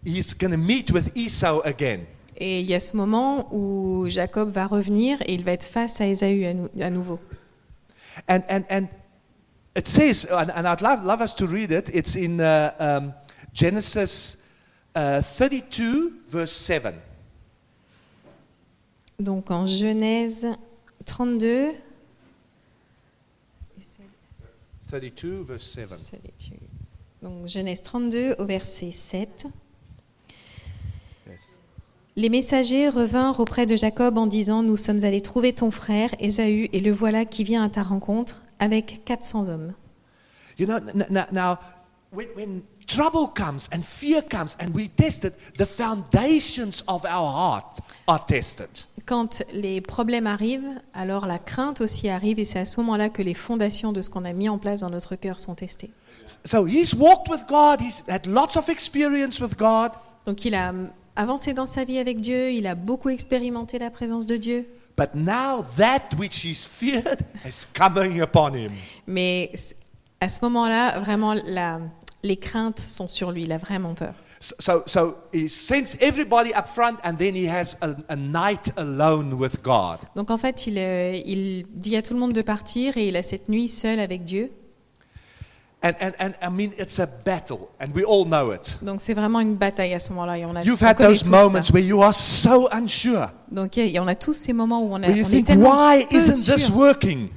he's 0.04 0.32
going 0.34 0.52
to 0.52 0.58
meet 0.58 0.90
with 0.90 1.10
Esau 1.16 1.60
again. 1.64 2.00
Et 2.36 2.60
il 2.60 2.66
y 2.70 2.74
a 2.74 2.80
ce 2.80 2.96
moment 2.96 3.48
où 3.52 4.06
Jacob 4.08 4.50
va 4.50 4.66
revenir 4.66 5.20
et 5.22 5.34
il 5.34 5.42
va 5.42 5.52
être 5.52 5.64
face 5.64 6.00
à 6.00 6.06
Ésaü 6.06 6.44
à, 6.46 6.54
nou- 6.54 6.68
à 6.80 6.90
nouveau. 6.90 7.18
And, 8.28 8.42
and, 8.48 8.62
and 8.70 8.86
it 9.76 9.86
says, 9.88 10.24
and, 10.30 10.50
and 10.54 10.66
I'd 10.66 10.80
love, 10.82 11.04
love 11.04 11.20
us 11.20 11.34
to 11.36 11.46
read 11.46 11.72
it, 11.72 11.88
it's 11.92 12.14
in 12.14 12.40
uh, 12.40 12.70
um, 12.78 13.12
Genesis 13.52 14.38
uh, 14.94 15.20
32, 15.20 16.12
verse 16.28 16.52
7. 16.52 16.94
Donc 19.18 19.50
en 19.50 19.66
Genèse 19.66 20.46
32, 21.06 21.72
32, 24.88 25.42
verse 25.44 25.62
7. 25.64 25.88
solitude. 25.88 26.58
Donc 27.22 27.46
Genèse 27.48 27.82
32 27.82 28.36
au 28.38 28.44
verset 28.46 28.92
7. 28.92 29.46
Yes. 31.28 31.56
Les 32.16 32.28
messagers 32.28 32.88
revinrent 32.88 33.38
auprès 33.40 33.66
de 33.66 33.76
Jacob 33.76 34.18
en 34.18 34.26
disant 34.26 34.62
Nous 34.62 34.76
sommes 34.76 35.04
allés 35.04 35.20
trouver 35.20 35.52
ton 35.52 35.70
frère 35.70 36.10
Ésaü 36.18 36.68
et 36.72 36.80
le 36.80 36.90
voilà 36.92 37.24
qui 37.24 37.44
vient 37.44 37.64
à 37.64 37.68
ta 37.68 37.82
rencontre 37.82 38.42
avec 38.58 39.02
400 39.04 39.48
hommes. 39.48 39.74
You 40.58 40.66
know, 40.66 40.78
n- 40.78 41.06
n- 41.10 41.26
now, 41.32 41.56
when, 42.12 42.26
when 42.36 42.62
trouble 42.86 43.28
comes 43.34 43.68
and 43.72 43.82
fear 43.82 44.22
comes 44.22 44.56
and 44.60 44.72
we 44.74 44.88
test 44.96 45.24
it, 45.24 45.34
the 45.58 45.66
foundations 45.66 46.82
of 46.88 47.04
our 47.04 47.30
heart 47.30 47.78
are 48.08 48.24
tested. 48.26 48.68
Quand 49.08 49.42
les 49.54 49.80
problèmes 49.80 50.26
arrivent, 50.26 50.68
alors 50.92 51.26
la 51.26 51.38
crainte 51.38 51.80
aussi 51.80 52.10
arrive 52.10 52.38
et 52.38 52.44
c'est 52.44 52.58
à 52.58 52.66
ce 52.66 52.78
moment-là 52.80 53.08
que 53.08 53.22
les 53.22 53.32
fondations 53.32 53.90
de 53.92 54.02
ce 54.02 54.10
qu'on 54.10 54.26
a 54.26 54.34
mis 54.34 54.50
en 54.50 54.58
place 54.58 54.80
dans 54.80 54.90
notre 54.90 55.16
cœur 55.16 55.40
sont 55.40 55.54
testées. 55.54 55.90
So 56.44 56.66
he's 56.66 56.92
walked 56.92 57.30
with 57.30 57.46
God, 57.48 57.80
he's 57.80 58.04
had 58.06 58.26
lots 58.26 58.58
of 58.58 58.68
experience 58.68 59.40
with 59.40 59.56
God, 59.56 59.92
Donc 60.26 60.44
il 60.44 60.54
a 60.54 60.68
hum, 60.68 60.90
avancé 61.16 61.54
dans 61.54 61.64
sa 61.64 61.84
vie 61.84 61.98
avec 61.98 62.20
Dieu, 62.20 62.52
il 62.52 62.66
a 62.66 62.74
beaucoup 62.74 63.08
expérimenté 63.08 63.78
la 63.78 63.88
présence 63.90 64.26
de 64.26 64.36
Dieu, 64.36 64.68
but 64.98 65.08
now 65.14 65.64
that 65.78 66.10
which 66.18 66.44
he's 66.44 66.66
feared 66.66 67.20
is 67.46 67.64
coming 67.74 68.20
upon 68.20 68.52
him. 68.54 68.72
mais 69.06 69.50
à 70.20 70.28
ce 70.28 70.40
moment-là, 70.42 70.98
vraiment, 71.00 71.32
la- 71.32 71.80
les 72.22 72.36
craintes 72.36 72.80
sont 72.86 73.08
sur 73.08 73.30
lui, 73.32 73.44
il 73.44 73.52
a 73.52 73.58
vraiment 73.58 73.94
peur. 73.94 74.12
So, 74.40 74.82
so, 74.86 75.16
he 75.32 75.48
sends 75.48 75.96
everybody 76.00 76.50
up 76.54 76.68
front 76.68 76.98
and 77.02 77.14
then 77.16 77.34
he 77.34 77.48
has 77.48 77.76
a, 77.82 77.96
a 78.08 78.14
night 78.16 78.70
alone 78.76 79.32
with 79.34 79.60
God. 79.64 79.98
Donc 80.14 80.30
en 80.30 80.38
fait, 80.38 80.66
il, 80.68 80.78
euh, 80.78 81.16
il 81.26 81.64
dit 81.74 81.96
à 81.96 82.02
tout 82.02 82.14
le 82.14 82.20
monde 82.20 82.32
de 82.34 82.42
partir 82.42 82.96
et 82.96 83.08
il 83.08 83.16
a 83.16 83.22
cette 83.24 83.48
nuit 83.48 83.66
seul 83.68 83.98
avec 83.98 84.24
Dieu. 84.24 84.52
And, 85.82 85.92
and, 86.00 86.10
and 86.18 86.30
I 86.42 86.50
mean, 86.50 86.72
it's 86.76 86.98
a 86.98 87.06
battle, 87.06 87.68
and 87.80 87.92
we 87.94 88.02
all 88.04 88.24
know 88.24 88.52
it. 88.52 88.78
Donc 88.82 89.00
c'est 89.00 89.14
vraiment 89.14 89.38
une 89.40 89.54
bataille 89.54 89.94
à 89.94 90.00
ce 90.00 90.10
moment-là. 90.10 90.36
Et 90.38 90.44
on 90.44 90.54
a, 90.56 90.62
You've 90.64 90.82
on 90.82 90.86
had 90.86 90.96
connaît 90.96 91.08
those 91.10 91.22
tous 91.22 91.30
moments 91.30 91.62
ça. 91.62 91.72
where 91.72 91.84
you 91.84 92.02
are 92.02 92.12
so 92.14 92.68
unsure, 92.72 93.30
Donc 93.50 93.76
il 93.76 93.86
y 93.86 93.96
a- 93.98 94.02
on 94.02 94.08
a 94.08 94.16
tous 94.16 94.32
ces 94.34 94.52
moments 94.52 94.82
où 94.82 94.92
on, 94.92 95.02
a, 95.02 95.06
where 95.06 95.16
you 95.16 95.24
on 95.24 95.28
est 95.28 95.30
think, 95.30 95.46
tellement 95.46 95.70
why 95.70 96.04
peu 96.10 96.16
isn't 96.16 96.52
this 96.52 96.66
sûr. 96.66 96.76
working? 96.76 97.28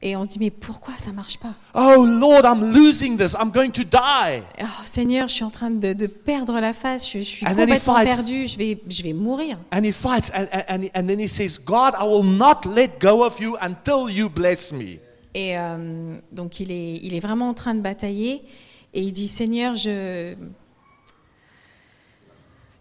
Et 0.00 0.14
on 0.14 0.22
se 0.22 0.28
dit 0.28 0.38
mais 0.38 0.50
pourquoi 0.50 0.94
ça 0.96 1.10
marche 1.10 1.38
pas? 1.38 1.54
Oh 1.74 2.04
Lord, 2.06 2.42
I'm 2.44 2.72
losing 2.72 3.16
this. 3.18 3.34
I'm 3.34 3.50
going 3.50 3.70
to 3.70 3.82
die. 3.82 4.42
Oh 4.62 4.66
Seigneur, 4.84 5.26
je 5.26 5.34
suis 5.34 5.44
en 5.44 5.50
train 5.50 5.70
de, 5.70 5.92
de 5.92 6.06
perdre 6.06 6.60
la 6.60 6.72
face. 6.72 7.10
Je, 7.10 7.18
je 7.18 7.24
suis 7.24 7.46
And 7.46 7.50
complètement 7.56 7.94
fights. 7.96 8.04
perdu. 8.08 8.46
Je 8.46 8.56
vais, 8.56 8.80
je 8.88 9.02
vais 9.02 9.12
mourir. 9.12 9.58
And 9.72 9.82
he 9.82 9.90
fights, 9.92 10.30
and, 10.32 10.46
and, 10.68 10.88
and, 10.94 11.06
then 11.08 11.18
he 11.18 11.26
says, 11.28 11.58
God, 11.58 11.94
I 12.00 12.04
will 12.06 12.22
not 12.22 12.60
let 12.64 13.00
go 13.00 13.24
of 13.24 13.40
you 13.40 13.56
until 13.60 14.08
you 14.08 14.28
bless 14.28 14.72
me. 14.72 14.98
Et 15.34 15.58
euh, 15.58 16.16
donc 16.30 16.60
il 16.60 16.70
est, 16.70 17.00
il 17.02 17.14
est 17.14 17.20
vraiment 17.20 17.48
en 17.48 17.54
train 17.54 17.74
de 17.74 17.80
batailler 17.80 18.42
et 18.94 19.02
il 19.02 19.10
dit 19.12 19.26
Seigneur, 19.28 19.74
je, 19.74 20.34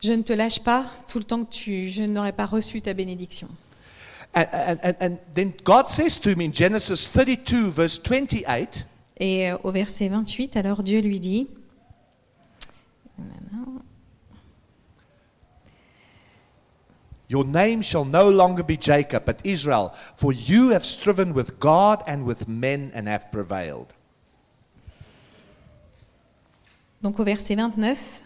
je 0.04 0.12
ne 0.14 0.22
te 0.22 0.34
lâche 0.34 0.60
pas 0.60 0.86
tout 1.08 1.18
le 1.18 1.24
temps 1.24 1.44
que 1.44 1.50
tu, 1.50 1.90
je 1.90 2.04
n'aurais 2.04 2.32
pas 2.32 2.46
reçu 2.46 2.82
ta 2.82 2.94
bénédiction. 2.94 3.48
And, 4.38 4.80
and, 4.84 4.96
and, 5.00 5.20
then 5.34 5.54
God 5.64 5.90
says 5.90 6.20
to 6.20 6.30
him 6.30 6.42
in 6.42 6.52
Genesis 6.52 7.08
32, 7.08 7.72
verse 7.72 7.98
28, 7.98 8.86
Et 9.20 9.50
euh, 9.50 9.58
au 9.64 9.72
verset 9.72 10.10
28, 10.10 10.56
alors 10.58 10.84
Dieu 10.84 11.02
lui 11.02 11.20
dit 11.20 11.48
Your 17.30 17.44
name 17.44 17.82
shall 17.82 18.06
no 18.06 18.30
longer 18.30 18.64
be 18.64 18.78
Jacob, 18.80 19.26
but 19.26 19.42
Israel, 19.44 19.92
for 20.16 20.32
you 20.32 20.70
have 20.70 20.86
striven 20.86 21.34
with 21.34 21.60
God 21.60 22.02
and 22.08 22.24
with 22.24 22.48
men 22.48 22.92
and 22.94 23.08
have 23.08 23.30
prevailed. 23.32 23.88
Donc 27.02 27.20
au 27.20 27.26
verset 27.26 27.56
29, 27.56 28.22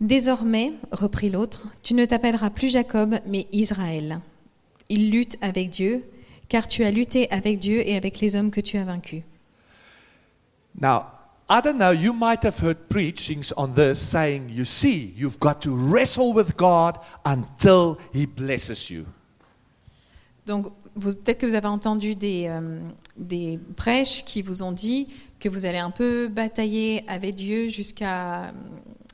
Désormais, 0.00 0.72
reprit 0.92 1.28
l'autre, 1.28 1.68
tu 1.82 1.94
ne 1.94 2.04
t'appelleras 2.04 2.50
plus 2.50 2.70
Jacob, 2.70 3.16
mais 3.26 3.46
Israël. 3.52 4.20
Il 4.94 5.10
lutte 5.10 5.38
avec 5.40 5.70
Dieu, 5.70 6.04
car 6.48 6.68
tu 6.68 6.84
as 6.84 6.92
lutté 6.92 7.28
avec 7.32 7.58
Dieu 7.58 7.84
et 7.84 7.96
avec 7.96 8.20
les 8.20 8.36
hommes 8.36 8.52
que 8.52 8.60
tu 8.60 8.76
as 8.76 8.84
vaincus. 8.84 9.22
Now, 10.80 11.06
I 11.50 11.60
don't 11.60 11.78
know, 11.78 11.90
you 11.90 12.12
might 12.12 12.44
have 12.44 12.62
heard 12.62 12.88
preachings 12.88 13.52
on 13.56 13.74
this 13.74 13.98
saying, 13.98 14.50
you 14.50 14.64
see, 14.64 15.12
you've 15.16 15.40
got 15.40 15.60
to 15.62 15.74
wrestle 15.74 16.32
with 16.32 16.56
God 16.56 16.98
until 17.24 17.96
He 18.14 18.24
blesses 18.24 18.88
you. 18.88 19.04
Donc 20.46 20.68
peut-être 20.94 21.38
que 21.38 21.46
vous 21.46 21.56
avez 21.56 21.66
entendu 21.66 22.14
des, 22.14 22.46
euh, 22.46 22.78
des 23.16 23.58
prêches 23.74 24.24
qui 24.24 24.42
vous 24.42 24.62
ont 24.62 24.70
dit 24.70 25.08
que 25.40 25.48
vous 25.48 25.64
allez 25.64 25.78
un 25.78 25.90
peu 25.90 26.28
batailler 26.28 27.02
avec 27.08 27.34
Dieu 27.34 27.66
jusqu'à 27.66 28.52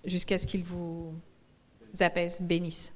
jusqu'à 0.05 0.37
ce 0.37 0.47
qu'il 0.47 0.63
vous 0.63 1.15
apaise, 2.01 2.39
bénisse. 2.43 2.93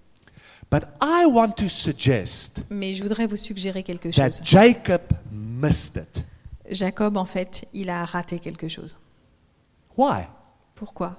But 0.74 0.88
I 1.00 1.24
want 1.26 1.52
to 1.58 1.68
suggest 1.68 2.64
Mais 2.68 2.94
je 2.94 3.02
voudrais 3.04 3.28
vous 3.28 3.36
suggérer 3.36 3.84
quelque 3.84 4.08
that 4.08 4.30
chose. 4.30 4.40
Jacob 4.42 5.02
missed 5.30 5.96
it. 5.96 6.24
Jacob, 6.68 7.16
en 7.16 7.26
fait, 7.26 7.64
il 7.72 7.90
a 7.90 8.04
raté 8.04 8.40
quelque 8.40 8.66
chose. 8.66 8.96
Why? 9.96 10.24
Pourquoi? 10.74 11.16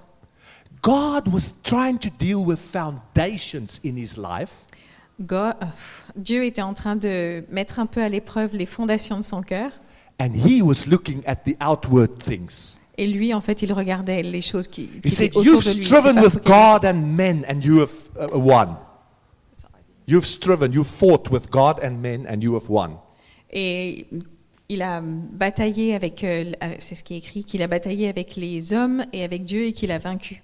God 0.84 1.30
was 1.34 1.54
trying 1.64 1.98
to 2.00 2.10
deal 2.20 2.44
with 2.46 2.60
foundations 2.60 3.80
in 3.86 3.96
his 3.96 4.18
life, 4.18 4.66
Go- 5.22 5.36
euh, 5.36 5.52
Dieu 6.18 6.44
était 6.44 6.62
en 6.62 6.74
train 6.74 6.98
de 6.98 7.46
mettre 7.50 7.80
un 7.80 7.86
peu 7.86 8.04
à 8.04 8.10
l'épreuve 8.10 8.54
les 8.54 8.66
fondations 8.66 9.18
de 9.18 9.24
son 9.24 9.42
cœur. 9.42 9.72
and 10.20 10.32
he 10.34 10.62
was 10.62 10.86
looking 10.86 11.22
at 11.26 11.38
the 11.46 11.56
outward 11.64 12.22
things. 12.22 12.76
Et 12.98 13.08
lui, 13.08 13.34
en 13.34 13.40
fait, 13.40 13.62
il 13.62 13.72
regardait 13.72 14.22
les 14.22 14.42
choses 14.42 14.68
qui, 14.68 14.88
qui 15.02 15.10
said, 15.10 15.28
étaient 15.28 15.38
autour 15.38 15.54
You've 15.54 15.64
de 15.64 15.70
lui. 15.70 15.78
Il 15.78 15.88
s'est 15.88 15.96
striven 15.96 16.20
with. 16.20 16.44
God 16.44 16.86
and 16.86 17.16
men, 17.16 17.46
and 17.50 17.62
you 17.62 17.80
have 17.80 17.92
uh, 18.20 18.38
won. 18.38 18.76
You've 20.08 20.26
striven, 20.26 20.72
you 20.72 20.84
fought 20.84 21.30
with 21.32 21.50
God 21.50 21.80
and 21.84 21.98
men, 22.02 22.28
and 22.28 22.42
you 22.42 22.56
have 22.56 22.70
won. 22.70 23.00
Et 23.52 24.06
il 24.70 24.82
a 24.82 25.02
bataillé 25.02 25.96
avec, 25.96 26.24
euh, 26.24 26.52
euh, 26.64 26.76
c'est 26.80 26.96
ce 26.96 27.04
qui 27.04 27.16
est 27.16 27.18
écrit, 27.18 27.44
qu'il 27.44 27.62
a 27.62 27.68
bataillé 27.68 28.08
avec 28.08 28.36
les 28.36 28.74
hommes 28.74 29.04
et 29.14 29.24
avec 29.24 29.44
Dieu 29.44 29.66
et 29.66 29.74
qu'il 29.74 29.92
a 29.92 29.98
vaincu. 30.00 30.44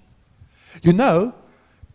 You 0.84 0.92
know, 0.92 1.32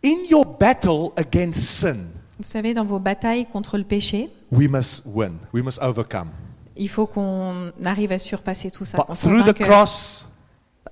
in 0.03 0.25
your 0.29 0.45
battle 0.45 1.11
against 1.17 1.59
sin, 1.61 1.97
Vous 2.39 2.45
savez, 2.45 2.73
dans 2.73 2.85
vos 2.85 2.99
batailles 2.99 3.47
contre 3.47 3.77
le 3.77 3.83
péché, 3.83 4.29
we 4.51 4.69
must 4.69 5.03
win, 5.07 5.33
we 5.53 5.63
must 5.63 5.79
overcome. 5.81 6.29
il 6.75 6.87
faut 6.89 7.07
qu'on 7.07 7.71
arrive 7.83 8.11
à 8.11 8.19
surpasser 8.19 8.69
tout 8.69 8.85
ça, 8.85 8.97
But 8.97 9.17
through 9.17 9.43
the 9.43 9.53
cross, 9.53 10.26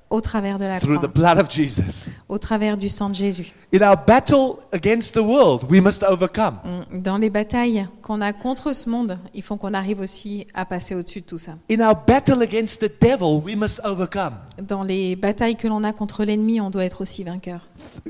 au 0.09 0.21
travers 0.21 0.59
de 0.59 0.65
la 0.65 0.79
through 0.79 0.97
the 0.97 1.11
croix, 1.11 1.11
blood 1.33 1.39
of 1.39 1.49
Jesus. 1.49 2.09
au 2.29 2.37
travers 2.37 2.77
du 2.77 2.89
sang 2.89 3.09
de 3.09 3.15
Jésus. 3.15 3.53
In 3.73 3.81
our 3.81 3.97
battle 3.97 4.57
against 4.71 5.13
the 5.13 5.19
world, 5.21 5.63
we 5.69 5.81
must 5.81 6.03
overcome. 6.03 6.57
On- 6.63 6.81
Dans 6.99 7.17
les 7.17 7.29
batailles 7.29 7.87
qu'on 8.01 8.21
a 8.21 8.31
contre 8.31 8.73
ce 8.73 8.89
monde, 8.89 9.17
il 9.33 9.41
faut 9.41 9.57
qu'on 9.57 9.73
arrive 9.73 9.99
aussi 9.99 10.45
à 10.53 10.63
passer 10.65 10.93
au-dessus 10.95 11.21
de 11.21 11.25
tout 11.25 11.39
ça. 11.39 11.53
In 11.69 11.79
our 11.85 11.95
battle 12.07 12.41
against 12.41 12.79
the 12.81 12.91
devil, 13.01 13.41
we 13.43 13.55
must 13.55 13.81
overcome. 13.83 14.33
Dans 14.61 14.83
les 14.83 15.15
batailles 15.15 15.55
que 15.55 15.67
l'on 15.67 15.83
a 15.83 15.91
contre 15.91 16.23
l'ennemi, 16.23 16.61
on 16.61 16.69
doit 16.69 16.85
être 16.85 17.01
aussi 17.01 17.23
vainqueur. 17.23 17.61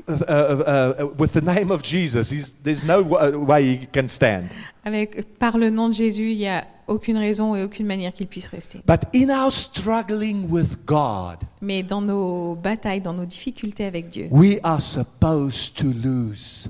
Uh, 0.08 0.12
uh, 0.12 0.14
uh, 0.28 1.02
uh, 1.02 1.04
with 1.18 1.32
the 1.32 1.42
name 1.42 1.70
of 1.70 1.82
Jesus, 1.82 2.32
there's 2.62 2.84
no 2.84 3.02
wa- 3.02 3.30
way 3.30 3.64
he 3.82 3.86
can 3.92 4.06
stand. 4.08 4.44
Avec, 4.84 5.38
par 5.38 5.58
le 5.58 5.70
nom 5.70 5.88
de 5.88 5.94
Jésus, 5.94 6.30
il 6.32 6.38
n'y 6.38 6.48
a 6.48 6.64
aucune 6.88 7.16
raison 7.18 7.54
et 7.56 7.62
aucune 7.62 7.86
manière 7.86 8.12
qu'il 8.12 8.26
puisse 8.26 8.48
rester. 8.48 8.80
But 8.86 9.02
in 9.14 9.28
our 9.30 9.52
struggling 9.52 10.48
with 10.50 10.84
God, 10.86 11.38
Mais 11.60 11.82
dans 11.82 12.00
nos 12.02 12.54
batailles, 12.54 13.00
dans 13.00 13.14
nos 13.14 13.24
difficultés 13.26 13.84
avec 13.84 14.08
Dieu, 14.08 14.28
we 14.30 14.58
are 14.62 14.80
supposed 14.80 15.74
to 15.74 15.86
lose 15.92 16.68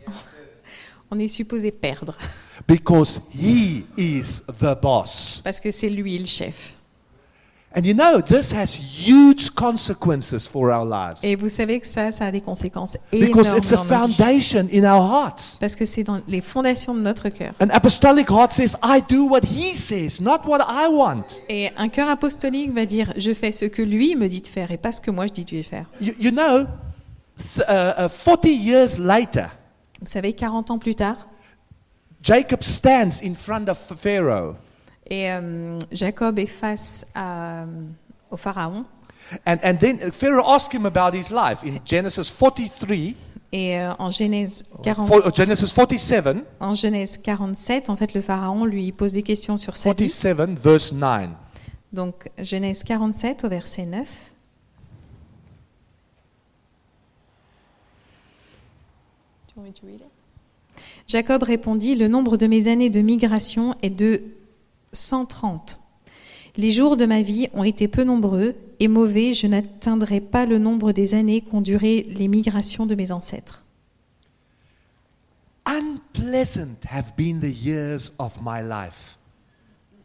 on 1.10 1.18
est 1.18 1.28
supposé 1.28 1.70
perdre 1.70 2.16
because 2.66 3.20
he 3.32 3.84
is 3.96 4.42
the 4.60 4.74
boss. 4.80 5.40
parce 5.44 5.60
que 5.60 5.70
c'est 5.70 5.90
lui 5.90 6.18
le 6.18 6.26
chef. 6.26 6.75
Et 11.22 11.36
vous 11.36 11.48
savez 11.48 11.80
que 11.80 11.86
ça, 11.86 12.10
ça 12.10 12.24
a 12.24 12.30
des 12.30 12.40
conséquences 12.40 12.96
because 13.12 13.48
énormes 13.48 13.58
it's 13.58 13.72
a 13.72 13.76
foundation 13.76 14.68
in 14.72 14.84
our 14.84 15.04
hearts. 15.04 15.58
Parce 15.60 15.76
que 15.76 15.84
c'est 15.84 16.02
dans 16.02 16.20
les 16.26 16.40
fondations 16.40 16.94
de 16.94 17.00
notre 17.00 17.28
cœur. 17.28 17.52
An 17.60 17.68
apostolic 17.70 18.30
heart 18.30 18.52
says, 18.52 18.76
I 18.82 19.02
do 19.06 19.28
what 19.28 19.42
he 19.44 19.74
says, 19.74 20.22
not 20.22 20.40
what 20.46 20.60
I 20.68 20.88
want. 20.90 21.40
Et 21.50 21.70
un 21.76 21.88
cœur 21.88 22.08
apostolique 22.08 22.72
va 22.72 22.86
dire 22.86 23.12
je 23.18 23.34
fais 23.34 23.52
ce 23.52 23.66
que 23.66 23.82
lui 23.82 24.16
me 24.16 24.28
dit 24.28 24.40
de 24.40 24.46
faire 24.48 24.70
et 24.70 24.78
pas 24.78 24.92
ce 24.92 25.02
que 25.02 25.10
moi 25.10 25.26
je 25.26 25.32
dis 25.32 25.44
de 25.44 25.62
faire. 25.62 25.84
You, 26.00 26.14
you 26.18 26.30
know, 26.30 26.66
uh, 27.58 28.06
uh, 28.06 28.08
40 28.08 28.44
years 28.46 28.98
later, 28.98 29.50
Vous 30.00 30.06
savez, 30.06 30.32
40 30.32 30.70
ans 30.70 30.78
plus 30.78 30.94
tard, 30.94 31.28
Jacob 32.22 32.62
stands 32.62 33.22
in 33.22 33.34
front 33.34 33.68
of 33.68 33.78
Pharaoh. 33.78 34.56
Et 35.08 35.30
euh, 35.30 35.78
Jacob 35.92 36.38
est 36.38 36.46
face 36.46 37.06
à, 37.14 37.62
euh, 37.62 37.66
au 38.30 38.36
pharaon. 38.36 38.84
And, 39.46 39.56
and 39.64 39.76
then 39.76 39.98
Pharaoh 40.12 40.44
asked 40.46 40.72
him 40.72 40.86
about 40.86 41.16
his 41.16 41.30
life 41.30 41.64
in 41.64 41.78
Genesis 41.84 42.30
43, 42.32 43.14
Et 43.52 43.78
euh, 43.78 43.92
en, 43.98 44.10
Genèse 44.10 44.64
40 44.82 45.06
for- 45.08 45.26
uh, 45.26 45.30
Genesis 45.34 45.72
47, 45.72 46.26
en 46.60 46.74
Genèse 46.74 47.18
47, 47.18 47.90
en 47.90 47.96
fait, 47.96 48.12
le 48.14 48.20
pharaon 48.20 48.64
lui 48.64 48.92
pose 48.92 49.12
des 49.12 49.22
questions 49.22 49.56
sur 49.56 49.76
sa 49.76 49.90
vie. 49.92 50.08
47, 50.08 50.58
verse 50.58 50.92
9. 50.92 51.28
Donc, 51.92 52.28
Genèse 52.38 52.82
47 52.84 53.44
au 53.44 53.48
verset 53.48 53.86
9. 53.86 54.06
Jacob 61.06 61.42
répondit, 61.42 61.94
Le 61.94 62.08
nombre 62.08 62.36
de 62.36 62.46
mes 62.46 62.68
années 62.68 62.90
de 62.90 63.00
migration 63.00 63.74
est 63.82 63.90
de 63.90 64.22
130. 64.96 65.78
Les 66.56 66.72
jours 66.72 66.96
de 66.96 67.04
ma 67.06 67.22
vie 67.22 67.48
ont 67.52 67.64
été 67.64 67.86
peu 67.86 68.02
nombreux 68.02 68.54
et 68.80 68.88
mauvais, 68.88 69.34
je 69.34 69.46
n'atteindrai 69.46 70.20
pas 70.20 70.46
le 70.46 70.58
nombre 70.58 70.92
des 70.92 71.14
années 71.14 71.42
qu'ont 71.42 71.60
duré 71.60 72.06
les 72.16 72.28
migrations 72.28 72.86
de 72.86 72.94
mes 72.94 73.12
ancêtres. 73.12 73.62
Unpleasant 75.64 76.78
have 76.88 77.12
been 77.16 77.40
the 77.40 77.50
years 77.64 78.12
of 78.18 78.38
my 78.42 78.62
life. 78.62 79.18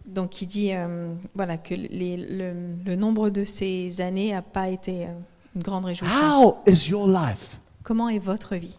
Donc 0.05 0.41
il 0.41 0.47
dit 0.47 0.73
euh, 0.73 1.13
voilà, 1.35 1.57
que 1.57 1.75
les- 1.75 2.17
le, 2.17 2.53
le 2.83 2.95
nombre 2.95 3.29
de 3.29 3.43
ces 3.43 4.01
années 4.01 4.31
n'a 4.33 4.41
pas 4.41 4.69
été 4.69 5.05
euh, 5.05 5.09
une 5.55 5.61
grande 5.61 5.85
réjouissance. 5.85 6.43
How 6.43 6.57
is 6.67 6.89
your 6.89 7.07
life? 7.07 7.59
Comment 7.83 8.09
est 8.09 8.19
votre 8.19 8.55
vie? 8.55 8.77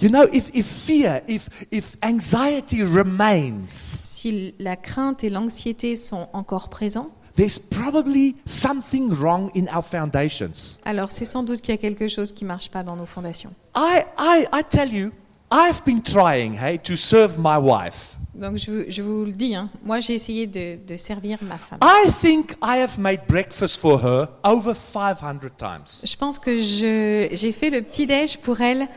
You 0.00 0.10
know, 0.10 0.26
if, 0.32 0.50
if 0.54 0.66
fear, 0.66 1.22
if, 1.28 1.48
if 1.70 1.96
anxiety 2.02 2.82
remains, 2.82 3.66
Si 3.68 4.54
la 4.58 4.76
crainte 4.76 5.24
et 5.24 5.30
l'anxiété 5.30 5.96
sont 5.96 6.28
encore 6.32 6.68
présents, 6.68 7.10
there's 7.36 7.58
probably 7.58 8.36
something 8.44 9.10
wrong 9.14 9.50
in 9.56 9.66
our 9.74 9.82
foundations. 9.84 10.78
alors 10.84 11.10
c'est 11.10 11.24
sans 11.24 11.42
doute 11.42 11.60
qu'il 11.60 11.74
y 11.74 11.78
a 11.78 11.80
quelque 11.80 12.08
chose 12.08 12.32
qui 12.32 12.44
ne 12.44 12.48
marche 12.48 12.70
pas 12.70 12.82
dans 12.82 12.96
nos 12.96 13.06
fondations. 13.06 13.52
I, 13.74 14.02
I, 14.18 14.46
I 14.52 14.62
tell 14.68 14.92
you, 14.92 15.12
I've 15.50 15.82
been 15.86 16.02
trying, 16.02 16.54
hey, 16.58 16.78
to 16.80 16.96
serve 16.96 17.38
my 17.38 17.56
wife. 17.58 18.16
Donc 18.34 18.58
je, 18.58 18.70
vous- 18.70 18.84
je 18.88 19.00
vous 19.02 19.24
le 19.24 19.32
dis, 19.32 19.54
hein, 19.54 19.70
moi 19.82 20.00
j'ai 20.00 20.12
essayé 20.14 20.46
de, 20.46 20.76
de 20.84 20.96
servir 20.96 21.38
ma 21.42 21.56
femme. 21.56 21.78
I 21.82 22.10
think 22.20 22.52
I 22.62 22.80
have 22.82 22.98
made 22.98 23.20
breakfast 23.28 23.78
for 23.80 23.98
her 24.04 24.28
over 24.44 24.74
500 24.74 25.38
times. 25.56 26.02
Je 26.04 26.16
pense 26.16 26.38
que 26.38 26.58
je- 26.58 27.28
j'ai 27.32 27.52
fait 27.52 27.70
le 27.70 27.80
petit-déj 27.82 28.38
pour 28.38 28.60
elle 28.60 28.88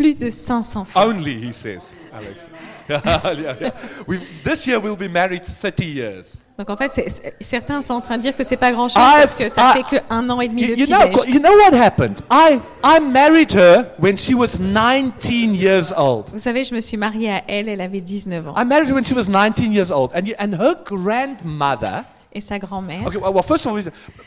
plus 0.00 0.14
de 0.16 0.30
500 0.30 0.86
fois. 0.86 1.06
Only, 1.06 1.46
he 1.48 1.52
says, 1.52 1.94
Alex. 2.12 2.48
Yeah, 2.88 3.34
yeah. 3.60 3.70
We've- 4.08 4.24
this 4.42 4.66
year 4.66 4.80
we'll 4.80 4.96
be 4.96 5.06
married 5.08 5.44
30 5.44 5.84
years. 5.84 6.42
Donc 6.58 6.70
en 6.70 6.76
fait, 6.76 6.88
c'est- 6.90 7.08
c'est- 7.08 7.36
certains 7.40 7.82
sont 7.82 7.94
en 7.94 8.00
train 8.00 8.16
de 8.16 8.22
dire 8.22 8.36
que 8.36 8.42
c'est 8.42 8.56
pas 8.56 8.72
grand-chose 8.72 9.00
Ah, 9.00 9.18
parce 9.20 9.32
que 9.34 9.48
ça 9.48 9.70
ah, 9.70 9.74
fait 9.74 9.84
que 9.84 10.02
un 10.10 10.28
an 10.28 10.40
et 10.40 10.48
demi 10.48 10.62
You, 10.62 10.74
de 10.74 10.80
you 10.80 10.86
know, 10.86 11.24
you 11.28 11.38
know 11.38 11.52
what 11.56 11.72
happened? 11.72 12.20
I, 12.32 12.58
I 12.82 12.98
married 12.98 13.52
her 13.54 13.86
when 14.00 14.16
she 14.16 14.34
was 14.34 14.58
19 14.58 15.54
years 15.54 15.92
old. 15.96 16.30
Vous 16.32 16.40
savez, 16.40 16.64
je 16.64 16.74
me 16.74 16.80
suis 16.80 16.96
mariée 16.96 17.30
à 17.30 17.42
elle, 17.46 17.68
elle 17.68 17.80
avait 17.80 18.00
19 18.00 18.48
ans. 18.48 18.54
I 18.56 18.64
married 18.64 18.88
her 18.88 18.94
when 18.94 19.04
she 19.04 19.12
was 19.14 19.28
19 19.28 19.72
years 19.72 19.92
old. 19.92 20.10
And, 20.12 20.26
you, 20.26 20.34
and 20.40 20.54
her 20.58 20.74
grandmother, 20.84 22.04
Et 22.32 22.40
sa 22.40 22.58
grand-mère. 22.58 23.06
okay, 23.06 23.18
well, 23.18 23.32
well, 23.32 23.44
first 23.44 23.66
of 23.66 23.72
all, 23.72 23.80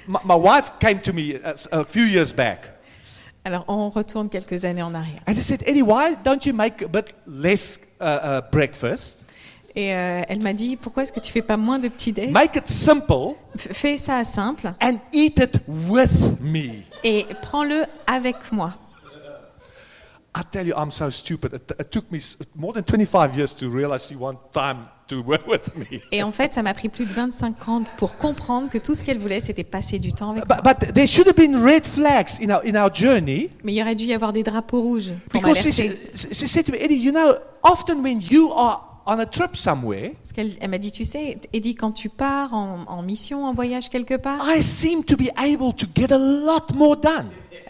my, 0.08 0.20
my 0.24 0.36
wife 0.36 0.72
came 0.80 1.00
to 1.02 1.12
me 1.12 1.36
a, 1.44 1.54
a 1.74 1.84
few 1.84 2.04
years 2.06 2.32
back. 2.32 2.70
Alors 3.46 3.66
on 3.68 3.90
retourne 3.90 4.30
quelques 4.30 4.64
années 4.66 4.84
en 4.84 4.94
arrière. 4.94 5.22
And 5.28 5.34
she 5.34 5.44
said, 5.44 5.62
Eddie, 5.68 5.82
why 5.84 6.16
don't 6.24 6.46
you 6.46 6.54
make 6.54 6.82
a 6.82 6.88
bit 6.88 7.14
less 7.28 7.80
uh, 8.00 8.04
uh, 8.04 8.42
breakfast? 8.52 9.26
Et 9.76 9.94
euh, 9.94 10.22
elle 10.30 10.40
m'a 10.40 10.54
dit, 10.54 10.76
pourquoi 10.78 11.02
est-ce 11.04 11.12
que 11.12 11.20
tu 11.20 11.32
fais 11.32 11.42
pas 11.42 11.58
moins 11.58 11.80
de 11.80 11.88
petits-déj 11.90 12.30
Make 12.32 12.56
it 12.58 12.70
simple 12.70 13.36
F- 13.58 13.74
Fais 13.74 13.98
ça 13.98 14.24
simple 14.24 14.72
and 14.80 14.98
eat 15.12 15.40
it 15.40 15.58
with 15.90 16.40
me. 16.40 16.84
et 17.04 17.26
prends-le 17.42 17.84
avec 18.08 18.52
moi. 18.52 18.76
I 20.36 20.42
tell 20.52 20.66
you, 20.68 20.74
I'm 20.76 20.90
so 20.92 21.10
stupid. 21.12 21.54
It, 21.54 21.74
it 21.80 21.92
took 21.92 22.12
me 22.12 22.20
more 22.56 22.74
than 22.74 22.84
25 22.84 23.36
years 23.36 23.54
to 23.58 23.70
realize 23.70 24.08
she 24.08 24.16
want 24.16 24.38
time 24.52 24.88
to 25.08 25.22
work 25.22 25.48
with 25.48 25.76
me. 25.76 26.00
Et 26.12 26.24
en 26.24 26.32
fait, 26.32 26.54
ça 26.54 26.62
m'a 26.62 26.74
pris 26.74 26.90
plus 26.90 27.06
de 27.08 27.14
25 27.14 27.68
ans 27.70 27.84
pour 27.98 28.18
comprendre 28.18 28.70
que 28.70 28.78
tout 28.78 28.94
ce 28.94 29.04
qu'elle 29.04 29.20
voulait, 29.20 29.40
c'était 29.40 29.64
passer 29.64 30.00
du 30.00 30.14
temps 30.14 30.32
avec 30.32 30.48
moi. 30.48 30.58
But, 30.64 30.80
but 30.80 30.94
there 30.94 31.08
should 31.08 31.28
have 31.28 31.36
been 31.36 31.56
red 31.64 31.86
flags 31.86 32.40
in 32.42 32.50
our, 32.50 32.62
in 32.66 32.76
our 32.76 32.94
journey 32.94 33.50
Mais 33.64 33.74
il 33.74 33.76
y 33.76 33.82
aurait 33.82 33.96
dû 33.96 34.06
y 34.06 34.14
avoir 34.14 34.34
des 34.34 34.44
drapeaux 34.44 34.82
rouges 34.82 35.14
pour 35.30 35.42
because 35.42 35.60
she, 35.60 35.66
m'alerter. 35.80 35.98
said- 36.16 36.34
she 36.34 36.48
said 36.48 36.66
to 36.66 36.72
me, 36.72 36.78
Eddie, 36.80 36.96
you 36.98 37.12
know, 37.12 37.34
often 37.64 38.02
when 38.04 38.22
you 38.22 38.52
are 38.54 39.02
on 39.06 39.20
a 39.20 39.26
trip 39.26 39.58
somewhere, 39.58 40.12
Parce 40.24 40.32
qu'elle 40.32 40.52
elle 40.62 40.70
m'a 40.70 40.78
dit, 40.78 40.92
tu 40.92 41.04
sais, 41.04 41.38
Eddie, 41.52 41.76
quand 41.76 41.92
tu 41.92 42.08
pars 42.08 42.54
en, 42.54 42.86
en 42.88 43.02
mission, 43.02 43.44
en 43.46 43.54
voyage 43.54 43.90
quelque 43.90 44.16
part, 44.16 44.40
I 44.48 44.64
seem 44.64 45.04
to 45.04 45.18
be 45.18 45.30
able 45.38 45.74
to 45.76 45.86
get 45.94 46.14
a 46.14 46.18
lot 46.18 46.74
more 46.74 46.96
done. 46.96 47.28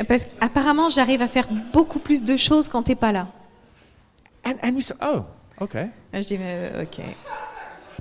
parce 0.08 0.26
qu'apparemment, 0.26 0.90
j'arrive 0.90 1.24
à 1.24 1.28
faire 1.28 1.48
beaucoup 1.74 1.98
plus 2.00 2.22
de 2.24 2.38
choses 2.38 2.70
quand 2.70 2.84
t'es 2.84 2.94
pas 2.96 3.12
là. 3.12 3.28
And, 4.46 4.54
and 4.62 4.76
we 4.76 4.84
said, 4.86 4.98
oh, 5.02 5.22
okay. 5.60 5.88
Je 6.14 6.20
dis, 6.20 6.38
euh, 6.40 6.84
ok. 6.84 7.04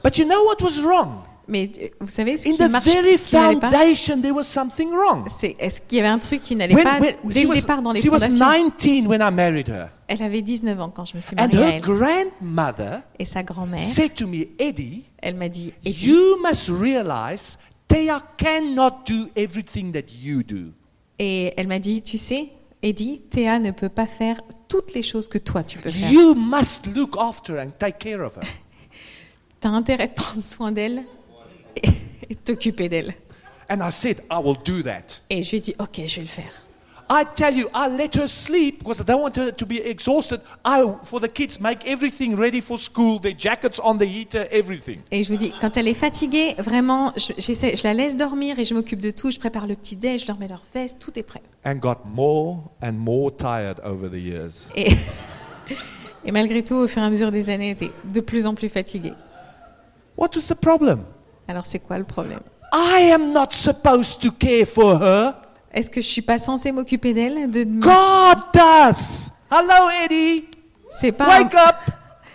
But 0.02 0.18
you 0.18 0.24
know 0.24 0.44
what 0.46 0.62
was 0.62 0.80
wrong? 0.82 1.22
Mais 1.48 1.70
euh, 1.82 1.88
vous 2.00 2.08
savez, 2.08 2.36
ce 2.36 2.48
In 2.48 2.52
qui 2.52 2.58
the 2.58 2.70
marche, 2.70 2.84
very 2.86 3.16
ce 3.18 3.28
qui 3.28 3.34
n'allait 3.36 3.56
pas, 3.56 3.70
foundation, 3.70 4.20
there 4.20 4.32
was 4.32 4.44
something 4.44 4.90
wrong. 4.92 5.24
c'est 5.28 5.56
est-ce 5.58 5.80
qu'il 5.82 5.98
y 5.98 6.00
avait 6.00 6.08
un 6.08 6.18
truc 6.18 6.40
qui 6.40 6.54
n'allait 6.56 6.74
When- 6.74 6.84
pas 6.84 7.00
when- 7.00 7.16
dès 7.24 7.40
she 7.40 7.42
le 7.44 7.48
was, 7.50 7.54
départ 7.56 7.82
dans 7.82 7.92
les 7.92 8.00
she 8.00 8.06
was 8.06 8.20
fondations? 8.20 8.70
19 8.78 9.08
when 9.08 9.20
I 9.20 9.30
married 9.32 9.68
her. 9.68 9.88
Elle 10.06 10.22
avait 10.22 10.40
19 10.42 10.80
ans 10.80 10.90
quand 10.94 11.04
je 11.04 11.16
me 11.16 11.20
suis 11.20 11.34
And 11.38 11.48
mariée 11.48 11.58
à 11.58 11.68
her 11.68 11.74
elle. 11.74 11.80
grandmother 11.82 13.00
Et 13.18 13.24
sa 13.24 13.42
grand-mère, 13.42 13.78
said 13.80 14.14
to 14.14 14.26
me, 14.26 14.46
Eddie, 14.58 15.04
elle 15.20 15.34
m'a 15.34 15.48
dit, 15.48 15.72
Eddie, 15.84 16.06
you 16.06 16.36
must 16.42 16.68
realize 16.70 17.58
Thea 17.88 18.22
cannot 18.36 19.04
do 19.06 19.28
everything 19.36 19.92
that 19.92 20.12
you 20.22 20.42
do. 20.42 20.70
et 21.18 21.52
elle 21.56 21.66
m'a 21.66 21.78
dit, 21.80 22.02
tu 22.02 22.18
sais, 22.18 22.48
Eddie, 22.82 23.20
Théa 23.30 23.58
ne 23.58 23.70
peut 23.72 23.88
pas 23.88 24.06
faire 24.06 24.40
toutes 24.72 24.94
les 24.94 25.02
choses 25.02 25.28
que 25.28 25.36
toi 25.36 25.62
tu 25.62 25.78
peux 25.78 25.90
faire. 25.90 26.10
You 26.10 26.34
must 26.34 26.86
look 26.94 27.14
after 27.18 27.58
and 27.58 27.72
take 27.78 27.98
care 27.98 28.22
of 28.22 28.36
her. 28.36 28.42
Tu 29.60 29.68
as 29.68 29.70
intérêt 29.70 30.08
de 30.08 30.14
prendre 30.14 30.42
soin 30.42 30.72
d'elle 30.72 31.04
et, 31.76 31.88
et 32.30 32.34
t'occuper 32.34 32.88
d'elle. 32.88 33.14
And 33.68 33.86
I 33.86 33.92
said, 33.92 34.22
I 34.30 34.40
will 34.42 34.56
do 34.64 34.82
that. 34.82 35.20
Et 35.30 35.42
je 35.42 35.50
lui 35.50 35.58
ai 35.58 35.60
dit, 35.60 35.74
ok, 35.78 36.00
je 36.06 36.16
vais 36.16 36.22
le 36.22 36.26
faire. 36.26 36.66
I 37.14 37.24
tell 37.24 37.54
you, 37.54 37.68
I 37.74 37.88
let 37.88 38.14
her 38.14 38.26
sleep 38.26 38.78
because 38.78 39.02
I 39.02 39.04
don't 39.04 39.20
want 39.20 39.36
her 39.36 39.52
to 39.52 39.66
be 39.66 39.82
exhausted. 39.82 40.40
I, 40.64 40.82
for 41.04 41.20
the 41.20 41.28
kids, 41.28 41.60
make 41.60 41.86
everything 41.86 42.36
ready 42.36 42.62
for 42.62 42.78
school, 42.78 43.18
their 43.18 43.34
jackets 43.36 43.78
on 43.78 43.98
the 43.98 44.06
heater, 44.06 44.48
everything. 44.50 45.02
Et 45.10 45.22
je 45.22 45.30
vous 45.30 45.36
dis, 45.36 45.52
quand 45.60 45.76
elle 45.76 45.88
est 45.88 45.94
fatiguée, 45.94 46.54
vraiment, 46.56 47.12
je, 47.16 47.34
je 47.36 47.82
la 47.84 47.92
laisse 47.92 48.16
dormir 48.16 48.58
et 48.58 48.64
je 48.64 48.72
m'occupe 48.72 49.02
de 49.02 49.10
tout. 49.10 49.30
Je 49.30 49.38
prépare 49.38 49.66
le 49.66 49.74
petit 49.74 49.96
déj, 49.96 50.22
je 50.22 50.26
leur 50.26 50.38
mets 50.38 50.48
leur 50.48 50.62
veste, 50.72 51.00
tout 51.00 51.18
est 51.18 51.22
prêt. 51.22 51.42
And 51.66 51.74
got 51.74 51.98
more 52.06 52.70
and 52.82 52.92
more 52.92 53.30
tired 53.36 53.78
over 53.84 54.08
the 54.08 54.18
years. 54.18 54.68
Et, 54.74 54.88
et 56.24 56.32
malgré 56.32 56.64
tout, 56.64 56.76
au 56.76 56.88
fur 56.88 57.02
et 57.02 57.04
à 57.04 57.10
mesure 57.10 57.30
des 57.30 57.50
années, 57.50 57.76
elle 57.78 57.84
était 57.84 57.92
de 58.10 58.20
plus 58.22 58.46
en 58.46 58.54
plus 58.54 58.70
fatiguée. 58.70 59.12
What 60.16 60.30
was 60.34 60.46
the 60.48 60.58
problem? 60.58 61.04
Alors 61.46 61.66
c'est 61.66 61.80
quoi 61.80 61.98
le 61.98 62.04
problème? 62.04 62.40
I 62.72 63.10
am 63.12 63.34
not 63.34 63.50
supposed 63.50 64.22
to 64.22 64.30
care 64.30 64.64
for 64.64 64.98
her. 64.98 65.34
Est-ce 65.72 65.90
que 65.90 66.00
je 66.00 66.06
suis 66.06 66.22
pas 66.22 66.38
censée 66.38 66.70
m'occuper 66.72 67.12
d'elle 67.14 67.50
de... 67.50 67.64
God 67.64 68.38
does. 68.52 69.30
Hello, 69.50 69.88
Eddie. 70.04 70.44
C'est 70.90 71.12
pas, 71.12 71.38
Wake 71.40 71.54
up. 71.54 71.76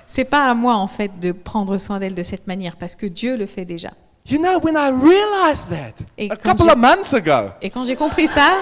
c'est 0.08 0.24
pas 0.26 0.50
à 0.50 0.54
moi 0.56 0.76
en 0.76 0.88
fait 0.88 1.20
de 1.20 1.32
prendre 1.32 1.78
soin 1.78 2.00
d'elle 2.00 2.16
de 2.16 2.24
cette 2.24 2.48
manière 2.48 2.76
parce 2.76 2.96
que 2.96 3.06
Dieu 3.06 3.38
le 3.38 3.46
fait 3.46 3.66
déjà. 3.66 3.90
You 4.30 4.40
know, 4.40 4.60
when 4.64 4.76
I 4.76 4.90
realized 4.90 5.70
that 5.70 6.04
Et 6.18 6.30
a 6.32 6.36
quand 6.36 6.52
couple 6.52 6.64
j'ai- 6.64 6.72
of 6.72 6.78
months 6.78 7.14
ago, 7.14 7.50
Et 7.62 7.70
quand 7.70 7.84
j'ai 7.86 7.96
compris 7.96 8.28
ça, 8.28 8.54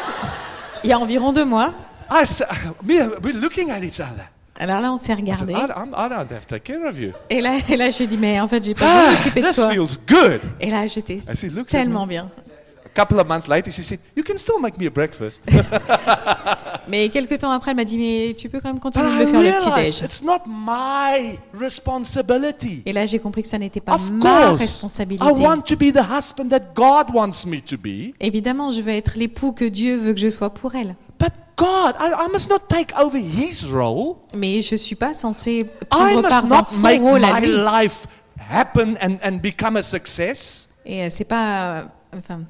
il 0.83 0.89
y 0.89 0.93
a 0.93 0.99
environ 0.99 1.31
deux 1.31 1.45
mois, 1.45 1.73
I 2.11 2.21
s- 2.23 2.43
me, 2.83 2.93
we're 3.23 3.35
looking 3.41 3.71
at 3.71 3.79
each 3.79 3.99
other. 3.99 4.25
alors 4.59 4.81
là 4.81 4.91
on 4.91 4.97
s'est 4.97 5.13
I, 5.13 5.15
said, 5.15 5.25
regardé. 5.47 5.53
I, 5.53 5.55
I'm- 5.55 5.93
I 5.97 6.09
don't 6.09 6.31
have 6.31 6.45
to 6.45 6.57
take 6.59 6.63
care 6.73 6.85
of 6.87 6.99
you. 6.99 7.13
Et 7.29 7.39
là, 7.41 7.53
et 7.69 7.77
là 7.77 7.89
j'ai 7.89 8.05
dit 8.07 8.17
mais 8.17 8.39
en 8.41 8.47
fait 8.49 8.63
j'ai 8.63 8.75
pas 8.75 8.85
besoin 8.85 9.01
de 9.01 9.07
Ah, 9.07 9.11
m'occuper 9.17 9.41
de 9.41 9.47
this 9.47 9.55
toi. 9.55 9.69
feels 9.71 9.97
good. 10.07 10.41
Et 10.59 10.69
là 10.69 10.85
j'étais 10.87 11.19
tellement 11.67 12.03
me. 12.05 12.09
bien. 12.09 12.29
Couple 12.95 13.19
of 13.19 13.27
months 13.27 13.47
later, 13.49 13.71
she 13.71 13.83
said, 13.83 13.99
You 14.15 14.23
can 14.23 14.37
still 14.37 14.57
make 14.59 14.77
me 14.79 14.87
a 14.87 14.89
breakfast. 14.89 15.43
Mais 16.87 17.09
quelques 17.09 17.39
temps 17.39 17.51
après 17.51 17.71
elle 17.71 17.77
m'a 17.77 17.83
dit 17.83 17.97
mais 17.97 18.35
tu 18.35 18.47
peux 18.47 18.59
quand 18.59 18.69
même 18.69 18.75
But 18.75 18.83
continuer 18.93 19.07
de 19.07 19.23
I 19.23 19.25
me 19.25 19.31
faire 19.31 19.41
le 19.41 19.51
petit 19.59 19.71
déj. 19.89 20.03
it's 20.03 20.21
not 20.21 20.41
my 20.47 21.39
responsibility. 21.53 22.83
Et 22.85 22.93
là 22.93 23.05
j'ai 23.07 23.17
compris 23.19 23.41
que 23.41 23.47
ça 23.47 23.57
n'était 23.57 23.79
pas 23.81 23.95
Of 23.95 24.11
ma 24.11 24.19
course, 24.47 24.59
I 24.59 24.63
responsabilité. 24.63 25.25
want 25.25 25.61
to 25.61 25.75
be 25.75 25.91
the 25.91 26.03
husband 26.07 26.49
that 26.49 26.73
God 26.75 27.07
wants 27.13 27.45
me 27.47 27.59
to 27.61 27.75
be. 27.77 28.13
Évidemment 28.19 28.71
je 28.71 28.81
veux 28.81 28.91
être 28.93 29.17
l'époux 29.17 29.51
que 29.51 29.65
Dieu 29.65 29.97
veut 29.97 30.13
que 30.13 30.19
je 30.19 30.29
sois 30.29 30.51
pour 30.53 30.75
elle. 30.75 30.95
But 31.19 31.31
God, 31.57 31.95
I, 31.99 32.11
I 32.27 32.27
must 32.31 32.49
not 32.49 32.59
take 32.69 32.93
over 33.01 33.17
His 33.19 33.65
role. 33.71 34.17
Mais 34.35 34.61
je 34.61 34.75
suis 34.75 34.95
pas 34.95 35.13
censée 35.15 35.61
I 35.61 35.85
prendre 35.89 36.21
part 36.21 36.43
must 36.43 36.49
dans 36.49 36.57
not 36.57 36.63
son 36.65 36.81
make 36.83 37.01
rôle 37.01 37.23
à 37.23 37.39
my 37.39 37.47
lui. 37.47 37.57
life 37.57 38.05
happen 38.49 38.95
and, 39.01 39.17
and 39.23 39.37
become 39.41 39.75
a 39.77 39.81
success. 39.81 40.69
Et 40.85 41.03
euh, 41.03 41.07
c'est 41.09 41.23
pas, 41.25 41.77
euh, 41.77 41.83
enfin, 42.19 42.41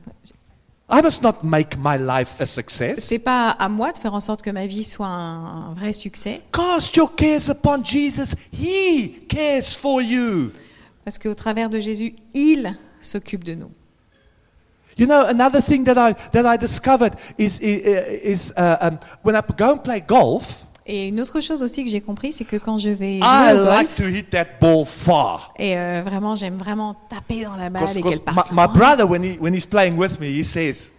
I 0.88 1.02
must 1.02 1.24
not 1.24 1.44
make 1.44 1.78
my 1.78 1.98
life 1.98 2.40
a 2.40 2.46
success. 2.46 3.00
c'est 3.00 3.20
pas 3.20 3.50
à 3.50 3.70
moi 3.70 3.92
de 3.92 3.98
faire 3.98 4.14
en 4.14 4.20
sorte 4.20 4.44
que 4.44 4.52
ma 4.52 4.68
vie 4.68 4.84
soit 4.84 5.08
un, 5.08 5.70
un 5.70 5.74
vrai 5.74 5.94
succès, 5.94 6.42
Cast 6.52 6.96
your 6.96 7.16
cares 7.16 7.50
upon 7.50 7.84
Jesus. 7.84 8.36
He 8.54 9.26
cares 9.28 9.76
for 9.76 10.02
you. 10.02 10.52
parce 11.04 11.18
qu'au 11.18 11.34
travers 11.34 11.70
de 11.70 11.80
Jésus, 11.80 12.16
il 12.34 12.78
s'occupe 13.02 13.44
de 13.44 13.56
nous. 13.56 13.72
You 14.98 15.08
know, 15.08 15.26
another 15.26 15.62
thing 15.62 15.84
that 15.86 15.98
I 15.98 16.14
that 16.32 16.46
I 16.46 16.58
discovered 16.58 17.14
is 17.38 17.60
is, 17.60 17.84
is 18.24 18.54
uh, 18.56 18.78
um, 18.80 19.00
when 19.24 19.36
I 19.36 19.42
go 19.58 19.72
and 19.74 19.80
play 19.84 20.02
golf, 20.02 20.66
Et 20.88 21.08
une 21.08 21.20
autre 21.20 21.42
chose 21.42 21.64
aussi 21.64 21.84
que 21.84 21.90
j'ai 21.90 22.02
compris, 22.02 22.32
c'est 22.32 22.46
que 22.46 22.58
quand 22.58 22.78
je 22.78 22.92
vais 22.92 23.18
I 23.18 23.20
jouer 23.20 23.60
au 23.60 23.66
like 23.66 23.88
golf, 23.88 23.96
to 23.98 24.04
hit 24.08 24.30
that 24.30 24.46
ball 24.62 24.86
far. 24.86 25.52
et 25.58 25.76
euh, 25.78 26.04
vraiment 26.06 26.36
j'aime 26.36 26.58
vraiment 26.58 26.96
taper 27.10 27.44
dans 27.44 27.56
la 27.56 27.72
balle 27.72 27.82
Because 27.84 27.98
et 27.98 28.02
qu'elle 28.04 28.20
my, 28.20 28.34
parte. 28.36 28.52
my 28.52 28.56
loin. 28.58 28.68
brother, 28.68 29.10
when 29.10 29.24
he 29.24 29.38
when 29.40 29.54
he's 29.56 29.66
playing 29.66 29.98
with 29.98 30.20
me, 30.20 30.28
he 30.28 30.44
says, 30.44 30.92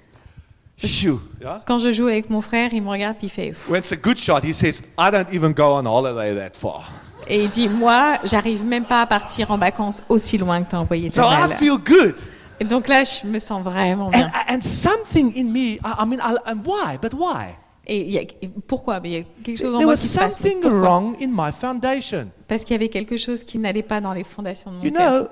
"Shoo." 0.77 1.21
Yeah? 1.41 1.63
Quand 1.67 1.79
je 1.79 1.93
joue 1.93 2.09
avec 2.09 2.31
mon 2.31 2.41
frère, 2.41 2.71
il 2.75 2.83
me 2.83 2.89
regarde 2.91 3.17
puis 3.17 3.29
il 3.29 3.31
fait. 3.31 3.51
Pff. 3.51 3.69
When 3.71 3.79
it's 3.81 3.93
a 3.93 3.97
good 3.97 4.19
shot, 4.19 4.41
he 4.43 4.53
says, 4.53 4.83
"I 4.99 5.11
don't 5.13 5.33
even 5.33 5.53
go 5.53 5.77
on 5.77 5.87
holiday 5.87 6.35
that 6.35 6.59
far." 6.59 6.91
Et 7.29 7.45
il 7.45 7.51
dit 7.51 7.69
moi, 7.69 8.19
j'arrive 8.25 8.65
même 8.65 8.85
pas 8.85 9.03
à 9.03 9.07
partir 9.07 9.51
en 9.53 9.59
vacances 9.59 10.03
aussi 10.09 10.37
loin 10.39 10.63
que 10.63 10.71
t'as 10.71 10.79
envoyé 10.79 11.11
So 11.11 11.23
ta 11.23 11.29
I 11.45 11.49
balle. 11.49 11.57
feel 11.59 11.79
good. 11.79 12.15
Et 12.59 12.65
donc 12.65 12.89
là, 12.89 13.05
je 13.05 13.27
me 13.27 13.39
sens 13.39 13.63
vraiment 13.63 14.07
And, 14.07 14.11
bien. 14.11 14.33
and 14.49 14.61
something 14.63 15.33
in 15.37 15.45
me, 15.53 15.75
I, 15.75 15.81
I 16.01 16.07
mean, 16.07 16.19
I, 16.21 16.35
and 16.47 16.63
why? 16.65 16.97
But 17.01 17.13
why? 17.15 17.55
Et 17.89 18.01
il 18.05 18.11
y 18.13 18.19
a, 18.19 18.23
et 18.23 18.49
pourquoi 18.67 19.01
il 19.05 19.11
y 19.13 19.17
a 19.17 19.23
quelque 19.45 19.59
chose 19.59 19.75
en 19.75 19.79
There 19.79 19.85
moi 19.87 19.95
was 19.95 20.01
qui 20.01 20.07
se 20.09 20.19
passe. 20.19 20.41
mais 20.43 20.51
something 20.51 20.63
pourquoi? 20.63 20.81
wrong 20.81 21.17
in 21.23 21.29
my 21.31 21.53
foundation. 21.53 22.29
Parce 22.49 22.65
qu'il 22.65 22.75
y 22.75 22.77
avait 22.77 22.89
quelque 22.89 23.17
chose 23.17 23.45
qui 23.45 23.59
n'allait 23.59 23.83
pas 23.85 24.01
dans 24.01 24.13
les 24.13 24.25
fondations 24.25 24.71
de 24.73 24.77
mon 24.79 24.83
You 24.85 24.91
cœur. 24.93 25.23
know, 25.25 25.29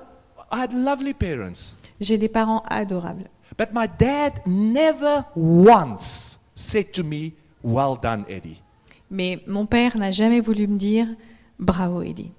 I 0.53 0.61
had 0.61 0.71
lovely 0.73 1.13
parents, 1.13 1.75
J'ai 1.99 2.17
des 2.17 2.29
parents 2.29 2.63
adorables. 2.69 3.25
but 3.57 3.67
my 3.73 3.87
dad 3.99 4.33
never 4.45 5.23
once 5.35 6.39
said 6.55 6.91
to 6.93 7.03
me, 7.03 7.31
"Well 7.63 7.95
done, 8.01 8.23
Eddie." 8.29 8.61
Mais 9.11 9.39
mon 9.47 9.65
père 9.65 9.97
n'a 9.97 10.11
jamais 10.11 10.39
voulu 10.41 10.67
me 10.67 10.77
dire 10.77 11.07
bravo 11.59 12.01
Eddie. 12.01 12.31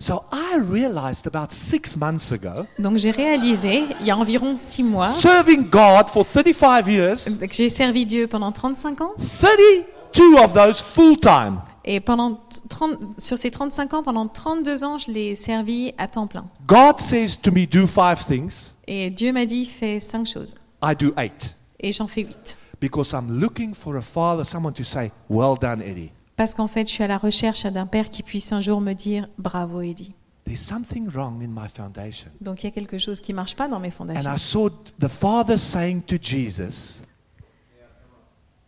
So 0.00 0.24
I 0.32 0.58
realized 0.58 1.26
about 1.26 1.50
six 1.50 1.96
months 1.96 2.32
ago, 2.32 2.66
Donc 2.78 2.98
j'ai 2.98 3.10
réalisé, 3.10 3.84
il 4.00 4.06
y 4.06 4.10
a 4.10 4.16
environ 4.16 4.56
six 4.58 4.82
mois, 4.82 5.06
serving 5.06 5.68
God 5.70 6.08
for 6.10 6.26
35 6.26 6.86
years, 6.88 7.24
que 7.40 7.46
j'ai 7.54 7.70
servi 7.70 8.04
Dieu 8.04 8.26
pendant 8.26 8.52
35 8.52 9.00
ans. 9.00 9.12
32 9.40 10.36
of 10.42 10.52
those 10.52 10.80
full 10.82 11.18
time. 11.18 11.60
Et 11.86 12.00
pendant 12.00 12.40
30, 12.68 12.98
sur 13.18 13.36
ces 13.38 13.50
35 13.50 13.94
ans, 13.94 14.02
pendant 14.02 14.26
32 14.26 14.84
ans, 14.84 14.98
je 14.98 15.10
l'ai 15.10 15.34
servi 15.34 15.92
à 15.98 16.06
temps 16.08 16.26
plein. 16.26 16.46
God 16.66 16.98
says 16.98 17.36
to 17.42 17.50
me, 17.50 17.66
"Do 17.66 17.86
five 17.86 18.24
things." 18.26 18.72
Et 18.86 19.10
Dieu 19.10 19.32
m'a 19.32 19.44
dit, 19.46 19.64
fais 19.66 20.00
cinq 20.00 20.26
choses. 20.26 20.54
I 20.82 20.94
do 20.98 21.12
eight 21.16 21.54
Et 21.80 21.92
j'en 21.92 22.06
fais 22.06 22.22
huit. 22.22 22.56
because 22.80 23.12
I'm 23.12 23.38
looking 23.40 23.74
for 23.74 23.96
a 23.96 24.02
father, 24.02 24.44
someone 24.44 24.72
to 24.74 24.84
say, 24.84 25.10
"Well 25.30 25.56
done, 25.60 25.80
Eddie." 25.82 26.10
Parce 26.36 26.54
qu'en 26.54 26.66
fait, 26.66 26.86
je 26.88 26.92
suis 26.92 27.04
à 27.04 27.06
la 27.06 27.18
recherche 27.18 27.64
d'un 27.64 27.86
père 27.86 28.10
qui 28.10 28.22
puisse 28.22 28.52
un 28.52 28.60
jour 28.60 28.80
me 28.80 28.92
dire 28.92 29.28
bravo 29.38 29.80
Eddie. 29.80 30.12
There's 30.46 30.60
something 30.60 31.08
wrong 31.08 31.42
in 31.42 31.48
my 31.48 31.68
foundation. 31.68 32.28
Donc 32.40 32.62
il 32.62 32.66
y 32.66 32.68
a 32.68 32.72
quelque 32.72 32.98
chose 32.98 33.20
qui 33.20 33.32
marche 33.32 33.54
pas 33.56 33.66
dans 33.68 33.78
mes 33.80 33.88
And 33.88 33.92
fondations. 33.92 34.30
I 34.34 34.38
saw 34.38 34.68
the 35.00 35.08
Father 35.08 35.56
saying 35.56 36.02
to 36.02 36.16
Jesus, 36.20 37.00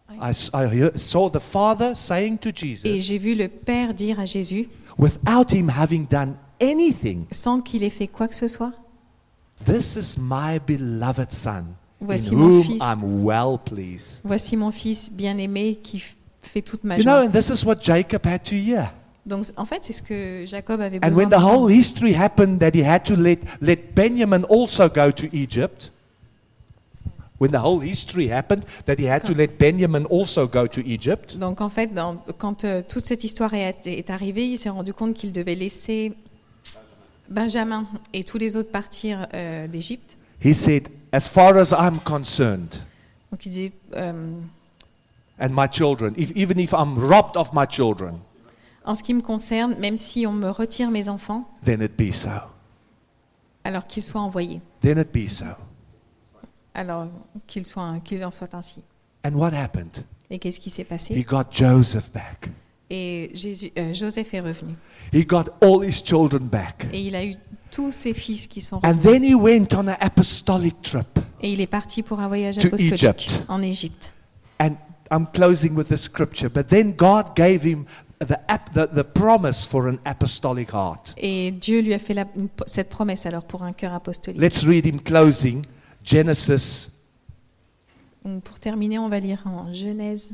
I, 0.08 0.30
s- 0.30 0.50
I 0.54 0.64
hear- 0.72 0.92
saw 0.96 1.28
the 1.28 1.40
Father 1.40 1.94
saying 1.94 2.38
to 2.38 2.48
Et 2.50 2.54
Jesus, 2.54 2.96
j'ai 3.00 3.18
vu 3.18 3.34
le 3.34 3.48
Père 3.48 3.92
dire 3.92 4.20
à 4.20 4.24
Jésus, 4.24 4.68
without 4.98 5.52
him 5.52 5.68
having 5.68 6.06
done 6.06 6.36
anything, 6.62 7.26
sans 7.32 7.60
qu'il 7.60 7.82
ait 7.82 7.90
fait 7.90 8.06
quoi 8.08 8.28
que 8.28 8.34
ce 8.36 8.48
soit, 8.48 8.72
This 9.66 9.96
is 9.96 10.16
my 10.20 10.58
beloved 10.66 11.30
Son, 11.32 11.64
Voici 12.00 12.34
mon 12.36 12.46
whom 12.46 12.62
fils. 12.62 12.82
I'm 12.82 13.24
well 13.24 13.58
pleased. 13.62 14.20
voici 14.24 14.56
mon 14.56 14.70
fils 14.70 15.10
bien-aimé 15.12 15.76
qui 15.82 15.98
f- 15.98 16.14
fait 16.47 16.62
toute 16.62 16.84
ma 16.84 16.97
You 16.97 17.05
know, 17.05 17.12
joie. 17.22 17.26
and 17.26 17.30
this 17.32 17.51
is 17.51 17.64
what 17.64 17.76
Jacob 17.82 18.24
had 18.26 18.42
to 18.44 18.55
hear. 18.57 18.92
Donc 19.24 19.44
en 19.57 19.64
fait, 19.64 19.78
c'est 19.82 19.92
ce 19.92 20.03
que 20.03 20.44
Jacob 20.47 20.80
avait 20.80 20.99
And 20.99 21.09
besoin 21.11 21.16
when 21.16 21.28
the 21.28 21.32
d'entendre. 21.32 21.61
whole 21.62 21.72
history 21.72 22.14
happened 22.14 22.59
that 22.61 22.70
he 22.74 22.84
had 22.84 23.03
to 23.05 23.16
let, 23.16 23.38
let 23.61 23.94
Benjamin 23.94 24.44
also 24.49 24.88
go 24.88 25.11
to 25.11 25.26
Egypt, 25.32 25.90
when 27.40 27.51
the 27.51 27.59
whole 27.62 27.80
history 27.80 28.28
happened, 28.30 28.62
that 28.86 28.99
he 28.99 29.07
had 29.09 29.24
to 29.24 29.34
let 29.34 29.59
Benjamin 29.59 30.05
also 30.07 30.47
go 30.47 30.66
to 30.68 30.80
Egypt. 30.86 31.36
Donc 31.38 31.61
en 31.61 31.68
fait, 31.68 31.92
dans- 31.92 32.22
quand 32.38 32.64
euh, 32.64 32.82
toute 32.88 33.05
cette 33.05 33.24
histoire 33.24 33.53
est, 33.55 33.86
est 33.86 34.11
arrivée, 34.11 34.47
il 34.47 34.59
s'est 34.59 34.70
rendu 34.70 34.94
compte 34.94 35.14
qu'il 35.14 35.32
devait 35.32 35.57
laisser 35.57 36.12
Benjamin 37.28 37.84
et 38.12 38.22
tous 38.24 38.38
les 38.38 38.57
autres 38.57 38.70
partir 38.70 39.26
euh, 39.34 39.66
d'Égypte. 39.66 40.16
He 40.44 40.55
said, 40.55 40.88
As 41.12 41.28
far 41.28 41.57
as 41.57 41.72
I'm 41.72 41.99
concerned, 42.05 42.74
Donc 43.32 43.44
il 43.47 43.51
disait, 43.51 43.72
euh, 43.97 44.12
and 45.39 45.51
my 45.51 45.66
children, 45.68 46.14
if, 46.16 46.30
even 46.37 46.59
if 46.59 46.72
I'm 46.72 46.97
robbed 46.99 47.37
of 47.37 47.53
my 47.53 47.66
children, 47.68 48.18
en 48.84 48.95
ce 48.95 49.03
qui 49.03 49.14
me 49.14 49.20
concerne, 49.20 49.74
même 49.78 49.99
si 49.99 50.26
on 50.26 50.32
me 50.32 50.49
retire 50.51 50.91
mes 50.91 51.09
enfants, 51.09 51.45
then 51.64 51.82
it 51.82 51.97
be 51.97 52.12
so. 52.12 52.30
alors 53.64 53.87
qu'ils 53.87 54.03
soient 54.03 54.20
envoyés, 54.22 54.61
Then 54.80 54.99
it 54.99 55.12
be 55.12 55.28
so. 55.28 55.45
alors 56.74 57.07
qu'il 57.47 57.64
soit, 57.66 57.95
qu'il 58.05 58.24
en 58.24 58.30
soit 58.30 58.55
ainsi. 58.55 58.82
And 59.24 59.34
what 59.34 59.53
happened? 59.53 60.05
Et 60.30 60.39
qu'est-ce 60.39 60.61
qui 60.61 60.70
s'est 60.70 60.82
He 60.82 60.89
passé 60.89 61.22
got 61.24 61.45
Joseph 61.51 62.11
back. 62.12 62.51
Et 62.89 63.30
Jésus, 63.34 63.72
euh, 63.78 63.93
Joseph 63.93 64.32
est 64.34 64.41
revenu. 64.41 64.74
He 65.12 65.24
got 65.26 65.45
all 65.61 65.82
his 65.84 66.03
children 66.05 66.47
back. 66.47 66.87
Et 66.93 67.01
il 67.07 67.16
a 67.16 67.24
eu 67.24 67.34
tous 67.72 67.91
ses 67.93 68.14
fils 68.14 68.47
qui 68.47 68.61
sont 68.61 68.76
And 68.84 68.99
revenus. 68.99 69.03
then 69.05 69.24
he 69.24 69.34
went 69.34 69.74
on 69.74 69.89
an 69.89 69.97
apostolic 70.01 70.80
trip. 70.82 71.18
Et 71.41 71.53
il 71.53 71.61
est 71.61 71.66
parti 71.66 72.03
pour 72.05 72.20
un 72.20 72.28
voyage 72.28 72.57
To 72.59 72.68
apostolique 72.68 72.93
Egypt. 72.93 73.45
en 73.49 73.61
Égypte. 73.62 74.14
And 74.61 74.76
I'm 75.11 75.26
closing 75.32 75.74
with 75.74 75.88
the 75.88 75.96
scripture. 75.96 76.48
But 76.48 76.68
then 76.68 76.94
God 76.96 77.34
gave 77.36 77.62
him 77.62 77.86
the, 78.18 78.38
the, 78.72 78.86
the 78.92 79.04
promise 79.04 79.64
for 79.66 79.88
an 79.88 79.98
apostolic 80.04 80.70
heart. 80.72 81.14
Et 81.18 81.50
Dieu 81.52 81.80
lui 81.82 81.94
a 81.94 81.98
fait 81.98 82.14
la- 82.14 82.26
cette 82.66 82.88
promesse 82.88 83.26
alors 83.26 83.44
pour 83.44 83.62
un 83.62 83.72
cœur 83.72 83.92
apostolique. 83.92 84.40
Let's 84.40 84.64
read 84.64 84.84
him 84.86 85.00
closing 85.00 85.64
Genesis 86.04 86.92
Donc, 88.24 88.42
pour 88.42 88.59
terminer, 88.59 88.98
on 88.98 89.09
va 89.09 89.20
lire 89.20 89.42
en 89.46 89.72
Genèse, 89.72 90.32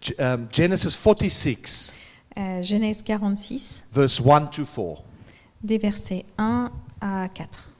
G- 0.00 0.14
um, 0.18 0.46
Genesis 0.52 0.96
46, 1.02 1.92
euh, 2.36 2.62
Genèse 2.62 3.02
46, 3.02 3.86
verse 3.92 4.20
1 4.20 4.46
to 4.50 4.64
4. 4.66 5.02
des 5.62 5.78
versets 5.78 6.24
1 6.36 6.70
à 7.00 7.28
4. 7.32 7.72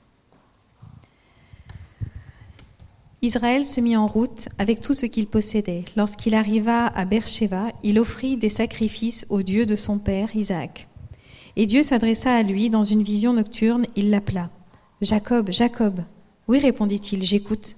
Israël 3.23 3.65
se 3.65 3.81
mit 3.81 3.97
en 3.97 4.07
route 4.07 4.49
avec 4.59 4.81
tout 4.81 4.95
ce 4.95 5.07
qu'il 5.07 5.27
possédait. 5.27 5.85
Lorsqu'il 5.97 6.35
arriva 6.35 6.87
à 6.89 7.05
Beersheba, 7.05 7.73
il 7.83 7.99
offrit 7.99 8.37
des 8.37 8.51
sacrifices 8.51 9.27
au 9.31 9.43
Dieu 9.43 9.65
de 9.65 9.75
son 9.75 9.99
père 9.99 10.37
Isaac. 10.37 10.89
Et 11.57 11.67
Dieu 11.67 11.83
s'adressa 11.83 12.35
à 12.35 12.43
lui 12.43 12.69
dans 12.69 12.85
une 12.85 13.03
vision 13.03 13.33
nocturne, 13.33 13.87
il 13.97 14.11
l'appela. 14.11 14.51
Jacob, 15.01 15.51
Jacob. 15.51 16.01
Oui, 16.47 16.59
répondit-il, 16.59 17.23
j'écoute. 17.23 17.77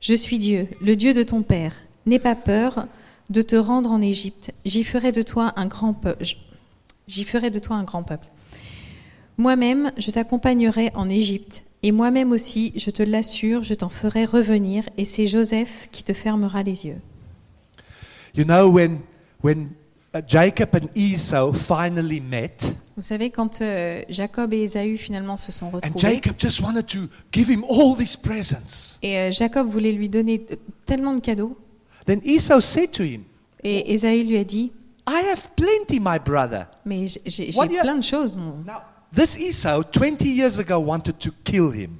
Je 0.00 0.14
suis 0.14 0.38
Dieu, 0.38 0.68
le 0.82 0.94
Dieu 0.94 1.14
de 1.14 1.22
ton 1.22 1.42
père. 1.42 1.74
N'aie 2.04 2.18
pas 2.18 2.36
peur 2.36 2.86
de 3.30 3.42
te 3.42 3.56
rendre 3.56 3.90
en 3.90 4.02
Égypte. 4.02 4.52
J'y 4.66 4.84
ferai 4.84 5.10
de 5.10 5.22
toi 5.22 5.54
un 5.56 5.66
grand 5.66 5.94
peuple. 5.94 6.24
J'y 7.08 7.24
ferai 7.24 7.50
de 7.50 7.58
toi 7.58 7.76
un 7.76 7.84
grand 7.84 8.02
peuple. 8.02 8.28
Moi-même, 9.38 9.90
je 9.96 10.10
t'accompagnerai 10.10 10.90
en 10.94 11.08
Égypte, 11.08 11.62
et 11.86 11.92
moi-même 11.92 12.32
aussi, 12.32 12.72
je 12.74 12.90
te 12.90 13.04
l'assure, 13.04 13.62
je 13.62 13.72
t'en 13.74 13.88
ferai 13.88 14.24
revenir, 14.24 14.82
et 14.96 15.04
c'est 15.04 15.28
Joseph 15.28 15.88
qui 15.92 16.02
te 16.02 16.12
fermera 16.12 16.64
les 16.64 16.84
yeux. 16.86 17.00
You 18.34 18.42
know, 18.44 18.68
when, 18.68 18.98
when 19.40 19.70
uh, 20.12 20.18
Jacob 20.26 20.70
and 20.74 20.88
Esau 20.96 21.52
finally 21.52 22.20
met, 22.20 22.56
Vous 22.96 23.02
savez, 23.02 23.30
quand 23.30 23.60
euh, 23.62 24.02
Jacob 24.08 24.52
et 24.52 24.62
Ésaü 24.64 24.96
finalement 24.98 25.36
se 25.36 25.52
sont 25.52 25.66
and 25.66 25.76
retrouvés, 25.76 25.98
Jacob 26.00 26.34
just 26.40 26.60
wanted 26.60 26.86
to 26.86 27.08
give 27.32 27.48
him 27.48 27.62
all 27.70 27.94
these 27.96 28.16
presents, 28.16 28.98
et 29.00 29.16
euh, 29.18 29.30
Jacob 29.30 29.68
voulait 29.68 29.92
lui 29.92 30.08
donner 30.08 30.44
tellement 30.86 31.14
de 31.14 31.20
cadeaux, 31.20 31.56
then 32.04 32.20
Esau 32.24 32.60
said 32.60 32.90
to 32.90 33.04
him, 33.04 33.22
et 33.62 33.92
Ésaü 33.94 34.24
lui 34.24 34.38
a 34.38 34.44
dit, 34.44 34.72
I 35.08 35.22
have 35.32 35.50
plenty, 35.54 36.00
my 36.00 36.18
brother. 36.18 36.66
mais 36.84 37.06
j'ai 37.06 37.20
j'ai 37.50 37.56
What 37.56 37.68
do 37.68 37.74
you- 37.74 37.80
plein 37.82 37.96
de 37.98 38.02
choses, 38.02 38.34
mon. 38.34 38.56
Now, 38.66 38.80
this 39.16 39.36
Esau, 39.36 39.82
20 39.82 40.24
years 40.24 40.58
ago, 40.60 40.78
wanted 40.78 41.18
to 41.18 41.30
kill 41.44 41.72
him. 41.72 41.98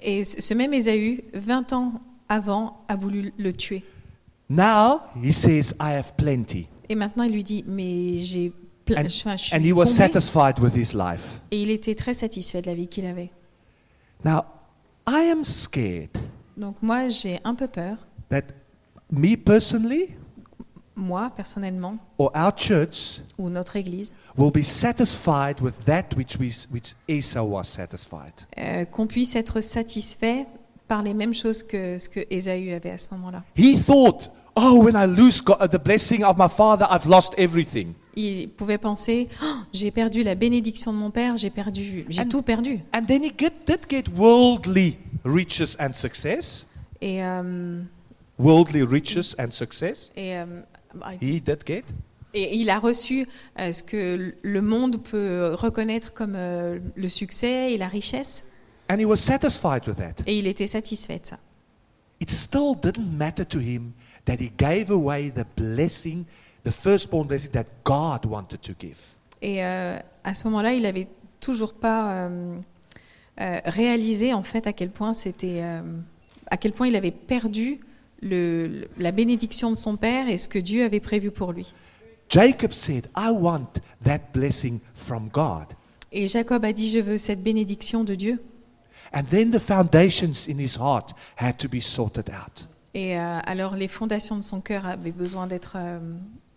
Et 0.00 0.24
ce 0.24 0.54
même 0.54 0.72
Ésaü, 0.72 1.24
20 1.34 1.72
ans 1.72 1.92
avant, 2.28 2.84
a 2.86 2.94
voulu 2.94 3.32
le 3.36 3.52
tuer. 3.52 3.82
Now, 4.48 5.00
he 5.20 5.32
says, 5.32 5.74
I 5.80 5.92
have 5.94 6.14
plenty. 6.16 6.68
Et 6.88 6.94
maintenant, 6.94 7.24
il 7.24 7.32
lui 7.32 7.42
dit, 7.42 7.64
mais 7.66 8.18
j'ai 8.20 8.52
plein, 8.86 9.02
And, 9.02 9.06
enfin, 9.06 9.36
je 9.36 9.44
suis 9.44 9.56
and 9.56 9.60
he 9.62 9.72
was 9.72 9.86
comblé. 9.86 9.96
satisfied 9.96 10.58
with 10.60 10.74
his 10.76 10.94
life. 10.94 11.40
Et 11.50 11.60
il 11.62 11.70
était 11.70 11.94
très 11.94 12.14
satisfait 12.14 12.62
de 12.62 12.66
la 12.68 12.74
vie 12.74 12.86
qu'il 12.86 13.04
avait. 13.06 13.30
Now, 14.24 14.44
I 15.06 15.30
am 15.30 15.44
scared 15.44 16.10
Donc 16.56 16.76
moi, 16.82 17.08
j'ai 17.08 17.38
un 17.44 17.54
peu 17.54 17.66
peur, 17.66 17.96
that 18.30 18.42
me 19.10 19.36
personally 19.36 20.10
moi 20.98 21.30
personnellement, 21.36 21.96
or 22.18 22.30
our 22.34 22.52
church 22.54 23.20
ou 23.38 23.48
notre 23.48 23.76
Église, 23.76 24.12
will 24.36 24.50
be 24.52 24.62
satisfied 24.62 25.60
with 25.60 25.74
that 25.86 26.04
which, 26.16 26.36
we, 26.38 26.50
which 26.72 26.94
Esau 27.08 27.42
was 27.44 27.64
satisfied. 27.64 28.32
euh, 28.58 28.84
qu'on 28.84 29.06
puisse 29.06 29.36
être 29.36 29.60
satisfait 29.60 30.46
par 30.88 31.02
les 31.02 31.14
mêmes 31.14 31.34
choses 31.34 31.62
que 31.62 31.98
ce 31.98 32.08
que 32.08 32.20
Ésaü 32.30 32.72
avait 32.72 32.90
à 32.90 32.98
ce 32.98 33.08
moment-là. 33.14 33.44
He 33.56 33.76
thought, 33.78 34.30
oh, 34.56 34.82
when 34.82 34.94
I 34.96 35.06
lose 35.06 35.40
God, 35.42 35.70
the 35.70 35.82
blessing 35.82 36.24
of 36.24 36.36
my 36.38 36.48
father, 36.48 36.86
I've 36.90 37.06
lost 37.06 37.34
everything. 37.38 37.94
Il 38.16 38.48
pouvait 38.48 38.78
penser, 38.78 39.28
Oh, 39.42 39.46
j'ai 39.72 39.90
perdu 39.92 40.22
la 40.24 40.34
bénédiction 40.34 40.92
de 40.92 40.98
mon 40.98 41.10
père, 41.10 41.36
j'ai 41.36 41.50
perdu, 41.50 42.04
j'ai 42.08 42.22
And- 42.22 42.28
tout 42.28 42.42
perdu. 42.42 42.80
And 42.92 43.04
then 43.06 43.22
he 43.22 43.30
get, 43.38 43.52
did 43.66 43.80
get 43.88 44.04
worldly 44.16 44.96
riches 45.24 45.76
and 45.78 45.92
success. 45.92 46.66
Et, 47.00 47.22
euh, 47.22 47.80
Worldly 48.38 48.82
riches 48.82 49.34
and 49.38 49.50
success. 49.50 50.10
et, 50.16 50.36
euh, 50.36 50.44
He 51.20 51.40
did 51.40 51.58
get. 51.66 51.84
et 52.34 52.54
il 52.56 52.68
a 52.70 52.78
reçu 52.78 53.26
euh, 53.58 53.72
ce 53.72 53.82
que 53.82 54.34
le 54.42 54.62
monde 54.62 55.02
peut 55.02 55.54
reconnaître 55.54 56.12
comme 56.12 56.34
euh, 56.36 56.78
le 56.94 57.08
succès 57.08 57.72
et 57.72 57.78
la 57.78 57.88
richesse, 57.88 58.50
And 58.90 58.98
he 58.98 59.04
was 59.04 59.16
satisfied 59.16 59.86
with 59.86 59.96
that. 59.98 60.22
et 60.26 60.38
il 60.38 60.46
était 60.46 60.66
satisfait 60.66 61.18
de 61.18 61.26
ça. 61.26 61.38
It 62.20 62.30
still 62.30 62.74
didn't 62.80 63.12
matter 63.16 63.44
to 63.46 63.60
him 63.60 63.92
that 64.24 64.36
he 64.40 64.50
gave 64.58 64.90
away 64.90 65.30
the 65.30 65.44
blessing, 65.56 66.24
the 66.64 66.70
firstborn 66.70 67.26
blessing 67.26 67.50
that 67.52 67.66
God 67.84 68.24
wanted 68.26 68.60
to 68.62 68.72
give. 68.80 68.98
Et 69.40 69.64
euh, 69.64 69.96
à 70.24 70.34
ce 70.34 70.44
moment-là, 70.48 70.72
il 70.72 70.84
avait 70.86 71.06
toujours 71.40 71.74
pas 71.74 72.12
euh, 72.28 72.56
euh, 73.40 73.60
réalisé 73.66 74.32
en 74.34 74.42
fait 74.42 74.66
à 74.66 74.72
quel 74.72 74.90
point 74.90 75.12
c'était, 75.12 75.60
euh, 75.62 75.80
à 76.50 76.56
quel 76.56 76.72
point 76.72 76.88
il 76.88 76.96
avait 76.96 77.12
perdu 77.12 77.78
le, 78.22 78.88
la 78.98 79.12
bénédiction 79.12 79.70
de 79.70 79.76
son 79.76 79.96
père 79.96 80.28
et 80.28 80.38
ce 80.38 80.48
que 80.48 80.58
Dieu 80.58 80.84
avait 80.84 81.00
prévu 81.00 81.30
pour 81.30 81.52
lui. 81.52 81.72
Jacob 82.28 82.72
said, 82.72 83.08
I 83.16 83.30
want 83.30 83.80
that 84.04 84.20
blessing 84.34 84.80
from 84.94 85.28
God. 85.28 85.66
Et 86.12 86.28
Jacob 86.28 86.64
a 86.64 86.72
dit, 86.72 86.90
je 86.90 86.98
veux 86.98 87.18
cette 87.18 87.42
bénédiction 87.42 88.04
de 88.04 88.14
Dieu. 88.14 88.42
And 89.14 89.22
then 89.30 89.50
the 89.50 89.58
foundations 89.58 90.48
in 90.48 90.58
his 90.58 90.76
heart 90.76 91.14
had 91.36 91.56
to 91.58 91.68
be 91.68 91.80
sorted 91.80 92.28
out. 92.28 92.66
Et 92.94 93.18
euh, 93.18 93.38
alors 93.44 93.76
les 93.76 93.88
fondations 93.88 94.36
de 94.36 94.42
son 94.42 94.60
cœur 94.60 94.86
avaient 94.86 95.12
besoin 95.12 95.46
d'être 95.46 95.76
euh, 95.76 95.98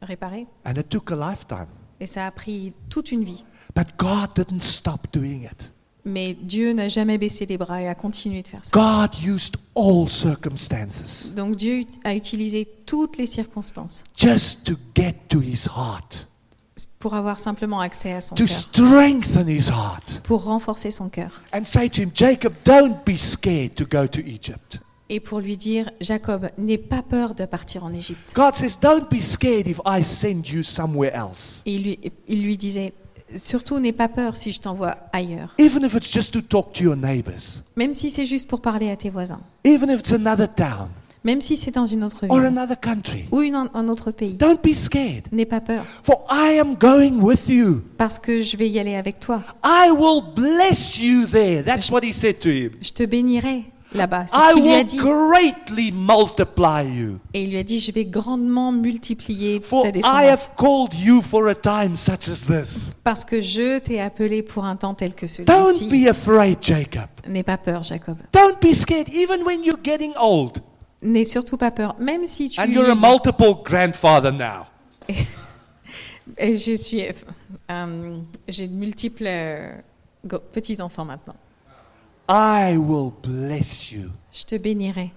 réparées. 0.02 0.48
And 0.66 0.74
it 0.74 0.90
took 0.90 1.12
a 1.12 1.16
lifetime. 1.16 1.68
Et 2.00 2.08
ça 2.08 2.26
a 2.26 2.32
pris 2.32 2.74
toute 2.90 3.12
une 3.12 3.24
vie. 3.24 3.46
But 3.76 3.88
God 3.98 4.34
didn't 4.36 4.62
stop 4.62 5.08
doing 5.14 5.44
it. 5.44 5.72
Mais 6.04 6.34
Dieu 6.34 6.74
n'a 6.74 6.88
jamais 6.88 7.18
baissé 7.18 7.46
les 7.46 7.58
bras 7.58 7.82
et 7.82 7.88
a 7.88 7.94
continué 7.96 8.42
de 8.42 8.48
faire 8.48 8.62
ça. 8.64 8.72
God 8.74 9.12
used 9.24 9.58
all 9.76 10.10
circumstances 10.10 11.34
Donc 11.36 11.56
Dieu 11.56 11.82
a 12.04 12.16
utilisé 12.16 12.68
toutes 12.86 13.18
les 13.18 13.26
circonstances 13.28 14.04
just 14.18 14.66
to 14.66 14.74
get 14.96 15.16
to 15.30 15.40
his 15.42 15.68
heart, 15.68 16.28
pour 17.00 17.14
avoir 17.14 17.40
simplement 17.40 17.80
accès 17.80 18.14
à 18.14 18.22
son 18.22 18.36
to 18.36 18.46
cœur, 18.46 18.56
strengthen 18.58 19.48
his 19.48 19.70
heart, 19.70 20.22
pour 20.24 20.44
renforcer 20.46 20.92
son 20.92 21.10
cœur. 21.10 21.42
and 21.54 21.66
say 21.66 21.90
to 21.90 22.02
him, 22.02 22.12
Jacob, 22.14 22.54
don't 22.66 22.98
be 23.06 23.18
scared 23.18 23.76
to 23.76 23.86
go 23.86 24.08
to 24.08 24.22
Egypt. 24.22 24.80
et 25.10 25.20
pour 25.20 25.40
lui 25.40 25.58
dire 25.58 25.92
Jacob, 26.00 26.50
n'aie 26.58 26.78
pas 26.78 27.04
peur 27.04 27.36
de 27.36 27.46
partir 27.46 27.84
en 27.84 27.94
Égypte. 27.94 28.34
God 28.34 28.56
says, 28.56 28.78
don't 28.82 29.10
be 29.12 29.20
scared 29.20 29.68
if 29.68 29.80
I 29.86 30.02
send 30.04 30.48
you 30.48 30.64
somewhere 30.64 31.12
else. 31.14 31.62
Et 31.66 31.76
il 31.76 31.84
lui, 31.84 32.00
il 32.30 32.44
lui 32.44 32.58
disait 32.58 32.94
Surtout, 33.38 33.80
n'aie 33.80 33.92
pas 33.92 34.08
peur 34.08 34.36
si 34.38 34.52
je 34.52 34.60
t'envoie 34.60 34.96
ailleurs. 35.14 35.56
Even 35.60 35.84
if 35.84 35.94
it's 35.96 36.12
just 36.12 36.34
to 36.34 36.42
talk 36.42 36.74
to 36.74 36.84
your 36.84 36.96
neighbors, 36.96 37.62
Même 37.76 37.94
si 37.94 38.12
c'est 38.12 38.26
juste 38.26 38.48
pour 38.48 38.62
parler 38.62 38.90
à 38.90 38.96
tes 38.96 39.10
voisins. 39.10 39.40
even 39.66 39.90
if 39.90 40.00
it's 40.00 40.12
another 40.14 40.48
town 40.54 40.90
Même 41.24 41.40
si 41.40 41.56
c'est 41.56 41.70
dans 41.72 41.86
une 41.86 42.04
autre 42.04 42.26
or 42.30 42.38
ville. 42.40 42.48
another 42.48 42.80
country. 42.80 43.26
Ou 43.32 43.42
une- 43.42 43.54
un 43.74 43.88
autre 43.90 44.10
pays. 44.10 44.34
Don't 44.34 44.58
be 44.64 44.74
scared, 44.74 45.28
N'aie 45.32 45.46
pas 45.46 45.62
peur. 45.62 45.84
for 46.04 46.26
I 46.32 46.58
am 46.60 46.76
going 46.76 47.22
with 47.22 47.48
you. 47.48 47.82
Parce 47.98 48.18
que 48.18 48.42
je 48.42 48.58
vais 48.58 48.68
y 48.68 48.80
aller 48.80 48.96
avec 48.96 49.20
toi. 49.20 49.44
I 49.64 49.92
will 49.92 50.24
bless 50.36 50.98
you 51.00 51.28
there. 51.28 51.64
That's 51.64 51.92
what 51.92 52.02
he 52.04 52.12
said 52.12 52.40
to 52.40 52.50
him. 52.50 52.72
Je 52.82 52.92
te 52.92 53.04
bénirai. 53.06 53.66
Là-bas. 53.94 54.26
C'est 54.28 54.38
I 54.38 54.40
ce 54.50 54.54
qu'il 54.56 54.64
lui 54.64 54.74
a 54.74 54.78
will 54.78 54.86
dit. 54.86 54.98
greatly 54.98 55.92
multiply 55.92 56.84
you. 56.84 57.20
Et 57.34 57.44
il 57.44 57.50
lui 57.52 57.58
a 57.58 57.64
dit, 57.64 57.80
je 57.80 57.92
vais 57.92 58.06
grandement 58.06 58.72
multiplier 58.72 59.60
For 59.62 59.84
ta 59.84 59.90
I 59.90 59.92
descendance. 59.92 60.24
have 60.26 60.50
called 60.58 60.94
you 60.94 61.22
for 61.22 61.48
a 61.50 61.56
time 61.56 61.96
such 61.96 62.28
as 62.30 62.46
this. 62.46 62.92
Parce 63.04 63.24
que 63.26 63.42
je 63.42 63.80
t'ai 63.80 64.00
appelé 64.02 64.44
pour 64.44 64.66
un 64.66 64.76
temps 64.76 64.94
tel 64.94 65.14
que 65.14 65.26
Don't 65.44 65.66
celui-ci. 65.66 66.06
be 66.06 66.08
afraid, 66.10 66.58
Jacob. 66.62 67.08
N'aie 67.28 67.44
pas 67.44 67.58
peur, 67.58 67.84
Jacob. 67.84 68.18
Don't 68.34 68.60
be 68.62 68.74
scared, 68.74 69.10
even 69.10 69.44
when 69.46 69.64
you're 69.64 69.80
getting 69.84 70.14
old. 70.20 70.60
N'aie 71.04 71.26
surtout 71.26 71.58
pas 71.58 71.72
peur. 71.72 71.96
Même 72.00 72.26
si 72.26 72.50
tu 72.50 72.62
And 72.62 72.66
you're 72.68 72.90
a 72.90 72.96
multiple 72.96 73.56
grandfather 73.64 74.32
now. 74.32 74.66
Et 76.38 76.56
je 76.58 76.74
suis, 76.76 77.04
euh, 77.70 78.18
j'ai 78.48 78.68
de 78.68 78.74
multiples 78.74 79.26
euh, 79.28 79.72
go- 80.26 80.40
petits-enfants 80.54 81.04
maintenant. 81.06 81.36
I 82.34 82.78
will 82.78 83.12
bless 83.22 83.92
you. 83.92 84.10
Je 84.32 84.46
te 84.46 84.58
bénirai. 84.58 85.12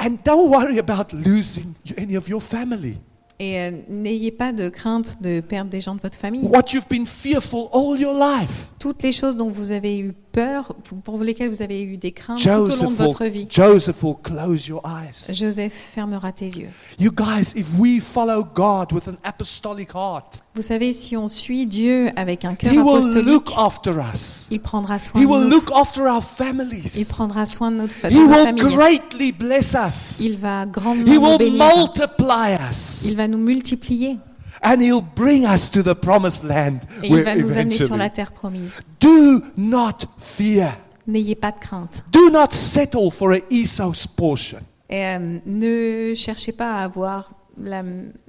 And 0.00 0.18
don't 0.24 0.50
worry 0.50 0.78
about 0.78 1.12
losing 1.12 1.76
any 1.96 2.16
of 2.16 2.28
your 2.28 2.40
family. 2.40 2.98
Et 3.42 3.58
euh, 3.58 3.70
n'ayez 3.88 4.30
pas 4.30 4.52
de 4.52 4.68
crainte 4.68 5.22
de 5.22 5.40
perdre 5.40 5.70
des 5.70 5.80
gens 5.80 5.94
de 5.94 6.00
votre 6.00 6.18
famille. 6.18 6.42
What 6.42 6.72
you've 6.74 6.86
been 6.88 7.06
fearful 7.06 7.68
all 7.72 7.98
your 7.98 8.14
life. 8.14 8.66
Toutes 8.78 9.02
les 9.02 9.12
choses 9.12 9.34
dont 9.34 9.48
vous 9.50 9.72
avez 9.72 9.98
eu 9.98 10.12
peur, 10.32 10.74
pour 11.04 11.18
lesquelles 11.18 11.48
vous 11.50 11.62
avez 11.62 11.82
eu 11.82 11.96
des 11.96 12.12
craintes 12.12 12.38
tout 12.40 12.48
au 12.48 12.52
long 12.54 12.64
de 12.64 12.70
Joseph 12.70 12.92
votre 12.98 13.24
vie, 13.24 13.46
Joseph 13.50 14.02
will 14.02 14.14
close 14.22 14.66
your 14.68 14.82
eyes. 14.86 15.32
Joseph 15.34 15.72
fermera 15.72 16.32
tes 16.32 16.46
yeux. 16.48 16.68
You 16.98 17.10
guys, 17.10 17.52
if 17.56 17.66
we 17.78 17.98
follow 18.00 18.44
God 18.54 18.92
with 18.92 19.08
an 19.08 19.16
apostolic 19.24 19.90
heart, 19.94 20.40
Vous 20.54 20.62
savez, 20.62 20.92
si 20.92 21.16
on 21.16 21.26
suit 21.28 21.66
Dieu 21.66 22.08
avec 22.16 22.44
un 22.44 22.54
cœur 22.54 22.72
He 22.72 22.78
will 22.78 22.96
apostolique, 22.98 23.26
look 23.26 23.52
after 23.56 23.92
us. 24.14 24.46
il 24.50 24.60
prendra 24.60 24.98
soin 24.98 25.20
He 25.20 25.24
de 25.24 25.30
will 25.30 25.42
nous. 25.44 25.48
look 25.50 25.70
after 25.74 26.02
our 26.02 26.18
Il 26.22 26.44
families. 26.44 27.06
prendra 27.10 27.46
soin 27.46 27.70
de 27.70 27.76
notre 27.76 27.92
fa- 27.94 28.08
He 28.08 28.14
de 28.14 28.20
will 28.20 28.74
greatly 28.76 29.32
bless 29.32 29.74
us. 29.74 30.18
Il 30.20 30.36
va 30.36 30.66
grandement 30.66 31.06
He 31.10 31.14
nous 31.16 31.22
will 31.26 31.38
bénir. 31.38 31.64
multiply 31.76 32.56
us. 32.70 33.02
Il 33.04 33.16
va 33.16 33.28
nous 33.30 33.38
multiplier 33.38 34.18
And 34.62 34.80
He'll 34.80 35.00
bring 35.02 35.46
us 35.46 35.70
to 35.70 35.82
the 35.82 35.94
promised 35.94 36.44
land. 36.44 36.80
et 37.02 37.08
il 37.08 37.22
va 37.22 37.34
nous 37.34 37.56
amener 37.56 37.78
sur 37.78 37.96
la 37.96 38.10
terre 38.10 38.32
promise. 38.32 38.80
Do 39.00 39.42
not 39.56 40.06
fear. 40.18 40.76
N'ayez 41.06 41.34
pas 41.34 41.50
de 41.52 41.58
crainte. 41.58 42.04
Do 42.12 42.28
not 42.30 42.48
settle 42.52 43.10
for 43.10 43.32
a 43.32 43.38
Esau's 43.50 44.06
portion. 44.06 44.58
Et 44.90 45.06
euh, 45.06 45.38
ne 45.46 46.12
cherchez 46.14 46.52
pas 46.52 46.74
à 46.76 46.84
avoir 46.84 47.32
la 47.62 47.82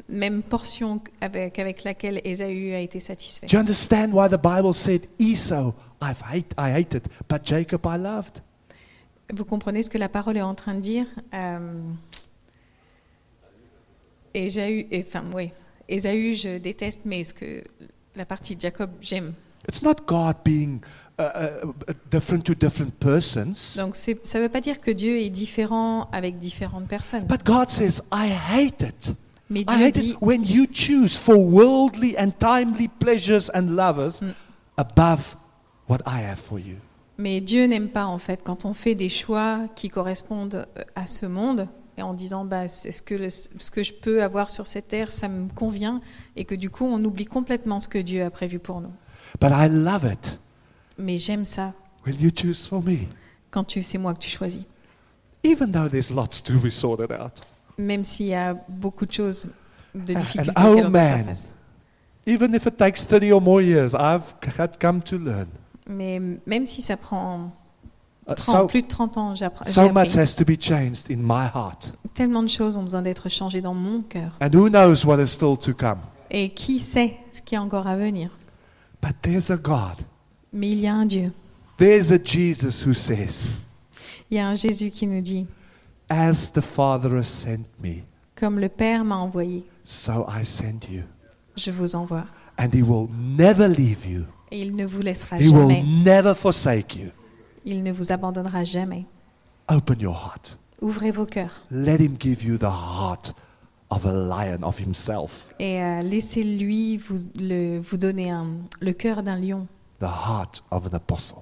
même 0.08 0.41
portion 0.41 1.02
avec, 1.20 1.60
avec 1.60 1.84
laquelle 1.84 2.22
Ésaü 2.24 2.74
a 2.74 2.80
été 2.80 2.99
satisfait. 2.99 3.47
Do 3.47 3.58
you 3.58 3.60
understand 3.60 4.12
why 4.14 4.30
the 4.30 4.41
Bible 4.41 4.74
said 4.74 5.08
Esau 5.20 5.74
I've 6.02 6.22
hate, 6.22 6.54
I 6.58 6.72
hated, 6.72 7.08
but 7.30 7.41
Jacob 7.43 7.82
I 7.86 7.97
loved? 7.97 8.41
Vous 9.34 9.45
comprenez 9.45 9.82
ce 9.84 9.89
que 9.89 9.97
la 9.97 10.10
parole 10.10 10.38
est 10.38 10.41
en 10.41 10.56
train 10.56 10.74
de 10.76 10.80
dire 10.82 11.06
euh, 11.34 11.60
Ésaü, 14.34 14.88
et- 14.91 15.05
enfin, 15.07 15.23
oui, 15.36 15.51
Ésaü, 15.89 16.34
je 16.36 16.57
déteste, 16.57 17.01
mais 17.05 17.23
ce 17.23 17.34
que 17.34 17.63
la 18.15 18.25
partie 18.25 18.55
de 18.55 18.61
Jacob, 18.61 18.89
j'aime. 19.01 19.34
It's 19.67 19.84
not 19.84 19.95
God 20.07 20.38
being 20.43 20.79
uh, 21.19 21.23
uh, 21.23 21.93
different 22.09 22.41
to 22.45 22.55
different 22.55 22.91
persons, 22.99 23.75
Donc 23.77 23.95
ça 23.95 24.11
ne 24.11 24.43
veut 24.43 24.49
pas 24.49 24.61
dire 24.61 24.82
que 24.82 24.89
Dieu 24.91 25.17
est 25.19 25.29
différent 25.29 26.09
avec 26.11 26.39
différentes 26.39 26.88
personnes. 26.88 27.25
but 27.27 27.43
God 27.45 27.69
says 27.69 28.01
I 28.11 28.32
hate 28.32 28.82
it. 28.82 29.13
Mais 29.49 29.61
I 29.61 29.65
Dieu 29.65 29.86
hate 29.86 29.93
dit, 29.99 30.09
it 30.11 30.17
when 30.21 30.43
you 30.43 30.65
choose 30.71 31.19
for 31.19 31.38
worldly 31.38 32.15
and 32.17 32.32
timely 32.39 32.88
pleasures 32.88 33.51
and 33.53 33.75
lovers 33.75 34.21
Mm. 34.21 34.34
above 34.77 35.36
what 35.88 35.99
I 36.07 36.23
have 36.23 36.39
for 36.39 36.57
you. 36.59 36.77
mais 37.17 37.39
Dieu 37.41 37.65
n'aime 37.67 37.89
pas 37.89 38.05
en 38.07 38.17
fait 38.17 38.41
quand 38.43 38.65
on 38.65 38.73
fait 38.73 38.95
des 38.95 39.09
choix 39.09 39.59
qui 39.75 39.89
correspondent 39.89 40.65
euh, 40.77 40.82
à 40.95 41.05
ce 41.05 41.25
monde 41.27 41.67
et 42.02 42.04
en 42.04 42.14
disant 42.16 42.43
bah 42.45 42.68
c'est 42.68 42.91
ce 42.91 43.02
que 43.04 43.14
le- 43.16 43.30
ce 43.30 43.70
que 43.72 43.84
je 43.84 43.93
peux 43.93 44.24
avoir 44.24 44.49
sur 44.49 44.66
cette 44.68 44.88
terre 44.88 45.14
ça 45.14 45.28
me 45.28 45.47
convient 45.54 46.02
et 46.36 46.45
que 46.45 46.56
du 46.56 46.70
coup 46.72 46.86
on 46.86 47.04
oublie 47.04 47.26
complètement 47.28 47.80
ce 47.80 47.88
que 47.88 47.99
Dieu 47.99 48.24
a 48.24 48.30
prévu 48.32 48.58
pour 48.60 48.82
nous. 48.82 48.91
But 49.39 49.52
I 49.54 49.70
love 49.70 50.04
it 50.12 50.39
Mais 50.97 51.18
j'aime 51.20 51.45
ça 51.45 51.74
when 52.06 52.16
you 52.20 52.32
choose 52.36 52.68
for 52.68 52.82
me, 52.84 52.97
quand 53.52 53.64
tu 53.64 53.82
c'est 53.84 53.99
moi 53.99 54.14
que 54.16 54.20
tu 54.20 54.30
choisis. 54.30 54.64
even 55.43 55.72
though 55.72 55.88
there's 55.89 56.10
lots 56.10 56.41
to 56.43 56.54
be 56.60 56.70
sorted 56.72 57.12
out. 57.12 57.41
même 57.78 58.04
s'il 58.04 58.28
y 58.28 58.34
a 58.36 58.56
beaucoup 58.68 59.06
de 59.06 59.14
choses, 59.14 59.52
de 59.93 60.14
And 60.16 60.20
difficultés 60.20 60.52
oh 60.60 60.64
doit 60.64 60.76
faire 60.82 60.89
man. 60.89 61.26
face. 61.26 61.54
Even 62.28 62.54
if 62.56 62.66
it 62.66 62.78
takes 62.78 63.04
30 63.04 63.32
or 63.32 63.41
more 63.41 63.62
years, 63.64 63.93
I've 63.93 64.34
had 64.60 64.78
come 64.80 65.02
to 65.04 65.18
learn. 65.18 65.47
Mais 65.88 66.20
même 66.45 66.66
si 66.66 66.82
ça 66.82 66.95
prend 66.97 67.52
30, 68.36 68.61
so, 68.61 68.67
plus 68.67 68.82
de 68.82 68.88
30 68.88 69.17
ans, 69.17 69.36
j'ai 69.36 69.45
appris. 69.45 69.71
so 69.71 69.89
much 69.89 70.15
has 70.15 70.36
to 70.36 70.43
be 70.45 70.57
changed 70.59 71.09
in 71.09 71.17
my 71.17 71.47
heart. 71.53 71.93
Tellement 72.13 72.43
de 72.43 72.49
choses 72.49 72.77
ont 72.77 72.84
besoin 72.84 73.01
d'être 73.01 73.29
changées 73.29 73.61
dans 73.61 73.73
mon 73.73 74.01
cœur. 74.01 74.38
And 74.41 74.49
who 74.53 74.69
knows 74.69 75.05
what 75.05 75.21
is 75.21 75.27
still 75.27 75.57
to 75.57 75.73
come. 75.73 75.99
Et 76.29 76.49
qui 76.49 76.79
sait 76.79 77.17
ce 77.32 77.41
qui 77.41 77.55
est 77.55 77.59
encore 77.59 77.88
à 77.88 77.95
venir 77.97 78.32
But 79.01 79.15
there's 79.21 79.49
a 79.49 79.57
God. 79.57 80.05
Mais 80.53 80.69
il 80.71 80.79
y 80.79 80.88
a 80.88 80.93
un 80.93 81.05
Dieu. 81.05 81.32
There's 81.77 82.11
a 82.11 82.17
Jesus 82.23 82.86
who 82.86 82.93
says, 82.93 83.53
Il 84.29 84.38
y 84.38 84.39
a 84.39 84.47
un 84.47 84.55
Jésus 84.55 84.91
qui 84.91 85.07
nous 85.07 85.21
dit, 85.21 85.47
As 86.09 86.51
the 86.53 86.61
Father 86.61 87.17
has 87.17 87.23
sent 87.23 87.61
me, 87.82 88.03
comme 88.36 88.59
le 88.59 88.69
Père 88.69 89.03
m'a 89.03 89.15
envoyé, 89.17 89.65
so 89.84 90.25
I 90.29 90.45
send 90.45 90.82
you. 90.89 91.03
je 91.55 91.71
vous 91.71 91.95
envoie. 91.95 92.25
And 92.59 92.69
He 92.73 92.82
will 92.84 93.07
never 93.11 93.67
leave 93.67 94.05
you, 94.05 94.23
Et 94.51 94.61
il 94.61 94.75
ne 94.75 94.86
vous 94.86 95.01
laissera 95.01 95.38
He 95.39 95.47
will 95.49 95.69
jamais. 95.69 95.84
never 96.03 96.36
forsake 96.36 96.95
you. 96.97 97.09
Il 97.66 97.84
ne 97.84 97.91
vous 97.91 98.12
abandonnera 98.12 98.64
jamais. 98.64 99.05
Open 99.70 99.99
your 99.99 100.14
heart. 100.16 100.57
Ouvrez 100.82 101.12
vos 101.12 101.26
cœurs 101.26 101.62
Let 101.70 101.97
Him 102.03 102.18
give 102.20 102.43
you 102.43 102.57
the 102.57 102.64
heart 102.64 103.34
of 103.91 104.05
a 104.05 104.12
lion 104.12 104.64
of 104.64 104.80
Himself, 104.80 105.49
et 105.59 105.82
euh, 105.84 106.01
laissez-lui 106.01 106.95
vous, 106.97 107.18
le- 107.38 107.80
vous 107.80 107.97
donner 107.97 108.32
un- 108.32 108.47
le 108.80 108.93
cœur 108.93 109.22
d'un 109.22 109.36
lion, 109.38 109.68
the 109.99 110.03
heart 110.05 110.64
of 110.72 110.88
an 110.88 110.95
apostle. 110.95 111.39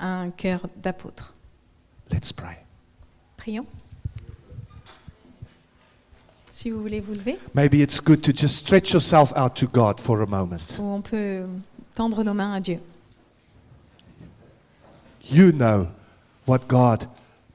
un 0.00 0.30
cœur 0.30 0.62
d'apôtre. 0.82 1.34
Let's 2.10 2.32
pray. 2.32 2.56
Prions. 3.36 3.66
Si 6.50 6.70
vous 6.70 6.80
voulez 6.80 7.00
vous 7.00 7.12
lever, 7.14 7.38
Maybe 7.54 7.74
it's 7.74 8.00
good 8.00 8.22
to 8.22 8.32
just 8.34 8.56
stretch 8.56 8.92
yourself 8.92 9.32
out 9.36 9.54
to 9.56 9.68
God 9.68 10.00
for 10.00 10.20
a 10.22 10.26
moment. 10.26 10.56
ou 10.80 10.82
on 10.82 11.00
peut 11.02 11.42
tendre 11.94 12.24
nos 12.24 12.34
mains 12.34 12.54
à 12.54 12.60
Dieu. 12.60 12.80
You 15.30 15.52
know 15.52 15.88
what 16.46 16.60
God 16.68 17.06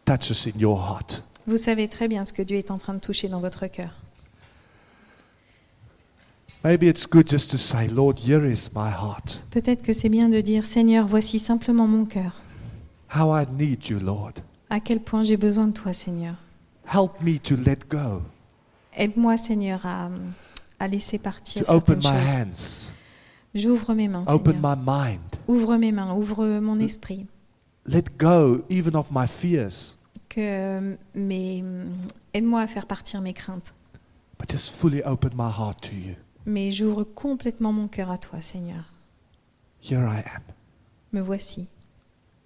touches 0.05 0.45
in 0.47 0.59
your 0.59 0.77
heart. 0.77 1.23
Vous 1.47 1.57
savez 1.57 1.87
très 1.87 2.07
bien 2.07 2.23
ce 2.25 2.31
que 2.33 2.41
Dieu 2.41 2.57
est 2.57 2.71
en 2.71 2.77
train 2.77 2.93
de 2.93 2.99
toucher 2.99 3.27
dans 3.27 3.39
votre 3.39 3.67
cœur. 3.67 3.89
Maybe 6.63 6.83
it's 6.83 7.05
good 7.07 7.27
just 7.29 7.51
to 7.51 7.57
say, 7.57 7.87
Lord, 7.89 8.19
here 8.25 8.45
is 8.49 8.69
my 8.73 8.89
heart. 8.89 9.41
Peut-être 9.51 9.81
que 9.81 9.91
c'est 9.91 10.07
bien 10.09 10.29
de 10.29 10.39
dire 10.39 10.65
Seigneur, 10.65 11.07
voici 11.07 11.39
simplement 11.39 11.87
mon 11.87 12.05
cœur. 12.05 12.39
How 13.13 13.37
I 13.37 13.45
need 13.57 13.85
you, 13.87 13.99
Lord. 13.99 14.33
À 14.69 14.79
quel 14.79 15.01
point 15.01 15.23
j'ai 15.23 15.35
besoin 15.37 15.67
de 15.67 15.73
toi, 15.73 15.91
Seigneur. 15.93 16.35
Help 16.85 17.21
me 17.21 17.37
to 17.39 17.55
let 17.55 17.79
go, 17.89 18.21
Aide-moi, 18.95 19.37
Seigneur, 19.37 19.85
à, 19.85 20.09
à 20.79 20.87
laisser 20.87 21.17
partir 21.17 21.65
to 21.65 21.71
open 21.73 22.01
certaines 22.01 22.13
my 22.19 22.25
choses. 22.27 22.35
hands, 22.35 22.91
J'ouvre 23.55 23.93
mes 23.93 24.07
mains, 24.07 24.23
open 24.27 24.53
Seigneur. 24.53 24.75
my 24.77 24.83
mind. 24.85 25.21
Ouvre 25.47 25.75
mes 25.77 25.91
mains, 25.91 26.13
ouvre 26.15 26.59
mon 26.59 26.79
esprit. 26.79 27.25
Let 27.85 28.17
go 28.17 28.63
even 28.69 28.95
of 28.95 29.11
my 29.11 29.27
fears, 29.27 29.97
Que 30.29 30.97
mes, 31.13 31.63
aide-moi 32.33 32.61
à 32.61 32.67
faire 32.67 32.85
partir 32.87 33.21
mes 33.21 33.33
craintes. 33.33 33.73
but 34.39 34.49
just 34.49 34.71
fully 34.71 35.01
open 35.03 35.31
my 35.35 35.49
heart 35.51 35.81
to 35.81 35.95
you. 35.95 36.15
Mais 36.45 36.71
j'ouvre 36.71 37.03
complètement 37.03 37.71
mon 37.71 37.87
cœur 37.87 38.09
à 38.09 38.17
toi, 38.17 38.41
Seigneur. 38.41 38.83
Here 39.81 40.05
I 40.05 40.19
am. 40.35 40.41
Me 41.11 41.21
voici. 41.21 41.67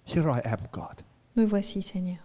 Here 0.06 0.28
I 0.28 0.40
am, 0.44 0.58
God. 0.72 1.02
Me 1.36 1.44
voici, 1.44 1.82
Seigneur. 1.82 2.18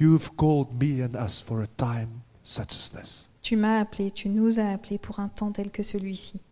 You've 0.00 0.30
called 0.36 0.68
me 0.80 1.02
and 1.02 1.16
us 1.16 1.40
for 1.40 1.62
a 1.62 1.66
time 1.76 2.22
such 2.42 2.72
as 2.72 2.90
this. 2.90 3.28
Tu 3.42 3.56
m'as 3.56 3.80
appelé, 3.80 4.10
tu 4.10 4.28
nous 4.28 4.58
as 4.60 4.68
appelés 4.72 4.98
pour 4.98 5.18
un 5.20 5.28
temps 5.28 5.52
tel 5.52 5.70
que 5.70 5.82
celui-ci. 5.82 6.40